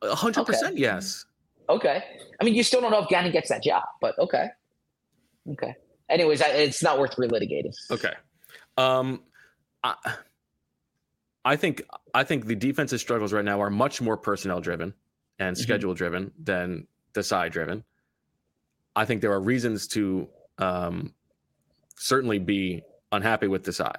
hundred 0.04 0.42
okay. 0.42 0.52
percent, 0.52 0.78
yes. 0.78 1.26
Okay. 1.70 2.04
I 2.40 2.44
mean, 2.44 2.54
you 2.54 2.64
still 2.64 2.82
don't 2.82 2.92
know 2.92 3.02
if 3.02 3.10
Gannon 3.10 3.32
gets 3.32 3.50
that 3.50 3.64
job, 3.64 3.84
but 4.02 4.18
okay. 4.20 4.50
Okay. 5.52 5.76
Anyways, 6.10 6.42
I, 6.42 6.48
it's 6.50 6.84
not 6.84 7.00
worth 7.00 7.16
relitigating. 7.16 7.74
Okay. 7.92 8.14
Um, 8.78 9.24
I, 9.84 9.96
I 11.46 11.56
think 11.56 11.84
I 12.14 12.24
think 12.24 12.48
the 12.48 12.56
defensive 12.56 13.00
struggles 13.00 13.32
right 13.32 13.46
now 13.46 13.62
are 13.62 13.70
much 13.70 14.02
more 14.02 14.18
personnel 14.18 14.60
driven 14.60 14.94
and 15.38 15.56
mm-hmm. 15.56 15.62
schedule 15.62 15.94
driven 15.94 16.32
than 16.42 16.88
Desai 17.14 17.52
driven. 17.52 17.84
I 18.96 19.06
think 19.06 19.22
there 19.22 19.32
are 19.32 19.40
reasons 19.40 19.88
to 19.90 20.28
um, 20.58 21.14
certainly 21.98 22.40
be 22.40 22.82
unhappy 23.12 23.48
with 23.48 23.64
Desai. 23.64 23.96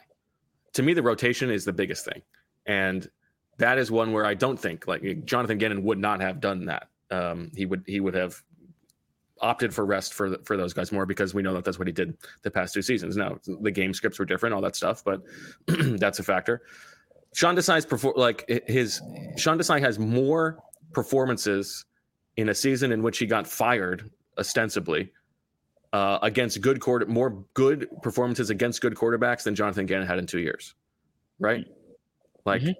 To 0.72 0.82
me, 0.82 0.92
the 0.92 1.03
rotation 1.03 1.51
is 1.51 1.64
the 1.64 1.72
biggest 1.72 2.05
thing, 2.05 2.22
and 2.66 3.09
that 3.59 3.78
is 3.78 3.90
one 3.90 4.12
where 4.12 4.26
I 4.26 4.34
don't 4.34 4.59
think 4.59 4.86
like 4.88 5.24
Jonathan 5.24 5.59
Gannon 5.59 5.84
would 5.84 5.99
not 5.99 6.20
have 6.20 6.40
done 6.40 6.66
that 6.66 6.88
um, 7.11 7.53
he 7.55 7.64
would 7.64 7.84
he 7.86 8.01
would 8.01 8.14
have 8.14 8.42
opted 9.40 9.74
for 9.74 9.84
rest 9.84 10.14
for 10.14 10.36
for 10.44 10.57
those 10.57 10.72
guys 10.72 10.90
more 10.90 11.07
because 11.07 11.34
we 11.34 11.42
know 11.42 11.55
that 11.55 11.64
that's 11.64 11.78
what 11.78 11.86
he 11.86 11.92
did 11.92 12.16
the 12.42 12.51
past 12.51 12.74
two 12.74 12.82
seasons. 12.82 13.16
Now 13.16 13.38
the 13.47 13.70
game 13.70 13.94
scripts 13.94 14.18
were 14.18 14.24
different, 14.24 14.55
all 14.55 14.62
that 14.62 14.76
stuff, 14.76 15.05
but 15.05 15.22
that's 15.66 16.18
a 16.18 16.22
factor. 16.22 16.62
Sean 17.35 17.57
Desai's 17.57 17.85
perform 17.85 18.14
like 18.16 18.45
his 18.66 19.01
Sean 19.37 19.59
Desai 19.59 19.81
has 19.81 19.99
more 19.99 20.59
performances 20.93 21.85
in 22.37 22.49
a 22.49 22.55
season 22.55 22.93
in 22.93 23.03
which 23.03 23.18
he 23.18 23.27
got 23.27 23.47
fired 23.47 24.11
ostensibly 24.39 25.12
uh, 25.93 26.18
against 26.22 26.61
good 26.61 26.81
quarter 26.81 27.07
more 27.07 27.45
good 27.55 27.89
performances 28.03 28.51
against 28.51 28.81
good 28.81 28.95
quarterbacks 28.95 29.43
than 29.43 29.55
Jonathan 29.55 29.87
Gannon 29.87 30.07
had 30.07 30.18
in 30.18 30.27
two 30.27 30.41
years, 30.41 30.74
right? 31.39 31.66
Like 32.45 32.62
mm-hmm. 32.62 32.72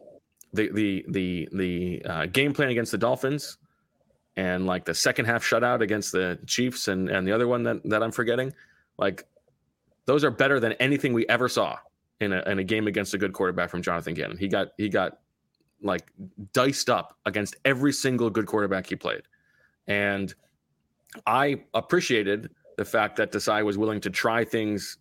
the 0.53 0.71
the 0.73 1.05
the 1.09 1.49
the 1.53 2.03
uh, 2.05 2.27
game 2.27 2.53
plan 2.53 2.71
against 2.71 2.93
the 2.93 2.99
Dolphins 2.99 3.59
and 4.37 4.67
like 4.67 4.85
the 4.85 4.95
second 4.95 5.25
half 5.25 5.43
shutout 5.43 5.81
against 5.81 6.13
the 6.13 6.39
Chiefs 6.47 6.89
and 6.89 7.09
and 7.09 7.27
the 7.27 7.33
other 7.33 7.49
one 7.49 7.63
that 7.65 7.83
that 7.85 8.03
I'm 8.03 8.13
forgetting, 8.13 8.53
like 8.99 9.27
those 10.07 10.25
are 10.25 10.31
better 10.31 10.61
than 10.61 10.73
anything 10.75 11.13
we 11.13 11.27
ever 11.29 11.49
saw 11.49 11.79
in 12.21 12.33
a 12.33 12.43
in 12.47 12.59
a 12.59 12.65
game 12.65 12.87
against 12.87 13.15
a 13.15 13.19
good 13.19 13.33
quarterback 13.33 13.71
from 13.71 13.83
Jonathan 13.83 14.15
Gannon. 14.15 14.37
He 14.37 14.49
got 14.49 14.69
he 14.77 14.89
got 14.89 15.19
like 15.83 16.11
diced 16.53 16.89
up 16.89 17.17
against 17.27 17.57
every 17.65 17.93
single 17.93 18.31
good 18.31 18.47
quarterback 18.47 18.87
he 18.87 18.97
played. 18.97 19.23
And 19.87 20.35
I 21.27 21.63
appreciated 21.75 22.51
the 22.77 22.85
fact 22.85 23.17
that 23.17 23.33
Desai 23.33 23.65
was 23.65 23.79
willing 23.79 24.01
to 24.01 24.11
try 24.11 24.45
things 24.45 24.99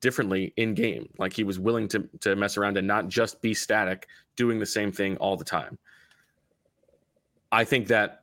differently 0.00 0.52
in 0.56 0.74
game. 0.74 1.08
Like 1.18 1.32
he 1.32 1.44
was 1.44 1.58
willing 1.58 1.88
to 1.88 2.08
to 2.20 2.36
mess 2.36 2.56
around 2.56 2.76
and 2.76 2.86
not 2.86 3.08
just 3.08 3.40
be 3.40 3.54
static, 3.54 4.06
doing 4.36 4.58
the 4.58 4.66
same 4.66 4.92
thing 4.92 5.16
all 5.16 5.36
the 5.36 5.44
time. 5.44 5.78
I 7.50 7.64
think 7.64 7.88
that 7.88 8.22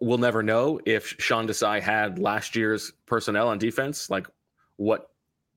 we'll 0.00 0.18
never 0.18 0.42
know 0.42 0.80
if 0.86 1.16
Sean 1.18 1.46
Desai 1.46 1.80
had 1.80 2.18
last 2.18 2.54
year's 2.54 2.92
personnel 3.06 3.48
on 3.48 3.58
defense, 3.58 4.10
like 4.10 4.26
what 4.76 5.10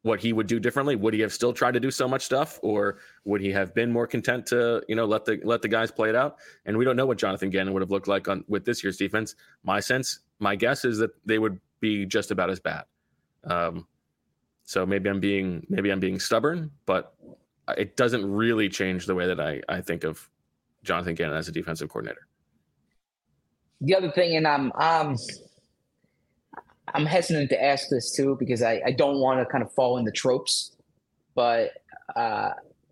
what 0.04 0.20
he 0.20 0.34
would 0.34 0.47
do 0.47 0.60
differently. 0.60 0.95
Would 0.95 1.14
he 1.14 1.20
have 1.22 1.34
still 1.34 1.54
tried 1.54 1.74
to 1.74 1.80
do 1.80 1.91
so 1.91 2.08
much 2.08 2.24
stuff, 2.24 2.60
or 2.64 2.97
would 3.26 3.41
he 3.41 3.52
have 3.52 3.74
been 3.74 3.91
more 3.91 4.08
content 4.08 4.45
to 4.47 4.84
you 4.88 4.95
know 4.95 5.06
let 5.06 5.26
the 5.26 5.39
let 5.43 5.62
the 5.62 5.68
guys 5.68 5.91
play 5.91 6.10
it 6.10 6.16
out? 6.16 6.38
And 6.66 6.78
we 6.78 6.86
don't 6.86 6.95
know 6.95 7.06
what 7.06 7.18
Jonathan 7.18 7.49
Gannon 7.49 7.74
would 7.74 7.82
have 7.82 7.91
looked 7.91 8.08
like 8.08 8.28
on 8.28 8.43
with 8.47 8.66
this 8.66 8.84
year's 8.84 8.97
defense. 8.97 9.36
My 9.64 9.80
sense, 9.80 10.20
my 10.39 10.56
guess 10.56 10.86
is 10.86 10.97
that 10.99 11.12
they 11.26 11.39
would 11.39 11.60
be 11.80 12.06
just 12.06 12.32
about 12.32 12.49
as 12.49 12.60
bad. 12.60 12.86
Um, 13.43 13.88
so 14.64 14.86
maybe 14.86 15.10
I'm 15.10 15.20
being 15.20 15.66
maybe 15.70 15.91
I'm 15.91 15.99
being 15.99 16.20
stubborn, 16.20 16.72
but 16.86 17.14
it 17.78 17.95
doesn't 17.95 18.26
really 18.26 18.70
change 18.70 19.06
the 19.06 19.16
way 19.16 19.28
that 19.28 19.39
I 19.39 19.62
I 19.70 19.82
think 19.82 20.04
of 20.04 20.30
Jonathan 20.84 21.14
Gannon 21.14 21.38
as 21.38 21.47
a 21.47 21.52
defensive 21.52 21.89
coordinator. 21.89 22.28
The 23.82 23.95
other 23.95 24.12
thing, 24.12 24.36
and 24.36 24.47
I'm 24.47 24.72
um 24.74 25.16
I'm 26.93 27.05
hesitant 27.05 27.49
to 27.49 27.63
ask 27.63 27.89
this 27.89 28.15
too 28.15 28.35
because 28.39 28.61
I, 28.61 28.81
I 28.85 28.91
don't 28.91 29.19
want 29.19 29.39
to 29.39 29.45
kind 29.45 29.63
of 29.63 29.71
fall 29.73 29.97
into 29.97 30.11
tropes, 30.11 30.75
but 31.35 31.71
uh, 32.15 32.51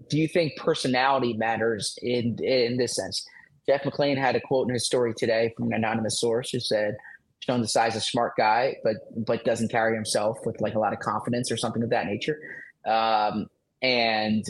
do 0.10 0.18
you 0.18 0.28
think 0.28 0.58
personality 0.58 1.34
matters 1.34 1.98
in 2.02 2.38
in 2.44 2.78
this 2.78 2.96
sense? 2.96 3.26
Jeff 3.68 3.84
McLane 3.84 4.18
had 4.18 4.36
a 4.36 4.42
quote 4.42 4.68
in 4.68 4.74
his 4.74 4.86
story 4.86 5.14
today 5.16 5.54
from 5.56 5.68
an 5.68 5.74
anonymous 5.74 6.20
source 6.20 6.50
who 6.52 6.60
said, 6.60 6.96
"Sean 7.42 7.62
Desai's 7.62 7.96
of 7.96 7.98
a 7.98 8.02
smart 8.02 8.34
guy, 8.38 8.78
but 8.84 8.96
but 9.26 9.44
doesn't 9.44 9.70
carry 9.70 9.96
himself 9.96 10.38
with 10.46 10.60
like 10.62 10.76
a 10.76 10.80
lot 10.80 10.94
of 10.94 11.00
confidence 11.00 11.52
or 11.52 11.58
something 11.58 11.84
of 11.84 11.90
that 11.90 12.06
nature." 12.06 12.40
Um, 12.86 13.48
and 13.82 14.46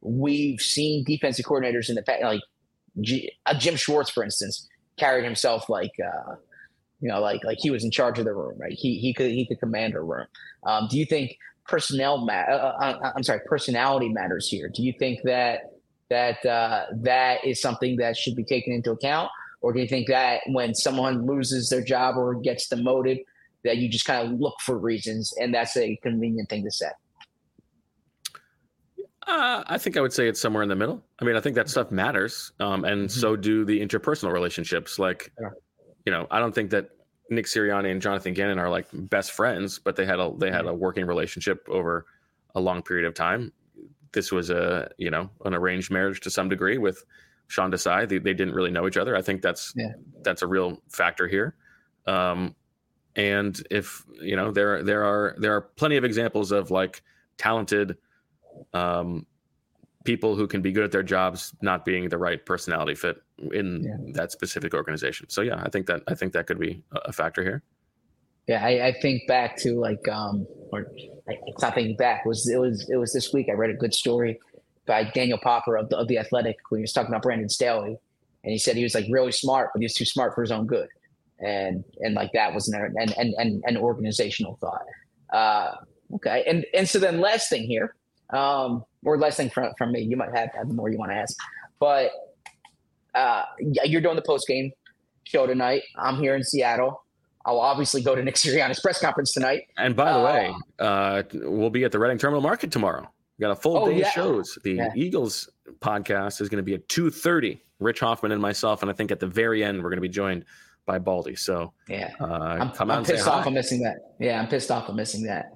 we've 0.00 0.60
seen 0.60 1.04
defensive 1.04 1.44
coordinators 1.44 1.88
in 1.88 1.94
the 1.94 2.02
past, 2.02 2.22
like 2.22 2.40
G, 3.00 3.30
uh, 3.46 3.58
Jim 3.58 3.76
Schwartz, 3.76 4.10
for 4.10 4.24
instance, 4.24 4.68
carried 4.96 5.24
himself 5.24 5.68
like. 5.68 5.92
Uh, 6.02 6.36
you 7.00 7.08
know, 7.08 7.20
like 7.20 7.42
like 7.44 7.58
he 7.60 7.70
was 7.70 7.84
in 7.84 7.90
charge 7.90 8.18
of 8.18 8.24
the 8.24 8.32
room, 8.32 8.54
right? 8.58 8.72
He 8.72 8.98
he 8.98 9.14
could 9.14 9.30
he 9.30 9.46
could 9.46 9.58
command 9.58 9.94
a 9.94 10.00
room. 10.00 10.26
Um, 10.64 10.86
do 10.90 10.98
you 10.98 11.06
think 11.06 11.36
personnel 11.66 12.18
ma- 12.18 12.32
uh, 12.32 12.76
uh, 12.80 12.98
uh, 13.02 13.12
I'm 13.16 13.22
sorry, 13.22 13.40
personality 13.46 14.08
matters 14.08 14.48
here? 14.48 14.68
Do 14.68 14.82
you 14.82 14.92
think 14.98 15.20
that 15.24 15.72
that 16.10 16.44
uh, 16.44 16.86
that 16.96 17.44
is 17.44 17.60
something 17.60 17.96
that 17.96 18.16
should 18.16 18.36
be 18.36 18.44
taken 18.44 18.72
into 18.72 18.90
account, 18.90 19.30
or 19.62 19.72
do 19.72 19.80
you 19.80 19.88
think 19.88 20.08
that 20.08 20.42
when 20.48 20.74
someone 20.74 21.26
loses 21.26 21.70
their 21.70 21.82
job 21.82 22.16
or 22.16 22.34
gets 22.34 22.68
demoted, 22.68 23.18
that 23.64 23.78
you 23.78 23.88
just 23.88 24.04
kind 24.04 24.26
of 24.26 24.38
look 24.38 24.54
for 24.60 24.76
reasons, 24.78 25.32
and 25.40 25.54
that's 25.54 25.76
a 25.76 25.96
convenient 26.02 26.48
thing 26.48 26.64
to 26.64 26.70
say? 26.70 26.90
Uh, 29.26 29.62
I 29.66 29.78
think 29.78 29.96
I 29.96 30.00
would 30.00 30.12
say 30.12 30.28
it's 30.28 30.40
somewhere 30.40 30.62
in 30.62 30.68
the 30.68 30.74
middle. 30.74 31.02
I 31.20 31.24
mean, 31.24 31.36
I 31.36 31.40
think 31.40 31.54
that 31.54 31.68
stuff 31.68 31.90
matters, 31.90 32.52
um, 32.58 32.84
and 32.84 33.08
mm-hmm. 33.08 33.20
so 33.20 33.36
do 33.36 33.64
the 33.64 33.80
interpersonal 33.80 34.32
relationships. 34.32 34.98
Like, 34.98 35.32
you 36.04 36.12
know, 36.12 36.26
I 36.30 36.38
don't 36.38 36.54
think 36.54 36.70
that 36.70 36.90
Nick 37.30 37.46
Sirianni 37.46 37.90
and 37.90 38.02
Jonathan 38.02 38.34
Gannon 38.34 38.58
are 38.58 38.68
like 38.68 38.86
best 38.92 39.32
friends, 39.32 39.78
but 39.78 39.96
they 39.96 40.04
had 40.04 40.18
a 40.18 40.32
they 40.36 40.50
had 40.50 40.66
a 40.66 40.74
working 40.74 41.06
relationship 41.06 41.66
over 41.68 42.06
a 42.54 42.60
long 42.60 42.82
period 42.82 43.06
of 43.06 43.14
time. 43.14 43.52
This 44.12 44.32
was 44.32 44.50
a 44.50 44.90
you 44.98 45.10
know 45.10 45.30
an 45.44 45.54
arranged 45.54 45.90
marriage 45.90 46.20
to 46.20 46.30
some 46.30 46.48
degree 46.48 46.78
with 46.78 47.04
Sean 47.46 47.70
Desai. 47.70 48.08
They, 48.08 48.18
they 48.18 48.34
didn't 48.34 48.54
really 48.54 48.70
know 48.70 48.86
each 48.86 48.96
other. 48.96 49.16
I 49.16 49.22
think 49.22 49.42
that's 49.42 49.72
yeah. 49.76 49.92
that's 50.22 50.42
a 50.42 50.46
real 50.46 50.82
factor 50.88 51.28
here. 51.28 51.54
Um, 52.06 52.56
and 53.14 53.60
if 53.70 54.04
you 54.20 54.36
know 54.36 54.50
there 54.50 54.82
there 54.82 55.04
are 55.04 55.36
there 55.38 55.54
are 55.54 55.60
plenty 55.60 55.96
of 55.96 56.04
examples 56.04 56.50
of 56.50 56.70
like 56.70 57.02
talented 57.38 57.96
um, 58.74 59.26
people 60.04 60.34
who 60.34 60.46
can 60.46 60.62
be 60.62 60.72
good 60.72 60.84
at 60.84 60.92
their 60.92 61.02
jobs 61.02 61.54
not 61.60 61.84
being 61.84 62.08
the 62.08 62.18
right 62.18 62.44
personality 62.46 62.94
fit 62.94 63.22
in 63.52 63.84
yeah. 63.84 64.12
that 64.14 64.32
specific 64.32 64.74
organization. 64.74 65.28
So 65.28 65.42
yeah, 65.42 65.62
I 65.62 65.68
think 65.68 65.86
that 65.86 66.02
I 66.08 66.14
think 66.14 66.32
that 66.32 66.46
could 66.46 66.58
be 66.58 66.82
a 66.92 67.12
factor 67.12 67.42
here. 67.42 67.62
Yeah, 68.46 68.64
I, 68.64 68.88
I 68.88 68.92
think 69.00 69.26
back 69.28 69.56
to 69.58 69.78
like 69.78 70.08
um 70.08 70.46
or 70.72 70.86
it's 71.26 71.62
not 71.62 71.74
thinking 71.74 71.96
back. 71.96 72.22
It 72.24 72.28
was 72.28 72.48
it 72.48 72.58
was 72.58 72.88
it 72.88 72.96
was 72.96 73.12
this 73.12 73.32
week 73.32 73.48
I 73.48 73.52
read 73.52 73.70
a 73.70 73.74
good 73.74 73.94
story 73.94 74.40
by 74.86 75.04
Daniel 75.04 75.38
Popper 75.38 75.76
of 75.76 75.88
the 75.90 75.96
of 75.96 76.08
the 76.08 76.18
Athletic 76.18 76.56
when 76.70 76.80
he 76.80 76.82
was 76.82 76.92
talking 76.92 77.10
about 77.10 77.22
Brandon 77.22 77.48
Staley. 77.48 77.98
And 78.42 78.50
he 78.50 78.58
said 78.58 78.74
he 78.74 78.82
was 78.82 78.94
like 78.94 79.04
really 79.10 79.32
smart, 79.32 79.70
but 79.74 79.80
he 79.80 79.84
was 79.84 79.94
too 79.94 80.06
smart 80.06 80.34
for 80.34 80.40
his 80.40 80.50
own 80.50 80.66
good. 80.66 80.88
And 81.40 81.84
and 82.00 82.14
like 82.14 82.32
that 82.32 82.54
was 82.54 82.68
an 82.68 82.94
an 82.96 83.12
an, 83.18 83.34
an, 83.36 83.62
an 83.66 83.76
organizational 83.76 84.56
thought. 84.60 84.84
Uh 85.30 85.74
okay. 86.14 86.42
And 86.46 86.64
and 86.74 86.88
so 86.88 86.98
then 86.98 87.20
last 87.20 87.50
thing 87.50 87.64
here, 87.64 87.94
um, 88.32 88.84
or 89.04 89.18
less 89.18 89.36
thing 89.36 89.50
from, 89.50 89.72
from 89.78 89.92
me. 89.92 90.00
You 90.00 90.16
might 90.16 90.34
have, 90.36 90.50
have 90.54 90.68
more 90.68 90.90
you 90.90 90.98
want 90.98 91.12
to 91.12 91.16
ask, 91.16 91.36
but 91.78 92.10
uh, 93.14 93.44
you're 93.58 94.00
doing 94.00 94.16
the 94.16 94.22
post 94.22 94.46
game 94.46 94.72
show 95.24 95.46
tonight. 95.46 95.82
I'm 95.96 96.16
here 96.16 96.34
in 96.34 96.42
Seattle. 96.42 97.04
I'll 97.46 97.60
obviously 97.60 98.02
go 98.02 98.14
to 98.14 98.22
Nick 98.22 98.34
Sirianni's 98.34 98.80
press 98.80 99.00
conference 99.00 99.32
tonight. 99.32 99.62
And 99.78 99.96
by 99.96 100.12
the 100.12 100.18
uh, 100.18 100.24
way, 100.24 100.54
uh, 100.78 101.22
we'll 101.32 101.70
be 101.70 101.84
at 101.84 101.92
the 101.92 101.98
Reading 101.98 102.18
Terminal 102.18 102.42
Market 102.42 102.70
tomorrow. 102.70 103.10
We 103.38 103.42
got 103.42 103.52
a 103.52 103.56
full 103.56 103.78
oh, 103.78 103.88
day 103.88 103.98
yeah. 103.98 104.08
of 104.08 104.12
shows. 104.12 104.58
The 104.62 104.74
yeah. 104.74 104.92
Eagles 104.94 105.48
podcast 105.80 106.40
is 106.40 106.48
going 106.48 106.58
to 106.58 106.62
be 106.62 106.74
at 106.74 106.86
2.30. 106.88 107.60
Rich 107.78 108.00
Hofmann 108.00 108.32
and 108.32 108.42
myself, 108.42 108.82
and 108.82 108.90
I 108.90 108.94
think 108.94 109.10
at 109.10 109.20
the 109.20 109.26
very 109.26 109.64
end 109.64 109.78
we're 109.78 109.88
going 109.88 109.96
to 109.96 110.02
be 110.02 110.08
joined 110.08 110.44
by 110.84 110.98
Baldy. 110.98 111.34
So 111.34 111.72
yeah, 111.88 112.12
uh, 112.20 112.24
I'm, 112.26 112.90
I'm 112.90 113.04
pissed 113.04 113.26
off. 113.26 113.46
I'm 113.46 113.54
missing 113.54 113.80
that. 113.82 114.14
Yeah, 114.18 114.38
I'm 114.38 114.48
pissed 114.48 114.70
off. 114.70 114.88
I'm 114.88 114.96
missing 114.96 115.22
that. 115.24 115.54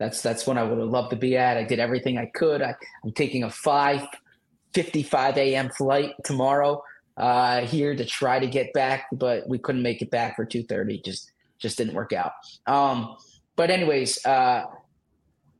That's 0.00 0.22
that's 0.22 0.46
when 0.46 0.56
I 0.56 0.62
would 0.64 0.78
have 0.78 0.88
loved 0.88 1.10
to 1.10 1.16
be 1.16 1.36
at. 1.36 1.58
I 1.58 1.62
did 1.62 1.78
everything 1.78 2.16
I 2.16 2.24
could. 2.24 2.62
I, 2.62 2.74
am 3.04 3.12
taking 3.12 3.44
a 3.44 3.48
5:55 3.48 5.36
a.m. 5.36 5.68
flight 5.68 6.14
tomorrow 6.24 6.82
uh, 7.18 7.60
here 7.66 7.94
to 7.94 8.04
try 8.06 8.38
to 8.40 8.46
get 8.46 8.72
back, 8.72 9.08
but 9.12 9.46
we 9.46 9.58
couldn't 9.58 9.82
make 9.82 10.00
it 10.00 10.10
back 10.10 10.36
for 10.36 10.46
2:30. 10.46 11.04
Just 11.04 11.30
just 11.58 11.76
didn't 11.76 11.92
work 11.92 12.14
out. 12.14 12.32
Um, 12.66 13.14
but 13.56 13.70
anyways, 13.70 14.24
uh, 14.24 14.64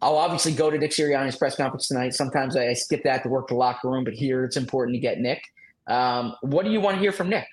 I'll 0.00 0.16
obviously 0.16 0.52
go 0.52 0.70
to 0.70 0.78
Nick 0.78 0.92
Sirianni's 0.92 1.36
press 1.36 1.56
conference 1.56 1.88
tonight. 1.88 2.14
Sometimes 2.14 2.56
I, 2.56 2.68
I 2.68 2.72
skip 2.72 3.04
that 3.04 3.22
to 3.24 3.28
work 3.28 3.48
the 3.48 3.56
locker 3.56 3.90
room, 3.90 4.04
but 4.04 4.14
here 4.14 4.44
it's 4.44 4.56
important 4.56 4.94
to 4.94 5.00
get 5.00 5.18
Nick. 5.18 5.42
Um, 5.86 6.34
what 6.40 6.64
do 6.64 6.70
you 6.70 6.80
want 6.80 6.96
to 6.96 7.00
hear 7.00 7.12
from 7.12 7.28
Nick? 7.28 7.46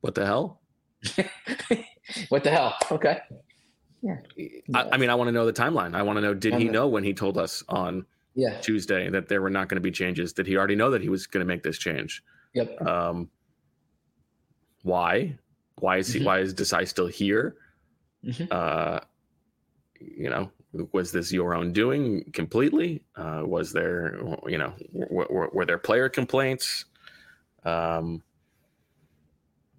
What 0.00 0.14
the 0.14 0.24
hell? 0.24 0.60
what 2.28 2.44
the 2.44 2.50
hell? 2.50 2.76
Okay. 2.92 3.18
Yeah. 4.02 4.16
I, 4.74 4.88
I 4.92 4.96
mean, 4.96 5.10
I 5.10 5.14
want 5.14 5.28
to 5.28 5.32
know 5.32 5.46
the 5.46 5.52
timeline. 5.52 5.94
I 5.94 6.02
want 6.02 6.16
to 6.16 6.22
know 6.22 6.34
did 6.34 6.54
he 6.54 6.64
know 6.64 6.88
when 6.88 7.04
he 7.04 7.12
told 7.12 7.36
us 7.36 7.62
on 7.68 8.06
yeah. 8.34 8.58
Tuesday 8.60 9.10
that 9.10 9.28
there 9.28 9.42
were 9.42 9.50
not 9.50 9.68
going 9.68 9.76
to 9.76 9.82
be 9.82 9.90
changes? 9.90 10.32
Did 10.32 10.46
he 10.46 10.56
already 10.56 10.76
know 10.76 10.90
that 10.90 11.02
he 11.02 11.08
was 11.08 11.26
going 11.26 11.44
to 11.44 11.48
make 11.48 11.62
this 11.62 11.78
change? 11.78 12.22
Yep. 12.54 12.80
Um, 12.86 13.28
why? 14.82 15.36
Why 15.80 15.98
is 15.98 16.12
he? 16.12 16.20
Mm-hmm. 16.20 16.26
Why 16.26 16.38
is 16.40 16.54
Desai 16.54 16.88
still 16.88 17.06
here? 17.06 17.56
Mm-hmm. 18.24 18.44
Uh, 18.50 19.00
you 20.00 20.30
know, 20.30 20.50
was 20.92 21.12
this 21.12 21.32
your 21.32 21.54
own 21.54 21.72
doing 21.72 22.24
completely? 22.32 23.02
Uh, 23.16 23.42
was 23.44 23.72
there, 23.72 24.18
you 24.46 24.58
know, 24.58 24.72
w- 24.92 25.26
w- 25.28 25.50
were 25.52 25.66
there 25.66 25.78
player 25.78 26.08
complaints? 26.08 26.84
Um, 27.64 28.22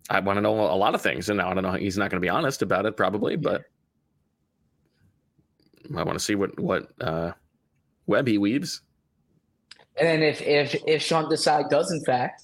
I 0.09 0.19
want 0.19 0.37
to 0.37 0.41
know 0.41 0.53
a 0.53 0.75
lot 0.75 0.93
of 0.93 1.01
things, 1.01 1.29
and 1.29 1.41
I 1.41 1.53
don't 1.53 1.63
know. 1.63 1.71
He's 1.73 1.97
not 1.97 2.11
going 2.11 2.21
to 2.21 2.25
be 2.25 2.29
honest 2.29 2.61
about 2.61 2.85
it, 2.85 2.97
probably, 2.97 3.35
but 3.35 3.63
I 5.95 6.03
want 6.03 6.17
to 6.17 6.23
see 6.23 6.35
what 6.35 6.57
what 6.59 6.89
uh, 7.01 7.31
web 8.07 8.27
he 8.27 8.37
weaves. 8.37 8.81
And 9.97 10.07
then 10.07 10.23
if 10.23 10.41
if 10.41 10.75
if 10.87 11.01
Sean 11.01 11.25
Desai 11.25 11.69
does 11.69 11.91
in 11.91 12.03
fact 12.03 12.43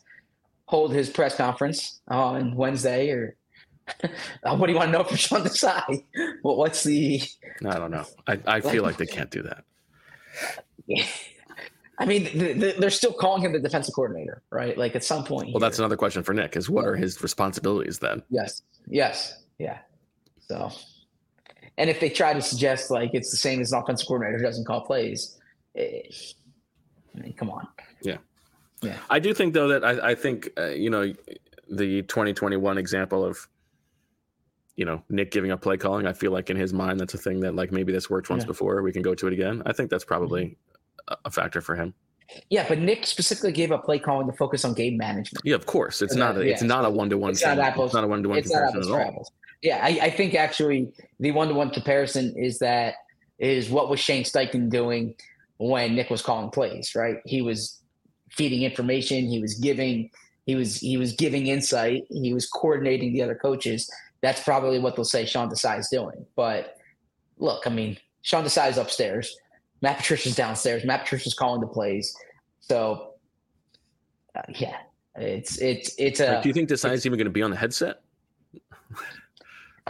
hold 0.65 0.93
his 0.93 1.09
press 1.09 1.35
conference 1.35 2.01
on 2.07 2.55
Wednesday 2.55 3.09
or 3.09 3.35
what 4.43 4.67
do 4.67 4.73
you 4.73 4.77
want 4.77 4.91
to 4.91 4.97
know 4.97 5.03
from 5.03 5.17
Sean 5.17 5.43
Desai? 5.43 6.03
Well, 6.43 6.57
what's 6.57 6.83
the? 6.83 7.21
I 7.65 7.79
don't 7.79 7.91
know. 7.91 8.05
I, 8.27 8.39
I 8.45 8.61
feel 8.61 8.83
like 8.83 8.97
they 8.97 9.05
can't 9.05 9.31
do 9.31 9.43
that. 9.43 9.63
I 11.99 12.05
mean, 12.05 12.25
the, 12.25 12.53
the, 12.53 12.75
they're 12.77 12.89
still 12.91 13.13
calling 13.13 13.41
him 13.41 13.53
the 13.53 13.59
defensive 13.59 13.95
coordinator, 13.95 14.43
right? 14.51 14.77
Like 14.77 14.95
at 14.95 15.03
some 15.03 15.23
point. 15.23 15.47
Well, 15.47 15.53
here. 15.53 15.59
that's 15.61 15.79
another 15.79 15.97
question 15.97 16.21
for 16.21 16.33
Nick: 16.33 16.55
is 16.55 16.69
what 16.69 16.85
are 16.85 16.95
his 16.95 17.23
responsibilities 17.23 17.99
then? 17.99 18.21
Yes. 18.29 18.61
Yes. 18.87 19.41
Yeah. 19.57 19.79
So 20.39 20.71
and 21.77 21.89
if 21.89 21.99
they 21.99 22.09
try 22.09 22.33
to 22.33 22.41
suggest 22.41 22.89
like 22.89 23.11
it's 23.13 23.31
the 23.31 23.37
same 23.37 23.61
as 23.61 23.71
an 23.71 23.79
offensive 23.79 24.07
coordinator 24.07 24.37
who 24.37 24.43
doesn't 24.43 24.65
call 24.65 24.81
plays, 24.81 25.37
it, 25.75 26.35
I 27.15 27.21
mean, 27.21 27.33
come 27.33 27.49
on. 27.49 27.67
Yeah. 28.01 28.17
Yeah. 28.81 28.97
I 29.09 29.19
do 29.19 29.33
think 29.33 29.53
though 29.53 29.67
that 29.69 29.83
I, 29.83 30.11
I 30.11 30.15
think 30.15 30.49
uh, 30.57 30.67
you 30.67 30.89
know 30.89 31.13
the 31.69 32.03
2021 32.03 32.77
example 32.77 33.25
of 33.25 33.47
you 34.75 34.85
know 34.85 35.03
Nick 35.09 35.31
giving 35.31 35.51
up 35.51 35.61
play 35.61 35.77
calling. 35.77 36.07
I 36.07 36.13
feel 36.13 36.31
like 36.31 36.49
in 36.49 36.57
his 36.57 36.73
mind 36.73 36.99
that's 36.99 37.13
a 37.13 37.17
thing 37.17 37.39
that 37.41 37.55
like 37.55 37.71
maybe 37.71 37.91
this 37.91 38.09
worked 38.09 38.29
once 38.29 38.43
yeah. 38.43 38.47
before. 38.47 38.81
We 38.81 38.91
can 38.91 39.01
go 39.01 39.15
to 39.15 39.27
it 39.27 39.33
again. 39.33 39.63
I 39.65 39.73
think 39.73 39.89
that's 39.89 40.05
probably 40.05 40.57
mm-hmm. 41.09 41.13
a 41.25 41.31
factor 41.31 41.61
for 41.61 41.75
him. 41.75 41.93
Yeah, 42.49 42.65
but 42.67 42.79
Nick 42.79 43.05
specifically 43.05 43.53
gave 43.53 43.71
up 43.71 43.85
play 43.85 43.99
calling 43.99 44.27
to 44.27 44.33
focus 44.33 44.65
on 44.65 44.73
game 44.73 44.97
management. 44.97 45.41
Yeah, 45.45 45.55
of 45.55 45.65
course. 45.65 46.01
It's 46.01 46.15
not. 46.15 46.37
A, 46.37 46.45
yeah, 46.45 46.51
it's 46.51 46.61
not 46.61 46.83
a 46.85 46.89
one 46.89 47.09
to 47.09 47.17
one. 47.17 47.31
It's 47.31 47.43
not 47.43 47.57
apples. 47.57 47.89
It's 47.89 47.95
not 47.95 48.03
a 48.03 48.07
one 48.07 48.21
to 48.23 48.29
one 48.29 48.41
comparison 48.41 48.81
at 48.81 48.87
all. 48.89 48.99
Apples. 48.99 49.31
Yeah, 49.61 49.79
I, 49.81 49.99
I 50.03 50.09
think 50.11 50.35
actually 50.35 50.91
the 51.19 51.31
one 51.31 51.47
to 51.47 51.53
one 51.53 51.71
comparison 51.71 52.35
is 52.37 52.59
that 52.59 52.95
is 53.39 53.69
what 53.69 53.89
was 53.89 53.99
Shane 53.99 54.23
Steichen 54.23 54.69
doing 54.69 55.15
when 55.57 55.95
Nick 55.95 56.09
was 56.09 56.21
calling 56.21 56.49
plays, 56.49 56.93
right? 56.95 57.17
He 57.25 57.41
was 57.41 57.81
feeding 58.29 58.63
information. 58.63 59.25
He 59.25 59.41
was 59.41 59.55
giving 59.55 60.11
he 60.45 60.55
was 60.55 60.77
he 60.77 60.97
was 60.97 61.13
giving 61.13 61.47
insight. 61.47 62.05
He 62.09 62.33
was 62.33 62.47
coordinating 62.47 63.13
the 63.13 63.21
other 63.21 63.35
coaches. 63.35 63.89
That's 64.21 64.41
probably 64.43 64.79
what 64.79 64.95
they'll 64.95 65.05
say 65.05 65.25
Sean 65.25 65.49
Desai 65.49 65.79
is 65.79 65.89
doing. 65.89 66.25
But 66.35 66.77
look, 67.37 67.67
I 67.67 67.69
mean, 67.69 67.97
Sean 68.21 68.43
Desai 68.43 68.69
is 68.69 68.77
upstairs. 68.77 69.35
Matt 69.81 69.97
Patricia's 69.97 70.35
downstairs. 70.35 70.83
Matt 70.85 71.01
Patricia's 71.01 71.33
calling 71.33 71.61
the 71.61 71.67
plays. 71.67 72.15
So 72.59 73.13
uh, 74.35 74.41
yeah, 74.55 74.77
it's 75.15 75.59
it's 75.61 75.93
it's 75.97 76.19
a. 76.19 76.41
do 76.41 76.49
you 76.49 76.53
think 76.53 76.69
Desai 76.69 76.93
is 76.93 77.05
even 77.05 77.17
going 77.17 77.25
to 77.25 77.31
be 77.31 77.41
on 77.41 77.51
the 77.51 77.57
headset? 77.57 78.01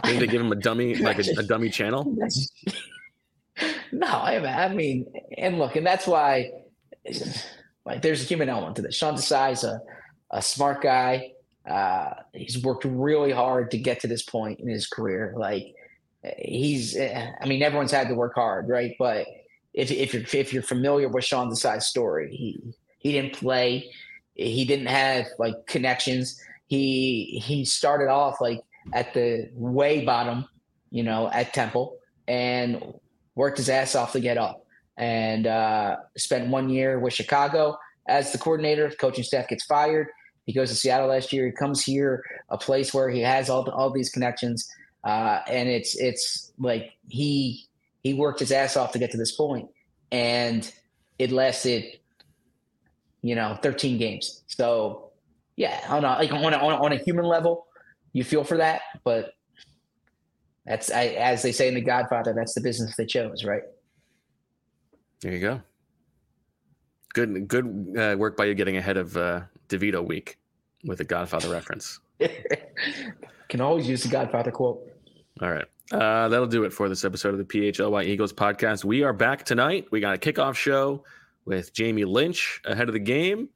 Maybe 0.04 0.18
they 0.18 0.26
give 0.26 0.40
him 0.40 0.52
a 0.52 0.56
dummy, 0.68 0.94
like 0.96 1.18
a, 1.18 1.24
a 1.38 1.42
dummy 1.42 1.70
channel. 1.70 2.16
no, 3.92 4.06
I, 4.06 4.68
mean, 4.68 5.06
and 5.36 5.58
look, 5.58 5.76
and 5.76 5.86
that's 5.86 6.06
why, 6.06 6.50
like, 7.84 8.02
there's 8.02 8.22
a 8.22 8.24
human 8.24 8.48
element 8.48 8.76
to 8.76 8.82
this. 8.82 8.96
Sean 8.96 9.14
Desai 9.14 9.52
is 9.52 9.64
a, 9.64 9.80
a 10.30 10.42
smart 10.42 10.82
guy. 10.82 11.32
Uh, 11.68 12.14
he's 12.32 12.62
worked 12.62 12.84
really 12.84 13.32
hard 13.32 13.70
to 13.72 13.78
get 13.78 14.00
to 14.00 14.06
this 14.06 14.22
point 14.22 14.60
in 14.60 14.68
his 14.68 14.86
career. 14.86 15.34
Like, 15.36 15.74
he's, 16.38 16.98
I 16.98 17.44
mean, 17.46 17.62
everyone's 17.62 17.92
had 17.92 18.08
to 18.08 18.14
work 18.14 18.34
hard, 18.34 18.68
right? 18.68 18.94
But 18.98 19.26
if 19.78 19.90
if 19.90 20.12
you're 20.12 20.24
if 20.32 20.52
you're 20.52 20.62
familiar 20.62 21.08
with 21.08 21.24
Sean 21.24 21.50
Desai's 21.50 21.86
story, 21.86 22.34
he 22.34 22.60
he 22.98 23.12
didn't 23.12 23.34
play, 23.34 23.90
he 24.34 24.64
didn't 24.64 24.86
have 24.86 25.26
like 25.38 25.66
connections. 25.66 26.40
He 26.66 27.40
he 27.44 27.64
started 27.64 28.08
off 28.08 28.40
like 28.40 28.60
at 28.92 29.14
the 29.14 29.50
way 29.54 30.04
bottom, 30.04 30.46
you 30.90 31.02
know, 31.02 31.30
at 31.32 31.52
Temple 31.52 31.96
and 32.26 32.82
worked 33.34 33.58
his 33.58 33.68
ass 33.68 33.94
off 33.94 34.12
to 34.12 34.20
get 34.20 34.38
up. 34.38 34.64
And 34.96 35.46
uh, 35.46 35.96
spent 36.16 36.48
one 36.48 36.68
year 36.68 36.98
with 36.98 37.14
Chicago 37.14 37.78
as 38.08 38.32
the 38.32 38.38
coordinator. 38.38 38.88
The 38.88 38.96
coaching 38.96 39.22
staff 39.22 39.48
gets 39.48 39.64
fired. 39.64 40.08
He 40.46 40.52
goes 40.52 40.70
to 40.70 40.74
Seattle 40.74 41.08
last 41.08 41.32
year. 41.32 41.46
He 41.46 41.52
comes 41.52 41.84
here, 41.84 42.24
a 42.48 42.58
place 42.58 42.92
where 42.92 43.08
he 43.08 43.20
has 43.20 43.48
all 43.48 43.68
all 43.70 43.90
these 43.90 44.10
connections, 44.10 44.68
uh, 45.04 45.40
and 45.46 45.68
it's 45.68 45.94
it's 45.96 46.52
like 46.58 46.94
he 47.08 47.68
he 48.02 48.14
worked 48.14 48.40
his 48.40 48.50
ass 48.50 48.76
off 48.76 48.90
to 48.92 48.98
get 48.98 49.10
to 49.12 49.18
this 49.18 49.36
point, 49.36 49.68
and 50.10 50.72
it 51.18 51.30
lasted, 51.30 51.98
you 53.22 53.34
know, 53.34 53.58
13 53.62 53.98
games. 53.98 54.42
So 54.46 55.10
yeah, 55.56 55.84
on 55.88 56.04
a, 56.04 56.08
like 56.18 56.32
on 56.32 56.54
a, 56.54 56.56
on 56.56 56.92
a 56.92 56.96
human 56.96 57.24
level, 57.24 57.66
you 58.12 58.24
feel 58.24 58.44
for 58.44 58.56
that, 58.56 58.82
but 59.04 59.32
that's 60.66 60.90
I, 60.90 61.06
as 61.06 61.42
they 61.42 61.52
say 61.52 61.68
in 61.68 61.74
The 61.74 61.80
Godfather. 61.80 62.34
That's 62.34 62.54
the 62.54 62.60
business 62.60 62.94
they 62.96 63.06
chose, 63.06 63.44
right? 63.44 63.62
There 65.20 65.32
you 65.32 65.40
go. 65.40 65.62
Good, 67.14 67.48
good 67.48 67.96
uh, 67.98 68.16
work 68.18 68.36
by 68.36 68.44
you 68.44 68.54
getting 68.54 68.76
ahead 68.76 68.96
of 68.98 69.16
uh, 69.16 69.40
DeVito 69.68 70.06
week 70.06 70.38
with 70.84 71.00
a 71.00 71.04
Godfather 71.04 71.48
reference. 71.48 71.98
Can 73.48 73.60
always 73.60 73.88
use 73.88 74.02
the 74.02 74.10
Godfather 74.10 74.50
quote. 74.50 74.80
All 75.40 75.50
right. 75.50 75.64
Uh, 75.90 76.28
that'll 76.28 76.46
do 76.46 76.64
it 76.64 76.72
for 76.72 76.88
this 76.88 77.04
episode 77.04 77.32
of 77.32 77.38
the 77.38 77.44
PHLY 77.44 78.04
Eagles 78.04 78.32
podcast. 78.32 78.84
We 78.84 79.02
are 79.02 79.14
back 79.14 79.44
tonight. 79.44 79.86
We 79.90 80.00
got 80.00 80.14
a 80.14 80.18
kickoff 80.18 80.54
show 80.54 81.02
with 81.46 81.72
Jamie 81.72 82.04
Lynch 82.04 82.60
ahead 82.66 82.88
of 82.88 82.92
the 82.92 83.00
game, 83.00 83.48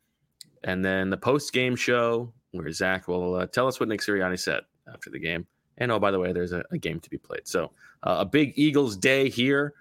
and 0.65 0.83
then 0.83 1.11
the 1.11 1.19
post 1.19 1.53
game 1.53 1.77
show 1.77 2.33
where 2.53 2.71
Zach 2.71 3.09
will 3.09 3.35
uh, 3.35 3.47
tell 3.47 3.67
us 3.67 3.81
what 3.81 3.89
Nick 3.89 4.01
Sirianni 4.01 4.39
said 4.39 4.63
after 4.93 5.11
the 5.11 5.19
game. 5.19 5.47
And 5.79 5.91
oh, 5.91 5.99
by 5.99 6.11
the 6.11 6.19
way, 6.19 6.33
there's 6.33 6.53
a, 6.53 6.63
a 6.71 6.79
game 6.79 7.01
to 7.01 7.11
be 7.11 7.19
played. 7.19 7.49
So 7.49 7.73
uh, 8.03 8.17
a 8.21 8.25
big 8.25 8.53
Eagles 8.57 8.97
day 8.97 9.29
here 9.29 9.75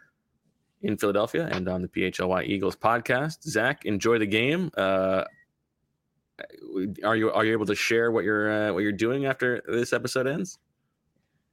in 0.81 0.97
Philadelphia 0.97 1.47
and 1.51 1.67
on 1.67 1.81
the 1.81 1.87
PHLY 1.87 2.45
Eagles 2.45 2.75
podcast. 2.75 3.43
Zach, 3.43 3.85
enjoy 3.85 4.17
the 4.17 4.25
game. 4.25 4.71
Uh, 4.75 5.25
are 7.03 7.15
you 7.15 7.31
are 7.31 7.45
you 7.45 7.51
able 7.51 7.65
to 7.67 7.75
share 7.75 8.11
what 8.11 8.23
you're 8.23 8.69
uh, 8.69 8.73
what 8.73 8.79
you're 8.79 8.91
doing 8.91 9.25
after 9.25 9.61
this 9.67 9.93
episode 9.93 10.27
ends? 10.27 10.57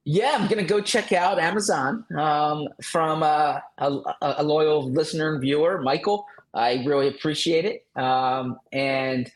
Yeah, 0.05 0.37
I'm 0.39 0.49
gonna 0.49 0.65
go 0.65 0.81
check 0.81 1.13
out 1.13 1.39
Amazon 1.39 2.05
um, 2.17 2.69
from 2.83 3.23
uh, 3.23 3.59
a, 3.79 4.01
a, 4.23 4.43
loyal 4.43 4.91
listener 4.91 5.33
and 5.33 5.41
viewer, 5.41 5.83
Michael. 5.83 6.27
I 6.55 6.83
really 6.87 7.09
appreciate 7.09 7.67
it, 7.67 7.87
um, 8.01 8.59
and 8.73 9.31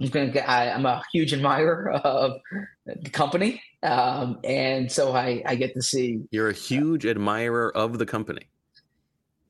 I'm 0.00 0.08
gonna 0.08 0.28
get, 0.28 0.48
I, 0.48 0.66
am 0.66 0.86
a 0.86 1.02
huge 1.12 1.32
admirer 1.32 1.90
of 1.90 2.40
the 2.86 3.10
company, 3.10 3.62
um, 3.82 4.38
and 4.44 4.90
so 4.90 5.12
I, 5.12 5.42
I 5.46 5.56
get 5.56 5.74
to 5.74 5.82
see. 5.82 6.20
You're 6.30 6.48
a 6.48 6.54
huge 6.54 7.04
admirer 7.04 7.76
of 7.76 7.98
the 7.98 8.06
company. 8.06 8.42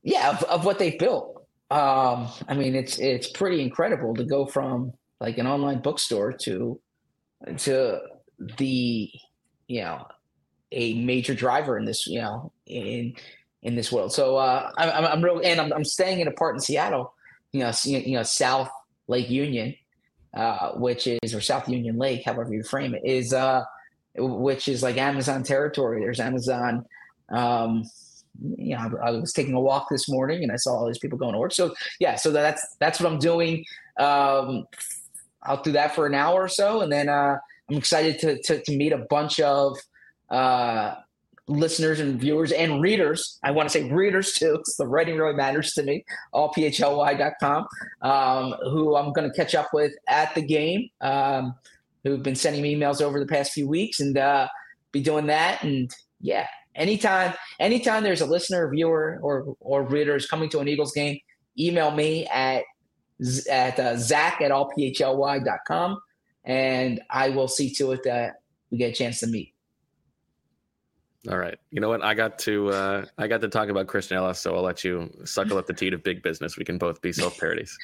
Yeah, 0.03 0.29
of, 0.29 0.43
of 0.43 0.65
what 0.65 0.79
they've 0.79 0.97
built. 0.97 1.45
Um, 1.71 2.29
I 2.47 2.55
mean, 2.55 2.75
it's 2.75 2.97
it's 2.97 3.29
pretty 3.29 3.61
incredible 3.61 4.15
to 4.15 4.23
go 4.23 4.45
from 4.45 4.93
like 5.19 5.37
an 5.37 5.45
online 5.45 5.81
bookstore 5.81 6.33
to 6.33 6.79
to 7.57 7.99
the 8.57 9.11
you 9.67 9.81
know 9.81 10.05
a 10.71 10.93
major 10.95 11.33
driver 11.33 11.77
in 11.77 11.85
this 11.85 12.07
you 12.07 12.21
know 12.21 12.51
in 12.65 13.13
in 13.61 13.75
this 13.75 13.91
world. 13.91 14.13
So 14.13 14.37
uh, 14.37 14.71
I'm 14.77 15.05
I'm 15.05 15.23
real 15.23 15.41
and 15.43 15.59
I'm 15.61 15.71
I'm 15.73 15.85
staying 15.85 16.21
in 16.21 16.27
a 16.27 16.31
part 16.31 16.55
in 16.55 16.61
Seattle, 16.61 17.13
you 17.51 17.59
know, 17.59 17.71
you 17.83 18.15
know 18.15 18.23
South 18.23 18.71
Lake 19.07 19.29
Union 19.29 19.75
uh, 20.33 20.71
which 20.71 21.07
is 21.07 21.33
or 21.33 21.41
South 21.41 21.67
Union 21.67 21.97
Lake, 21.97 22.23
however 22.25 22.53
you 22.53 22.63
frame 22.63 22.93
it, 22.93 23.01
is 23.03 23.33
uh, 23.33 23.63
which 24.15 24.67
is 24.67 24.83
like 24.83 24.97
Amazon 24.97 25.43
territory. 25.43 26.01
There's 26.01 26.19
Amazon. 26.19 26.85
Um, 27.29 27.83
you 28.55 28.75
know, 28.75 28.99
I, 29.01 29.07
I, 29.07 29.11
was 29.11 29.33
taking 29.33 29.53
a 29.53 29.59
walk 29.59 29.87
this 29.89 30.07
morning 30.07 30.43
and 30.43 30.51
I 30.51 30.55
saw 30.55 30.77
all 30.77 30.87
these 30.87 30.99
people 30.99 31.17
going 31.17 31.33
to 31.33 31.39
work. 31.39 31.51
So 31.51 31.75
yeah, 31.99 32.15
so 32.15 32.31
that's 32.31 32.65
that's 32.79 32.99
what 32.99 33.11
I'm 33.11 33.19
doing. 33.19 33.65
Um, 33.99 34.65
I'll 35.43 35.61
do 35.61 35.71
that 35.73 35.95
for 35.95 36.05
an 36.05 36.13
hour 36.13 36.43
or 36.43 36.47
so, 36.47 36.81
and 36.81 36.91
then 36.91 37.09
uh, 37.09 37.37
I'm 37.69 37.77
excited 37.77 38.19
to, 38.19 38.41
to, 38.43 38.61
to 38.61 38.77
meet 38.77 38.91
a 38.91 38.97
bunch 38.97 39.39
of 39.39 39.77
uh, 40.29 40.95
listeners 41.49 41.99
and 41.99 42.19
viewers 42.19 42.51
and 42.51 42.81
readers. 42.81 43.39
I 43.43 43.51
want 43.51 43.67
to 43.67 43.73
say 43.73 43.91
readers 43.91 44.33
too. 44.33 44.61
the 44.77 44.87
writing 44.87 45.17
really 45.17 45.35
matters 45.35 45.73
to 45.73 45.83
me. 45.83 46.05
Allphly.com, 46.33 47.67
um, 48.01 48.55
who 48.63 48.95
I'm 48.95 49.11
going 49.11 49.29
to 49.29 49.35
catch 49.35 49.55
up 49.55 49.69
with 49.73 49.91
at 50.07 50.33
the 50.35 50.41
game, 50.41 50.89
um, 51.01 51.55
who've 52.03 52.23
been 52.23 52.35
sending 52.35 52.61
me 52.61 52.75
emails 52.75 53.01
over 53.01 53.19
the 53.19 53.25
past 53.25 53.51
few 53.51 53.67
weeks, 53.67 53.99
and 53.99 54.17
uh, 54.17 54.47
be 54.91 55.01
doing 55.01 55.25
that. 55.27 55.63
And 55.63 55.91
yeah, 56.21 56.47
anytime, 56.75 57.33
anytime 57.59 58.03
there's 58.03 58.21
a 58.21 58.27
listener, 58.27 58.69
viewer, 58.69 59.19
or 59.21 59.55
or 59.59 59.83
readers 59.83 60.27
coming 60.27 60.49
to 60.49 60.59
an 60.59 60.67
Eagles 60.67 60.93
game, 60.93 61.19
email 61.57 61.91
me 61.91 62.27
at 62.27 62.63
at 63.51 63.79
uh, 63.79 63.97
Zach 63.97 64.39
at 64.41 64.51
allphly.com, 64.51 65.99
and 66.45 67.01
I 67.09 67.29
will 67.29 67.47
see 67.47 67.73
to 67.73 67.91
it 67.91 68.03
that 68.03 68.35
we 68.69 68.77
get 68.77 68.91
a 68.91 68.95
chance 68.95 69.19
to 69.21 69.27
meet. 69.27 69.53
All 71.27 71.37
right. 71.37 71.57
You 71.71 71.81
know 71.81 71.89
what? 71.89 72.03
I 72.03 72.13
got 72.13 72.39
to 72.39 72.69
uh, 72.69 73.05
I 73.17 73.27
got 73.27 73.41
to 73.41 73.49
talk 73.49 73.69
about 73.69 73.87
Christian 73.87 74.17
Ellis, 74.17 74.39
so 74.39 74.55
I'll 74.55 74.61
let 74.61 74.83
you 74.83 75.11
suckle 75.25 75.57
up 75.57 75.67
the 75.67 75.73
teat 75.73 75.93
of 75.93 76.01
big 76.01 76.23
business. 76.23 76.57
We 76.57 76.63
can 76.63 76.77
both 76.77 77.01
be 77.01 77.11
self 77.11 77.37
parodies. 77.37 77.77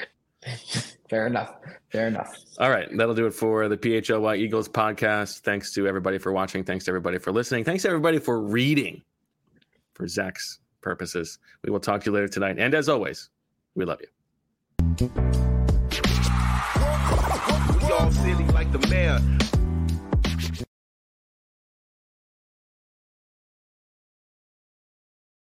Fair 1.10 1.28
enough. 1.28 1.56
Fair 1.92 2.08
enough. 2.08 2.34
All 2.60 2.70
right. 2.70 2.88
That'll 2.96 3.16
do 3.16 3.26
it 3.26 3.34
for 3.34 3.68
the 3.68 3.78
PHLY 3.78 4.38
Eagles 4.38 4.70
podcast. 4.70 5.40
Thanks 5.40 5.74
to 5.74 5.88
everybody 5.88 6.18
for 6.18 6.32
watching. 6.32 6.64
Thanks 6.64 6.86
to 6.86 6.92
everybody 6.92 7.18
for 7.18 7.32
listening. 7.32 7.64
Thanks 7.64 7.84
to 7.84 7.90
everybody 7.90 8.20
for 8.20 8.42
reading 8.42 9.02
for 9.94 10.08
Zach's 10.08 10.60
purposes. 10.82 11.40
We 11.64 11.72
will 11.72 11.80
talk 11.80 12.02
to 12.02 12.12
you 12.12 12.14
later 12.14 12.28
tonight. 12.28 12.58
And 12.60 12.74
as 12.74 12.90
always, 12.90 13.30
we 13.76 13.86
love 13.86 14.00
you. 14.02 14.08